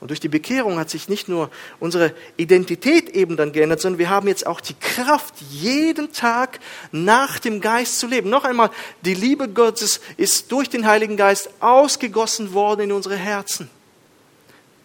Und 0.00 0.08
durch 0.08 0.20
die 0.20 0.28
Bekehrung 0.28 0.78
hat 0.78 0.88
sich 0.88 1.10
nicht 1.10 1.28
nur 1.28 1.50
unsere 1.80 2.14
Identität 2.38 3.10
eben 3.10 3.36
dann 3.36 3.52
geändert, 3.52 3.82
sondern 3.82 3.98
wir 3.98 4.08
haben 4.08 4.26
jetzt 4.28 4.46
auch 4.46 4.62
die 4.62 4.74
Kraft, 4.74 5.34
jeden 5.50 6.12
Tag 6.12 6.60
nach 6.92 7.38
dem 7.38 7.60
Geist 7.60 7.98
zu 7.98 8.06
leben. 8.06 8.30
Noch 8.30 8.44
einmal, 8.44 8.70
die 9.02 9.14
Liebe 9.14 9.50
Gottes 9.50 10.00
ist 10.16 10.50
durch 10.50 10.70
den 10.70 10.86
Heiligen 10.86 11.18
Geist 11.18 11.50
ausgegossen 11.60 12.54
worden 12.54 12.82
in 12.82 12.92
unsere 12.92 13.16
Herzen. 13.16 13.68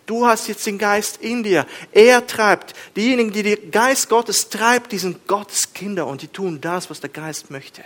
Du 0.06 0.26
hast 0.26 0.48
jetzt 0.48 0.66
den 0.66 0.78
Geist 0.78 1.18
in 1.18 1.44
dir. 1.44 1.66
Er 1.92 2.28
treibt. 2.28 2.74
Diejenigen, 2.96 3.32
die 3.32 3.44
den 3.44 3.72
Geist 3.72 4.10
Gottes 4.10 4.50
treibt, 4.50 4.92
die 4.92 4.98
sind 4.98 5.28
Gottes 5.28 5.74
Kinder 5.74 6.08
und 6.08 6.22
die 6.22 6.28
tun 6.28 6.60
das, 6.60 6.90
was 6.90 7.00
der 7.00 7.10
Geist 7.10 7.52
möchte. 7.52 7.84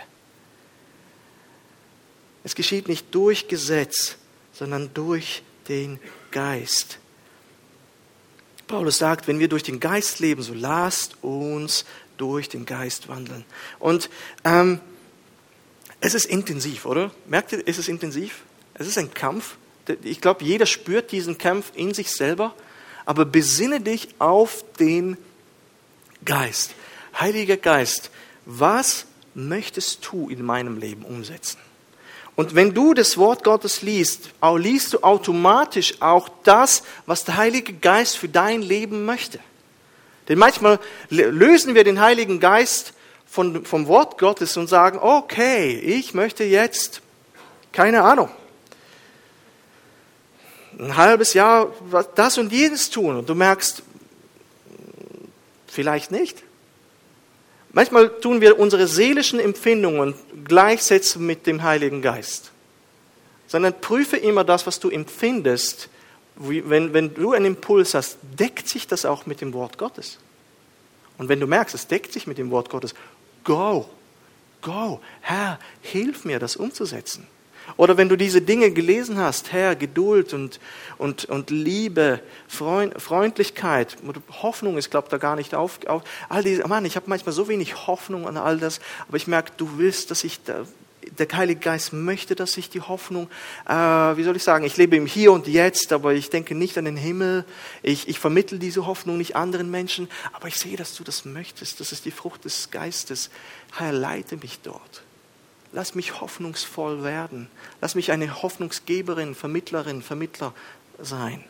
Es 2.42 2.54
geschieht 2.54 2.88
nicht 2.88 3.14
durch 3.14 3.46
Gesetz, 3.46 4.16
sondern 4.52 4.90
durch 4.94 5.42
den 5.68 6.00
Geist. 6.30 6.98
Paulus 8.66 8.98
sagt, 8.98 9.28
wenn 9.28 9.38
wir 9.38 9.48
durch 9.48 9.62
den 9.62 9.80
Geist 9.80 10.18
leben, 10.18 10.42
so 10.42 10.54
lasst 10.54 11.22
uns 11.22 11.84
durch 12.16 12.48
den 12.48 12.66
Geist 12.66 13.08
wandeln. 13.08 13.44
Und 13.78 14.10
ähm, 14.44 14.80
es 16.00 16.14
ist 16.14 16.26
intensiv, 16.26 16.84
oder? 16.84 17.10
Merkt 17.26 17.52
ihr, 17.52 17.66
ist 17.66 17.78
es 17.78 17.88
intensiv? 17.88 18.42
Es 18.74 18.86
ist 18.86 18.98
ein 18.98 19.12
Kampf 19.12 19.56
ich 20.02 20.20
glaube, 20.20 20.44
jeder 20.44 20.66
spürt 20.66 21.12
diesen 21.12 21.38
Kampf 21.38 21.72
in 21.74 21.94
sich 21.94 22.10
selber, 22.10 22.54
aber 23.04 23.24
besinne 23.24 23.80
dich 23.80 24.08
auf 24.18 24.64
den 24.78 25.16
Geist. 26.24 26.74
Heiliger 27.18 27.56
Geist, 27.56 28.10
was 28.44 29.06
möchtest 29.34 30.06
du 30.10 30.28
in 30.28 30.44
meinem 30.44 30.78
Leben 30.78 31.04
umsetzen? 31.04 31.58
Und 32.36 32.54
wenn 32.54 32.72
du 32.72 32.94
das 32.94 33.18
Wort 33.18 33.42
Gottes 33.42 33.82
liest, 33.82 34.30
liest 34.56 34.92
du 34.92 34.98
automatisch 35.00 36.00
auch 36.00 36.28
das, 36.44 36.84
was 37.04 37.24
der 37.24 37.36
Heilige 37.36 37.72
Geist 37.72 38.16
für 38.16 38.28
dein 38.28 38.62
Leben 38.62 39.04
möchte. 39.04 39.40
Denn 40.28 40.38
manchmal 40.38 40.78
lösen 41.08 41.74
wir 41.74 41.82
den 41.82 42.00
Heiligen 42.00 42.38
Geist 42.38 42.92
von, 43.26 43.64
vom 43.64 43.88
Wort 43.88 44.18
Gottes 44.18 44.56
und 44.56 44.68
sagen, 44.68 44.98
okay, 45.00 45.78
ich 45.78 46.14
möchte 46.14 46.44
jetzt, 46.44 47.00
keine 47.72 48.02
Ahnung, 48.02 48.30
ein 50.78 50.96
halbes 50.96 51.34
Jahr 51.34 51.72
das 52.14 52.38
und 52.38 52.52
jenes 52.52 52.90
tun 52.90 53.16
und 53.16 53.28
du 53.28 53.34
merkst, 53.34 53.82
vielleicht 55.66 56.10
nicht. 56.10 56.42
Manchmal 57.72 58.08
tun 58.20 58.40
wir 58.40 58.58
unsere 58.58 58.86
seelischen 58.86 59.40
Empfindungen 59.40 60.14
gleichsetzen 60.44 61.26
mit 61.26 61.46
dem 61.46 61.62
Heiligen 61.62 62.02
Geist. 62.02 62.50
Sondern 63.46 63.80
prüfe 63.80 64.16
immer 64.16 64.44
das, 64.44 64.66
was 64.66 64.80
du 64.80 64.90
empfindest. 64.90 65.88
Wenn, 66.36 66.92
wenn 66.92 67.14
du 67.14 67.32
einen 67.32 67.46
Impuls 67.46 67.94
hast, 67.94 68.18
deckt 68.38 68.68
sich 68.68 68.86
das 68.86 69.04
auch 69.04 69.26
mit 69.26 69.40
dem 69.40 69.52
Wort 69.52 69.78
Gottes. 69.78 70.18
Und 71.18 71.28
wenn 71.28 71.40
du 71.40 71.46
merkst, 71.46 71.74
es 71.74 71.86
deckt 71.88 72.12
sich 72.12 72.26
mit 72.26 72.38
dem 72.38 72.50
Wort 72.50 72.70
Gottes, 72.70 72.94
go, 73.44 73.88
go, 74.62 75.00
Herr, 75.20 75.58
hilf 75.82 76.24
mir, 76.24 76.38
das 76.38 76.56
umzusetzen. 76.56 77.26
Oder 77.76 77.96
wenn 77.96 78.08
du 78.08 78.16
diese 78.16 78.40
Dinge 78.40 78.70
gelesen 78.70 79.18
hast, 79.18 79.52
Herr, 79.52 79.76
Geduld 79.76 80.32
und, 80.32 80.58
und, 80.96 81.26
und 81.26 81.50
Liebe, 81.50 82.20
Freund, 82.46 83.00
Freundlichkeit, 83.00 83.96
Hoffnung 84.42 84.78
ist, 84.78 84.90
glaubt 84.90 85.12
da 85.12 85.18
gar 85.18 85.36
nicht 85.36 85.54
auf, 85.54 85.86
auf 85.86 86.02
all 86.28 86.42
diese, 86.42 86.66
Mann, 86.66 86.84
ich 86.84 86.96
habe 86.96 87.06
manchmal 87.08 87.32
so 87.32 87.48
wenig 87.48 87.86
Hoffnung 87.86 88.26
an 88.26 88.36
all 88.36 88.58
das, 88.58 88.80
aber 89.06 89.16
ich 89.16 89.26
merke, 89.26 89.52
du 89.56 89.78
willst, 89.78 90.10
dass 90.10 90.24
ich 90.24 90.42
da, 90.42 90.64
der 91.18 91.28
Heilige 91.32 91.60
Geist 91.60 91.92
möchte, 91.92 92.34
dass 92.34 92.56
ich 92.56 92.70
die 92.70 92.80
Hoffnung, 92.80 93.28
äh, 93.66 93.72
wie 93.72 94.24
soll 94.24 94.36
ich 94.36 94.42
sagen, 94.42 94.64
ich 94.64 94.76
lebe 94.76 94.96
im 94.96 95.06
Hier 95.06 95.32
und 95.32 95.46
Jetzt, 95.46 95.92
aber 95.92 96.12
ich 96.12 96.30
denke 96.30 96.54
nicht 96.54 96.76
an 96.78 96.84
den 96.84 96.96
Himmel. 96.96 97.44
Ich, 97.82 98.08
ich 98.08 98.18
vermittle 98.18 98.58
diese 98.58 98.86
Hoffnung 98.86 99.16
nicht 99.16 99.36
anderen 99.36 99.70
Menschen, 99.70 100.08
aber 100.32 100.48
ich 100.48 100.56
sehe, 100.56 100.76
dass 100.76 100.94
du 100.94 101.04
das 101.04 101.24
möchtest. 101.24 101.80
Das 101.80 101.92
ist 101.92 102.04
die 102.04 102.10
Frucht 102.10 102.44
des 102.44 102.70
Geistes. 102.70 103.30
Herr, 103.76 103.92
leite 103.92 104.36
mich 104.36 104.60
dort. 104.62 105.02
Lass 105.72 105.94
mich 105.94 106.20
hoffnungsvoll 106.20 107.02
werden. 107.02 107.48
Lass 107.80 107.94
mich 107.94 108.10
eine 108.10 108.42
Hoffnungsgeberin, 108.42 109.34
Vermittlerin, 109.34 110.02
Vermittler 110.02 110.54
sein. 110.98 111.44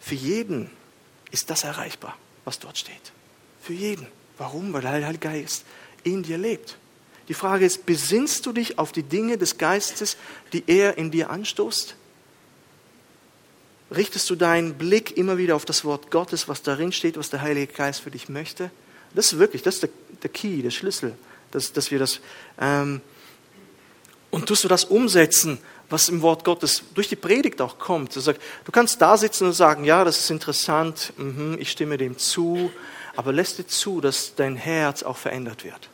Für 0.00 0.14
jeden 0.14 0.70
ist 1.30 1.50
das 1.50 1.64
erreichbar 1.64 2.16
was 2.44 2.58
dort 2.58 2.78
steht. 2.78 3.12
Für 3.60 3.72
jeden. 3.72 4.06
Warum? 4.38 4.72
Weil 4.72 4.82
der 4.82 4.92
Heilige 4.92 5.18
Geist 5.18 5.64
in 6.02 6.22
dir 6.22 6.38
lebt. 6.38 6.76
Die 7.28 7.34
Frage 7.34 7.64
ist, 7.64 7.86
besinnst 7.86 8.44
du 8.44 8.52
dich 8.52 8.78
auf 8.78 8.92
die 8.92 9.02
Dinge 9.02 9.38
des 9.38 9.56
Geistes, 9.56 10.16
die 10.52 10.64
er 10.66 10.98
in 10.98 11.10
dir 11.10 11.30
anstoßt? 11.30 11.96
Richtest 13.96 14.28
du 14.30 14.34
deinen 14.34 14.74
Blick 14.74 15.16
immer 15.16 15.38
wieder 15.38 15.56
auf 15.56 15.64
das 15.64 15.84
Wort 15.84 16.10
Gottes, 16.10 16.48
was 16.48 16.62
darin 16.62 16.92
steht, 16.92 17.16
was 17.16 17.30
der 17.30 17.42
Heilige 17.42 17.72
Geist 17.72 18.00
für 18.00 18.10
dich 18.10 18.28
möchte? 18.28 18.70
Das 19.14 19.32
ist 19.32 19.38
wirklich, 19.38 19.62
das 19.62 19.76
ist 19.76 19.84
der, 19.84 19.90
der 20.22 20.30
Key, 20.30 20.62
der 20.62 20.70
Schlüssel, 20.70 21.16
dass, 21.50 21.72
dass 21.72 21.90
wir 21.90 21.98
das. 21.98 22.20
Ähm, 22.60 23.00
und 24.30 24.46
tust 24.46 24.64
du 24.64 24.68
das 24.68 24.84
umsetzen, 24.84 25.58
was 25.90 26.08
im 26.08 26.22
Wort 26.22 26.44
Gottes 26.44 26.82
durch 26.94 27.08
die 27.08 27.16
Predigt 27.16 27.60
auch 27.60 27.78
kommt. 27.78 28.16
Du 28.16 28.72
kannst 28.72 29.00
da 29.00 29.16
sitzen 29.16 29.46
und 29.46 29.52
sagen, 29.52 29.84
ja, 29.84 30.02
das 30.02 30.18
ist 30.18 30.30
interessant, 30.30 31.12
mhm, 31.16 31.56
ich 31.60 31.70
stimme 31.70 31.96
dem 31.96 32.18
zu, 32.18 32.72
aber 33.14 33.32
lässt 33.32 33.58
dir 33.58 33.66
zu, 33.66 34.00
dass 34.00 34.34
dein 34.34 34.56
Herz 34.56 35.04
auch 35.04 35.16
verändert 35.16 35.64
wird. 35.64 35.88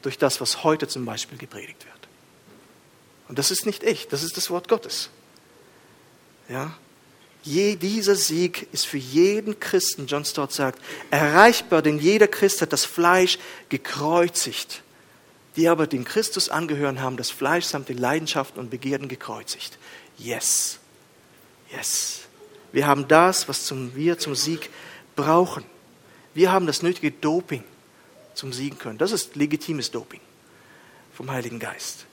Durch 0.00 0.16
das, 0.16 0.40
was 0.40 0.64
heute 0.64 0.88
zum 0.88 1.04
Beispiel 1.04 1.36
gepredigt 1.36 1.84
wird. 1.84 2.08
Und 3.28 3.38
das 3.38 3.50
ist 3.50 3.66
nicht 3.66 3.82
ich, 3.82 4.08
das 4.08 4.22
ist 4.22 4.38
das 4.38 4.48
Wort 4.48 4.68
Gottes. 4.68 5.10
Ja? 6.48 6.76
Je, 7.42 7.76
dieser 7.76 8.14
Sieg 8.14 8.68
ist 8.72 8.86
für 8.86 8.98
jeden 8.98 9.58
Christen, 9.60 10.06
John 10.06 10.24
Stott 10.24 10.52
sagt, 10.52 10.82
erreichbar, 11.10 11.82
denn 11.82 11.98
jeder 11.98 12.26
Christ 12.26 12.62
hat 12.62 12.72
das 12.72 12.84
Fleisch 12.84 13.38
gekreuzigt 13.68 14.82
die 15.58 15.68
aber 15.68 15.88
dem 15.88 16.04
Christus 16.04 16.50
angehören, 16.50 17.00
haben 17.00 17.16
das 17.16 17.32
Fleisch 17.32 17.64
samt 17.64 17.88
den 17.88 17.98
Leidenschaften 17.98 18.60
und 18.60 18.70
Begierden 18.70 19.08
gekreuzigt. 19.08 19.76
Yes. 20.16 20.78
Yes. 21.72 22.20
Wir 22.70 22.86
haben 22.86 23.08
das, 23.08 23.48
was 23.48 23.64
zum, 23.64 23.96
wir 23.96 24.18
zum 24.18 24.36
Sieg 24.36 24.70
brauchen. 25.16 25.64
Wir 26.32 26.52
haben 26.52 26.68
das 26.68 26.82
nötige 26.82 27.10
Doping 27.10 27.64
zum 28.34 28.52
Siegen 28.52 28.78
können. 28.78 28.98
Das 28.98 29.10
ist 29.10 29.34
legitimes 29.34 29.90
Doping 29.90 30.20
vom 31.12 31.28
Heiligen 31.28 31.58
Geist. 31.58 32.06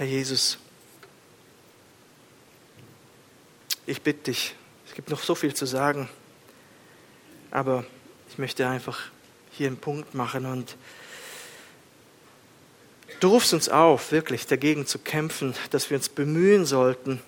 Herr 0.00 0.06
Jesus, 0.06 0.56
ich 3.84 4.00
bitte 4.00 4.30
dich, 4.30 4.54
es 4.88 4.94
gibt 4.94 5.10
noch 5.10 5.22
so 5.22 5.34
viel 5.34 5.52
zu 5.52 5.66
sagen, 5.66 6.08
aber 7.50 7.84
ich 8.30 8.38
möchte 8.38 8.66
einfach 8.66 9.10
hier 9.52 9.66
einen 9.66 9.76
Punkt 9.76 10.14
machen 10.14 10.46
und 10.46 10.74
du 13.20 13.28
rufst 13.28 13.52
uns 13.52 13.68
auf, 13.68 14.10
wirklich 14.10 14.46
dagegen 14.46 14.86
zu 14.86 14.98
kämpfen, 14.98 15.54
dass 15.68 15.90
wir 15.90 15.98
uns 15.98 16.08
bemühen 16.08 16.64
sollten, 16.64 17.20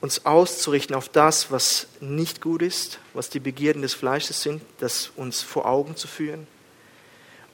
uns 0.00 0.24
auszurichten 0.26 0.94
auf 0.94 1.08
das, 1.08 1.50
was 1.50 1.88
nicht 1.98 2.40
gut 2.40 2.62
ist, 2.62 3.00
was 3.14 3.30
die 3.30 3.40
Begierden 3.40 3.82
des 3.82 3.94
Fleisches 3.94 4.42
sind, 4.42 4.62
das 4.78 5.10
uns 5.16 5.42
vor 5.42 5.66
Augen 5.66 5.96
zu 5.96 6.06
führen 6.06 6.46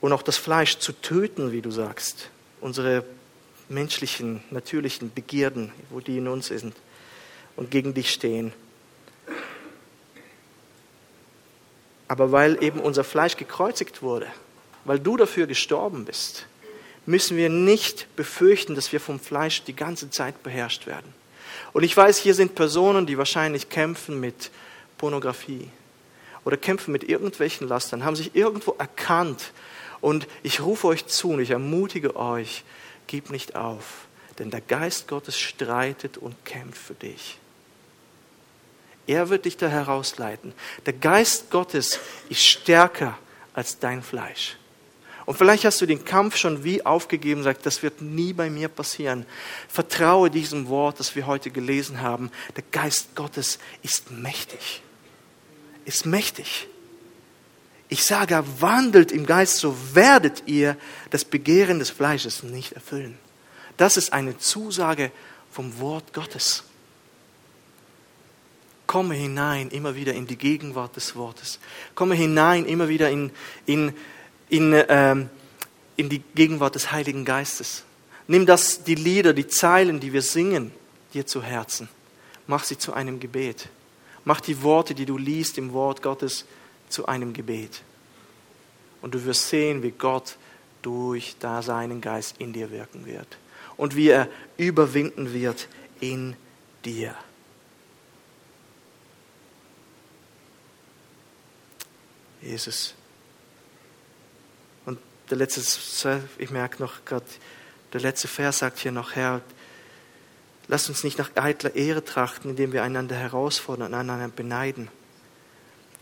und 0.02 0.12
auch 0.12 0.20
das 0.20 0.36
Fleisch 0.36 0.76
zu 0.76 0.92
töten, 0.92 1.52
wie 1.52 1.62
du 1.62 1.70
sagst, 1.70 2.28
unsere 2.61 3.02
menschlichen, 3.68 4.42
natürlichen 4.50 5.12
Begierden, 5.12 5.72
wo 5.90 6.00
die 6.00 6.18
in 6.18 6.28
uns 6.28 6.48
sind 6.48 6.74
und 7.56 7.70
gegen 7.70 7.94
dich 7.94 8.12
stehen. 8.12 8.52
Aber 12.08 12.30
weil 12.30 12.62
eben 12.62 12.80
unser 12.80 13.04
Fleisch 13.04 13.36
gekreuzigt 13.36 14.02
wurde, 14.02 14.26
weil 14.84 15.00
du 15.00 15.16
dafür 15.16 15.46
gestorben 15.46 16.04
bist, 16.04 16.46
müssen 17.04 17.36
wir 17.36 17.48
nicht 17.48 18.14
befürchten, 18.16 18.74
dass 18.74 18.92
wir 18.92 19.00
vom 19.00 19.18
Fleisch 19.18 19.62
die 19.64 19.74
ganze 19.74 20.10
Zeit 20.10 20.42
beherrscht 20.42 20.86
werden. 20.86 21.12
Und 21.72 21.82
ich 21.82 21.96
weiß, 21.96 22.18
hier 22.18 22.34
sind 22.34 22.54
Personen, 22.54 23.06
die 23.06 23.18
wahrscheinlich 23.18 23.68
kämpfen 23.68 24.20
mit 24.20 24.50
Pornografie 24.98 25.68
oder 26.44 26.56
kämpfen 26.56 26.92
mit 26.92 27.04
irgendwelchen 27.04 27.68
Lastern, 27.68 28.04
haben 28.04 28.16
sich 28.16 28.34
irgendwo 28.34 28.74
erkannt. 28.78 29.52
Und 30.00 30.28
ich 30.42 30.60
rufe 30.60 30.86
euch 30.86 31.06
zu 31.06 31.30
und 31.30 31.40
ich 31.40 31.50
ermutige 31.50 32.16
euch, 32.16 32.64
gib 33.07 33.30
nicht 33.30 33.57
auf, 33.57 34.07
denn 34.38 34.50
der 34.50 34.61
Geist 34.61 35.09
Gottes 35.09 35.38
streitet 35.38 36.18
und 36.18 36.44
kämpft 36.44 36.78
für 36.80 36.94
dich. 36.94 37.38
Er 39.07 39.28
wird 39.28 39.44
dich 39.44 39.57
da 39.57 39.68
herausleiten. 39.68 40.52
Der 40.84 40.92
Geist 40.92 41.50
Gottes 41.50 42.00
ist 42.28 42.44
stärker 42.44 43.16
als 43.54 43.78
dein 43.78 44.02
Fleisch. 44.02 44.57
Und 45.26 45.36
vielleicht 45.36 45.64
hast 45.64 45.80
du 45.80 45.86
den 45.86 46.04
Kampf 46.04 46.36
schon 46.36 46.62
wie 46.62 46.86
aufgegeben, 46.86 47.42
sagt, 47.42 47.66
das 47.66 47.82
wird 47.82 48.00
nie 48.00 48.32
bei 48.32 48.48
mir 48.48 48.68
passieren. 48.68 49.26
Vertraue 49.68 50.30
diesem 50.30 50.68
Wort, 50.68 51.00
das 51.00 51.16
wir 51.16 51.26
heute 51.26 51.50
gelesen 51.50 52.00
haben. 52.00 52.30
Der 52.54 52.62
Geist 52.70 53.16
Gottes 53.16 53.59
ist 53.82 54.12
mächtig. 54.12 54.82
Ist 55.84 56.07
mächtig. 56.07 56.68
Ich 57.89 58.05
sage, 58.05 58.43
wandelt 58.59 59.12
im 59.12 59.26
Geist, 59.26 59.59
so 59.59 59.76
werdet 59.93 60.45
ihr 60.47 60.76
das 61.11 61.24
Begehren 61.24 61.78
des 61.78 61.91
Fleisches 61.91 62.43
nicht 62.43 62.72
erfüllen. 62.72 63.16
Das 63.76 63.97
ist 63.97 64.12
eine 64.12 64.39
Zusage 64.39 65.12
vom 65.53 65.78
Wort 65.78 66.12
Gottes. 66.12 66.64
Komme 68.87 69.14
hinein 69.14 69.70
immer 69.70 69.95
wieder 69.95 70.14
in 70.14 70.26
die 70.26 70.37
Gegenwart 70.37 70.97
des 70.97 71.16
Wortes. 71.16 71.59
Komme 71.95 72.14
hinein 72.14 72.64
immer 72.64 72.89
wieder 72.89 73.11
in, 73.11 73.30
in, 73.66 73.93
in, 74.49 74.84
ähm, 74.89 75.28
in 75.97 76.09
die 76.09 76.22
Gegenwart 76.34 76.74
des 76.74 76.93
Heiligen 76.93 77.24
Geistes. 77.24 77.84
Nimm 78.28 78.47
das, 78.47 78.84
die 78.84 78.95
Lieder, 78.95 79.32
die 79.32 79.47
Zeilen, 79.47 80.01
die 80.01 80.12
wir 80.12 80.22
singen, 80.22 80.72
dir 81.14 81.26
zu 81.26 81.43
Herzen. 81.43 81.89
Mach 82.47 82.64
sie 82.64 82.78
zu 82.78 82.93
einem 82.93 83.20
Gebet. 83.20 83.68
Mach 84.24 84.41
die 84.41 84.62
Worte, 84.62 84.95
die 84.95 85.07
du 85.07 85.18
liest 85.18 85.59
im 85.59 85.72
Wort 85.72 86.03
Gottes, 86.03 86.45
zu 86.89 87.07
einem 87.07 87.32
Gebet. 87.32 87.82
Und 89.03 89.14
du 89.14 89.24
wirst 89.24 89.49
sehen, 89.49 89.82
wie 89.82 89.91
Gott 89.91 90.37
durch 90.82 91.37
da 91.41 91.62
seinen 91.62 92.01
Geist 92.01 92.37
in 92.39 92.53
dir 92.53 92.70
wirken 92.70 93.07
wird. 93.07 93.39
Und 93.76 93.97
wie 93.97 94.09
er 94.09 94.28
überwinden 94.57 95.32
wird 95.32 95.68
in 96.01 96.37
dir. 96.84 97.14
Jesus. 102.41 102.95
Und 104.84 104.99
der 105.30 105.37
letzte, 105.37 106.22
ich 106.39 106.51
merke 106.51 106.82
noch 106.82 107.05
gerade, 107.05 107.26
der 107.93 108.01
letzte 108.01 108.28
Vers 108.28 108.59
sagt 108.59 108.78
hier 108.78 108.93
noch, 108.93 109.14
Herr, 109.14 109.41
lass 110.68 110.89
uns 110.89 111.05
nicht 111.05 111.18
nach 111.18 111.30
eitler 111.34 111.74
Ehre 111.74 112.05
trachten, 112.05 112.51
indem 112.51 112.72
wir 112.72 112.82
einander 112.82 113.16
herausfordern 113.16 113.89
und 113.89 113.95
einander 113.95 114.28
beneiden. 114.28 114.89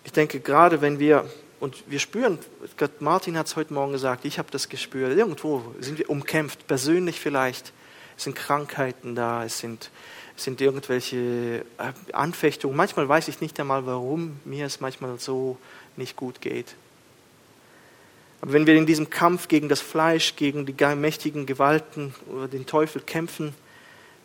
Ich 0.05 0.12
denke, 0.12 0.40
gerade 0.40 0.80
wenn 0.82 0.98
wir, 0.98 1.28
und 1.61 1.82
wir 1.86 1.98
spüren, 1.98 2.38
Gott, 2.76 3.00
Martin 3.00 3.38
hat 3.38 3.46
es 3.46 3.57
heute 3.57 3.72
Morgen 3.72 3.92
gesagt, 3.92 4.26
ich 4.26 4.38
habe 4.38 4.50
das 4.50 4.68
gespürt, 4.68 5.16
irgendwo 5.16 5.64
sind 5.80 5.98
wir 5.98 6.11
umkämpft, 6.11 6.66
persönlich 6.66 7.18
vielleicht, 7.18 7.72
es 8.16 8.24
sind 8.24 8.36
Krankheiten 8.36 9.14
da, 9.14 9.44
es 9.44 9.59
sind, 9.59 9.90
es 10.36 10.44
sind 10.44 10.61
irgendwelche 10.61 11.64
äh, 11.78 12.12
Anfechtungen. 12.12 12.76
Manchmal 12.76 13.09
weiß 13.09 13.28
ich 13.28 13.40
nicht 13.40 13.59
einmal, 13.59 13.86
warum 13.86 14.38
mir 14.44 14.66
es 14.66 14.80
manchmal 14.80 15.18
so 15.18 15.57
nicht 15.96 16.16
gut 16.16 16.40
geht. 16.40 16.76
Aber 18.40 18.52
wenn 18.52 18.66
wir 18.66 18.74
in 18.74 18.84
diesem 18.84 19.09
Kampf 19.09 19.48
gegen 19.48 19.70
das 19.70 19.80
Fleisch, 19.80 20.36
gegen 20.36 20.66
die 20.66 20.74
mächtigen 20.96 21.46
Gewalten 21.46 22.14
oder 22.28 22.46
den 22.46 22.66
Teufel 22.66 23.00
kämpfen, 23.00 23.55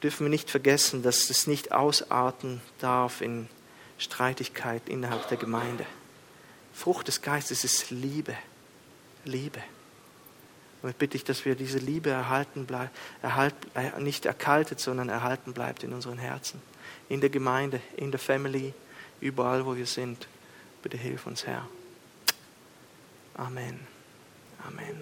dürfen 0.03 0.25
wir 0.25 0.29
nicht 0.29 0.49
vergessen, 0.49 1.03
dass 1.03 1.29
es 1.29 1.47
nicht 1.47 1.71
ausarten 1.71 2.59
darf 2.79 3.21
in 3.21 3.47
Streitigkeit 3.99 4.89
innerhalb 4.89 5.27
der 5.27 5.37
Gemeinde. 5.37 5.85
Frucht 6.73 7.07
des 7.07 7.21
Geistes 7.21 7.63
ist 7.63 7.91
Liebe. 7.91 8.35
Liebe. 9.25 9.61
Und 10.81 10.89
ich 10.89 10.95
bitte 10.95 11.11
dich, 11.11 11.25
dass 11.25 11.43
wir 11.45 11.55
diese 11.55 11.77
Liebe 11.77 12.09
erhalten 12.09 12.65
bleiben, 12.65 12.89
erhalt, 13.21 13.53
äh, 13.75 13.99
nicht 13.99 14.25
erkaltet, 14.25 14.79
sondern 14.79 15.09
erhalten 15.09 15.53
bleibt 15.53 15.83
in 15.83 15.93
unseren 15.93 16.17
Herzen. 16.17 16.61
In 17.09 17.19
der 17.19 17.29
Gemeinde, 17.29 17.81
in 17.97 18.11
der 18.11 18.19
Family, 18.19 18.73
überall, 19.19 19.65
wo 19.65 19.75
wir 19.75 19.85
sind. 19.85 20.27
Bitte 20.81 20.95
hilf 20.95 21.27
uns, 21.27 21.45
Herr. 21.45 21.67
Amen. 23.35 23.79
Amen. 24.65 25.01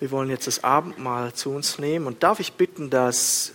Wir 0.00 0.10
wollen 0.10 0.30
jetzt 0.30 0.48
das 0.48 0.64
Abendmahl 0.64 1.32
zu 1.32 1.50
uns 1.50 1.78
nehmen. 1.78 2.06
Und 2.06 2.22
darf 2.24 2.40
ich 2.40 2.54
bitten, 2.54 2.90
dass, 2.90 3.52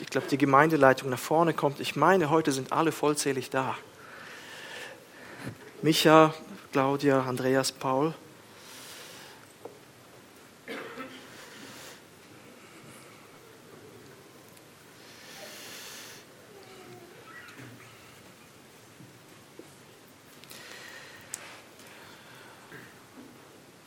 ich 0.00 0.08
glaube, 0.10 0.26
die 0.28 0.38
Gemeindeleitung 0.38 1.10
nach 1.10 1.18
vorne 1.18 1.54
kommt. 1.54 1.80
Ich 1.80 1.96
meine, 1.96 2.30
heute 2.30 2.52
sind 2.52 2.72
alle 2.72 2.92
vollzählig 2.92 3.50
da. 3.50 3.76
Micha, 5.82 6.34
Claudia, 6.72 7.22
Andreas, 7.22 7.72
Paul. 7.72 8.14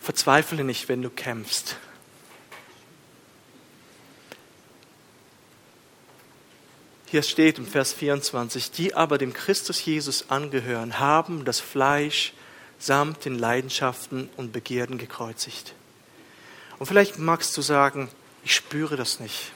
Verzweifle 0.01 0.63
nicht, 0.63 0.89
wenn 0.89 1.01
du 1.03 1.09
kämpfst. 1.09 1.77
Hier 7.09 7.23
steht 7.23 7.57
im 7.57 7.65
Vers 7.65 7.93
24, 7.93 8.71
die 8.71 8.93
aber 8.93 9.17
dem 9.17 9.33
Christus 9.33 9.83
Jesus 9.83 10.29
angehören, 10.29 10.99
haben 10.99 11.45
das 11.45 11.59
Fleisch 11.59 12.33
samt 12.77 13.25
den 13.25 13.37
Leidenschaften 13.37 14.29
und 14.37 14.53
Begierden 14.53 14.97
gekreuzigt. 14.97 15.73
Und 16.77 16.85
vielleicht 16.85 17.19
magst 17.19 17.57
du 17.57 17.61
sagen, 17.61 18.09
ich 18.43 18.55
spüre 18.55 18.95
das 18.95 19.19
nicht. 19.19 19.51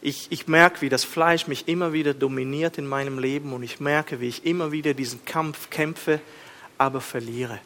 Ich, 0.00 0.30
ich 0.30 0.46
merke, 0.46 0.80
wie 0.80 0.88
das 0.88 1.04
Fleisch 1.04 1.46
mich 1.46 1.66
immer 1.66 1.92
wieder 1.92 2.14
dominiert 2.14 2.78
in 2.78 2.86
meinem 2.86 3.18
Leben 3.18 3.52
und 3.52 3.62
ich 3.62 3.80
merke, 3.80 4.20
wie 4.20 4.28
ich 4.28 4.46
immer 4.46 4.70
wieder 4.70 4.94
diesen 4.94 5.24
Kampf 5.24 5.70
kämpfe, 5.70 6.20
aber 6.78 7.00
verliere 7.00 7.58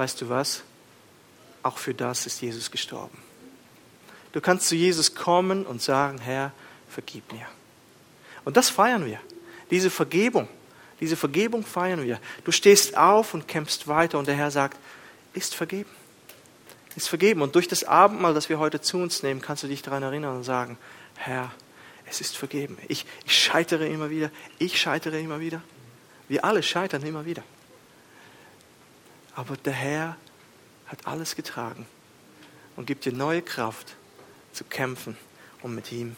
weißt 0.00 0.22
du 0.22 0.30
was? 0.30 0.62
Auch 1.62 1.76
für 1.76 1.92
das 1.92 2.24
ist 2.24 2.40
Jesus 2.40 2.70
gestorben. 2.70 3.18
Du 4.32 4.40
kannst 4.40 4.66
zu 4.66 4.74
Jesus 4.74 5.14
kommen 5.14 5.66
und 5.66 5.82
sagen, 5.82 6.16
Herr, 6.16 6.52
vergib 6.90 7.32
mir. 7.32 7.46
Und 8.44 8.56
das 8.56 8.70
feiern 8.70 9.06
wir. 9.06 9.20
Diese 9.70 9.90
Vergebung, 9.90 10.48
diese 11.00 11.16
Vergebung 11.16 11.64
feiern 11.64 12.02
wir. 12.02 12.20
Du 12.44 12.52
stehst 12.52 12.96
auf 12.96 13.34
und 13.34 13.48
kämpfst 13.48 13.88
weiter 13.88 14.18
und 14.18 14.28
der 14.28 14.34
Herr 14.34 14.50
sagt, 14.50 14.78
ist 15.32 15.54
vergeben. 15.54 15.90
Ist 16.96 17.08
vergeben. 17.08 17.40
Und 17.42 17.54
durch 17.54 17.68
das 17.68 17.84
Abendmahl, 17.84 18.34
das 18.34 18.48
wir 18.48 18.58
heute 18.58 18.80
zu 18.80 18.98
uns 18.98 19.22
nehmen, 19.22 19.40
kannst 19.40 19.62
du 19.62 19.68
dich 19.68 19.82
daran 19.82 20.02
erinnern 20.02 20.36
und 20.36 20.44
sagen, 20.44 20.76
Herr, 21.16 21.52
es 22.06 22.20
ist 22.20 22.36
vergeben. 22.36 22.76
Ich, 22.88 23.06
ich 23.24 23.38
scheitere 23.38 23.86
immer 23.86 24.10
wieder. 24.10 24.30
Ich 24.58 24.80
scheitere 24.80 25.20
immer 25.20 25.40
wieder. 25.40 25.62
Wir 26.28 26.44
alle 26.44 26.62
scheitern 26.62 27.02
immer 27.04 27.24
wieder. 27.24 27.44
Aber 29.36 29.56
der 29.56 29.72
Herr 29.72 30.16
hat 30.86 31.06
alles 31.06 31.36
getragen 31.36 31.86
und 32.76 32.86
gibt 32.86 33.04
dir 33.04 33.12
neue 33.12 33.42
Kraft 33.42 33.94
zu 34.52 34.64
kämpfen 34.64 35.16
und 35.62 35.74
mit 35.74 35.92
ihm 35.92 36.16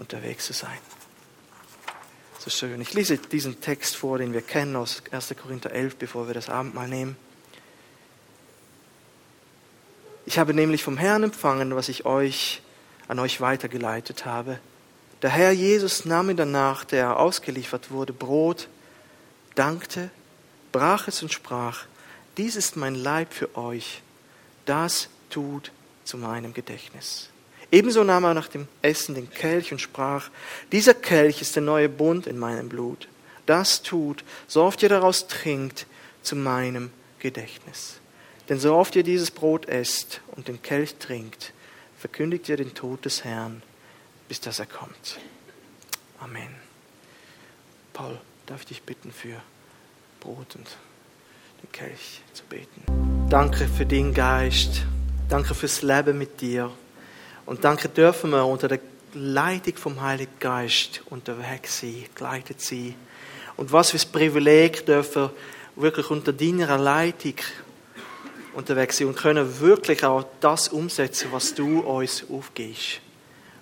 unterwegs 0.00 0.46
zu 0.46 0.52
sein. 0.52 0.78
So 2.38 2.50
schön. 2.50 2.80
Ich 2.80 2.94
lese 2.94 3.18
diesen 3.18 3.60
Text 3.60 3.96
vor, 3.96 4.18
den 4.18 4.32
wir 4.32 4.40
kennen 4.40 4.74
aus 4.74 5.02
1. 5.10 5.34
Korinther 5.40 5.72
11, 5.72 5.96
bevor 5.96 6.26
wir 6.26 6.34
das 6.34 6.48
Abendmahl 6.48 6.88
nehmen. 6.88 7.16
Ich 10.24 10.38
habe 10.38 10.54
nämlich 10.54 10.82
vom 10.82 10.96
Herrn 10.96 11.22
empfangen, 11.22 11.76
was 11.76 11.88
ich 11.88 12.06
euch 12.06 12.62
an 13.08 13.18
euch 13.18 13.40
weitergeleitet 13.40 14.24
habe. 14.24 14.58
Der 15.22 15.30
Herr 15.30 15.50
Jesus 15.50 16.04
nahm 16.04 16.30
in 16.30 16.36
der 16.36 16.46
Nacht, 16.46 16.92
der 16.92 17.00
er 17.00 17.18
ausgeliefert 17.18 17.90
wurde, 17.90 18.12
Brot, 18.12 18.68
dankte, 19.54 20.10
brach 20.72 21.08
es 21.08 21.22
und 21.22 21.32
sprach, 21.32 21.84
dies 22.38 22.56
ist 22.56 22.76
mein 22.76 22.94
Leib 22.94 23.34
für 23.34 23.56
euch, 23.56 24.02
das 24.64 25.08
tut 25.28 25.72
zu 26.04 26.16
meinem 26.16 26.54
Gedächtnis. 26.54 27.28
Ebenso 27.72 28.02
nahm 28.02 28.24
er 28.24 28.34
nach 28.34 28.48
dem 28.48 28.66
Essen 28.82 29.14
den 29.14 29.30
Kelch 29.30 29.72
und 29.72 29.80
sprach, 29.80 30.30
dieser 30.72 30.94
Kelch 30.94 31.40
ist 31.40 31.54
der 31.54 31.62
neue 31.62 31.88
Bund 31.88 32.26
in 32.26 32.38
meinem 32.38 32.68
Blut. 32.68 33.08
Das 33.46 33.82
tut, 33.82 34.24
so 34.48 34.62
oft 34.62 34.82
ihr 34.82 34.88
daraus 34.88 35.28
trinkt, 35.28 35.86
zu 36.22 36.36
meinem 36.36 36.90
Gedächtnis. 37.18 38.00
Denn 38.48 38.58
so 38.58 38.74
oft 38.74 38.96
ihr 38.96 39.04
dieses 39.04 39.30
Brot 39.30 39.68
esst 39.68 40.20
und 40.32 40.48
den 40.48 40.60
Kelch 40.60 40.96
trinkt, 40.96 41.52
verkündigt 41.98 42.48
ihr 42.48 42.56
den 42.56 42.74
Tod 42.74 43.04
des 43.04 43.24
Herrn, 43.24 43.62
bis 44.28 44.40
dass 44.40 44.58
er 44.58 44.66
kommt. 44.66 45.18
Amen. 46.18 46.54
Paul, 47.92 48.18
darf 48.46 48.60
ich 48.60 48.66
dich 48.66 48.82
bitten 48.82 49.12
für 49.12 49.40
Brot 50.18 50.56
und 50.56 50.66
den 51.62 51.72
Kelch 51.72 52.22
zu 52.32 52.42
beten. 52.44 53.28
Danke 53.30 53.68
für 53.68 53.86
den 53.86 54.12
Geist. 54.12 54.82
Danke 55.28 55.54
fürs 55.54 55.82
Leben 55.82 56.18
mit 56.18 56.40
dir. 56.40 56.70
Und 57.50 57.64
danke 57.64 57.88
dürfen 57.88 58.30
wir 58.30 58.46
unter 58.46 58.68
der 58.68 58.78
Leitung 59.12 59.76
vom 59.76 60.00
Heiligen 60.00 60.38
Geist 60.38 61.02
unterwegs 61.10 61.80
sein, 61.80 62.04
geleitet 62.14 62.60
sein. 62.60 62.94
Und 63.56 63.72
was 63.72 63.90
für 63.90 63.96
ein 63.96 64.12
Privileg 64.12 64.86
dürfen 64.86 65.30
wirklich 65.74 66.10
unter 66.10 66.32
deiner 66.32 66.78
Leitung 66.78 67.34
unterwegs 68.54 68.98
sein 68.98 69.08
und 69.08 69.16
können 69.16 69.58
wirklich 69.58 70.04
auch 70.04 70.26
das 70.38 70.68
umsetzen, 70.68 71.30
was 71.32 71.52
du 71.52 71.80
uns 71.80 72.24
aufgibst. 72.30 73.00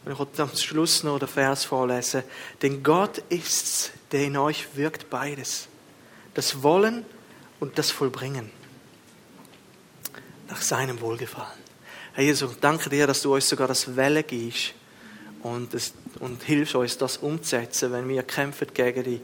Und 0.05 0.13
ich 0.13 0.19
möchte 0.19 0.43
am 0.43 0.55
Schluss 0.55 1.03
noch 1.03 1.19
den 1.19 1.27
Vers 1.27 1.65
vorlesen. 1.65 2.25
Denn 2.61 2.83
Gott 2.83 3.23
ist's, 3.31 3.91
der 4.13 4.25
in 4.25 4.37
euch 4.37 4.67
wirkt 4.77 5.09
beides. 5.09 5.67
Das 6.35 6.63
Wollen 6.63 7.07
und 7.59 7.79
das 7.79 7.91
Vollbringen. 7.91 8.51
Nach 10.47 10.61
seinem 10.61 11.01
Wohlgefallen. 11.01 11.68
Herr 12.19 12.25
Jesus, 12.25 12.59
danke 12.61 12.91
dir, 12.91 13.07
dass 13.07 13.23
du 13.23 13.33
uns 13.33 13.49
sogar 13.49 13.69
das 13.69 13.95
Welle 13.95 14.25
gibst 14.25 14.75
und, 15.45 15.73
das, 15.73 15.95
und 16.19 16.43
hilfst 16.43 16.75
uns, 16.75 16.99
das 16.99 17.19
umzusetzen, 17.19 17.93
wenn 17.93 18.09
wir 18.09 18.25
kämpfen 18.25 18.67
gegen, 18.75 19.05
die, 19.05 19.21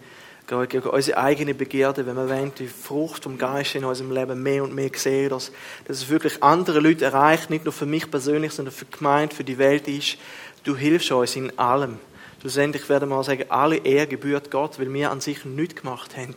gegen 0.69 0.89
unsere 0.89 1.19
eigene 1.19 1.55
Begierde, 1.55 2.07
wenn 2.07 2.15
wir 2.15 2.29
wollen, 2.29 2.53
die 2.57 2.69
Frucht 2.69 3.25
vom 3.25 3.37
Geist 3.37 3.75
in 3.75 3.85
unserem 3.85 4.13
Leben 4.13 4.41
mehr 4.41 4.63
und 4.63 4.77
mehr 4.77 4.91
sehen, 4.95 5.31
dass, 5.31 5.51
dass 5.89 5.97
es 5.97 6.09
wirklich 6.09 6.41
andere 6.41 6.79
Leute 6.79 7.07
erreicht, 7.07 7.51
nicht 7.51 7.65
nur 7.65 7.73
für 7.73 7.85
mich 7.85 8.09
persönlich, 8.09 8.53
sondern 8.53 8.73
für 8.73 8.85
die 8.85 8.97
Gemeinde, 8.97 9.35
für 9.35 9.43
die 9.43 9.59
Welt 9.59 9.89
ist. 9.89 10.17
Du 10.63 10.77
hilfst 10.77 11.11
uns 11.11 11.35
in 11.35 11.59
allem. 11.59 11.99
Schlussendlich 12.43 12.89
werden 12.89 13.09
wir 13.09 13.25
sagen, 13.25 13.47
alle 13.49 13.79
Ehre 13.79 14.07
gebührt 14.07 14.53
Gott, 14.53 14.79
weil 14.79 14.93
wir 14.95 15.11
an 15.11 15.21
sich 15.21 15.45
nichts 15.45 15.83
gemacht 15.83 16.17
haben, 16.17 16.35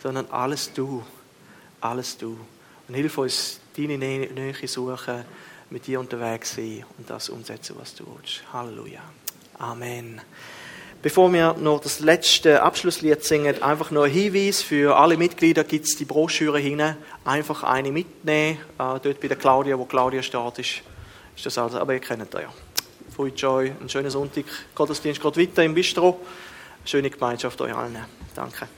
sondern 0.00 0.30
alles 0.30 0.72
du 0.72 1.02
alles 1.80 2.16
du. 2.16 2.38
Und 2.86 2.94
hilf 2.94 3.18
uns, 3.18 3.60
deine 3.76 3.98
Nähe 3.98 4.54
suchen, 4.66 5.24
mit 5.70 5.86
dir 5.86 6.00
unterwegs 6.00 6.54
sein 6.54 6.84
und 6.96 7.08
das 7.10 7.28
umsetzen, 7.28 7.76
was 7.78 7.94
du 7.94 8.04
willst. 8.06 8.42
Halleluja. 8.52 9.00
Amen. 9.58 10.20
Bevor 11.00 11.32
wir 11.32 11.54
noch 11.54 11.80
das 11.80 12.00
letzte 12.00 12.62
Abschlusslied 12.62 13.22
singen, 13.22 13.62
einfach 13.62 13.92
noch 13.92 14.04
ein 14.04 14.10
Hinweis 14.10 14.62
für 14.62 14.96
alle 14.96 15.16
Mitglieder 15.16 15.62
gibt 15.62 15.86
es 15.86 15.96
die 15.96 16.04
Broschüre 16.04 16.58
hinten. 16.58 16.96
Einfach 17.24 17.62
eine 17.62 17.92
mitnehmen, 17.92 18.58
äh, 18.78 18.98
dort 19.00 19.20
bei 19.20 19.28
der 19.28 19.36
Claudia, 19.36 19.78
wo 19.78 19.84
Claudia 19.84 20.22
steht, 20.22 20.58
ist, 20.58 20.82
ist 21.36 21.46
das 21.46 21.56
alles. 21.56 21.74
Aber 21.74 21.94
ihr 21.94 22.00
kennt 22.00 22.34
das 22.34 22.42
ja. 22.42 22.52
Freude, 23.14 23.36
Joy, 23.36 23.72
einen 23.78 23.88
schönen 23.88 24.10
Sonntag. 24.10 24.44
Gottesdienst 24.74 25.22
geht 25.22 25.36
weiter 25.36 25.62
im 25.62 25.74
Bistro. 25.74 26.20
Schöne 26.84 27.10
Gemeinschaft 27.10 27.60
euch 27.60 27.74
allen. 27.74 27.96
Danke. 28.34 28.68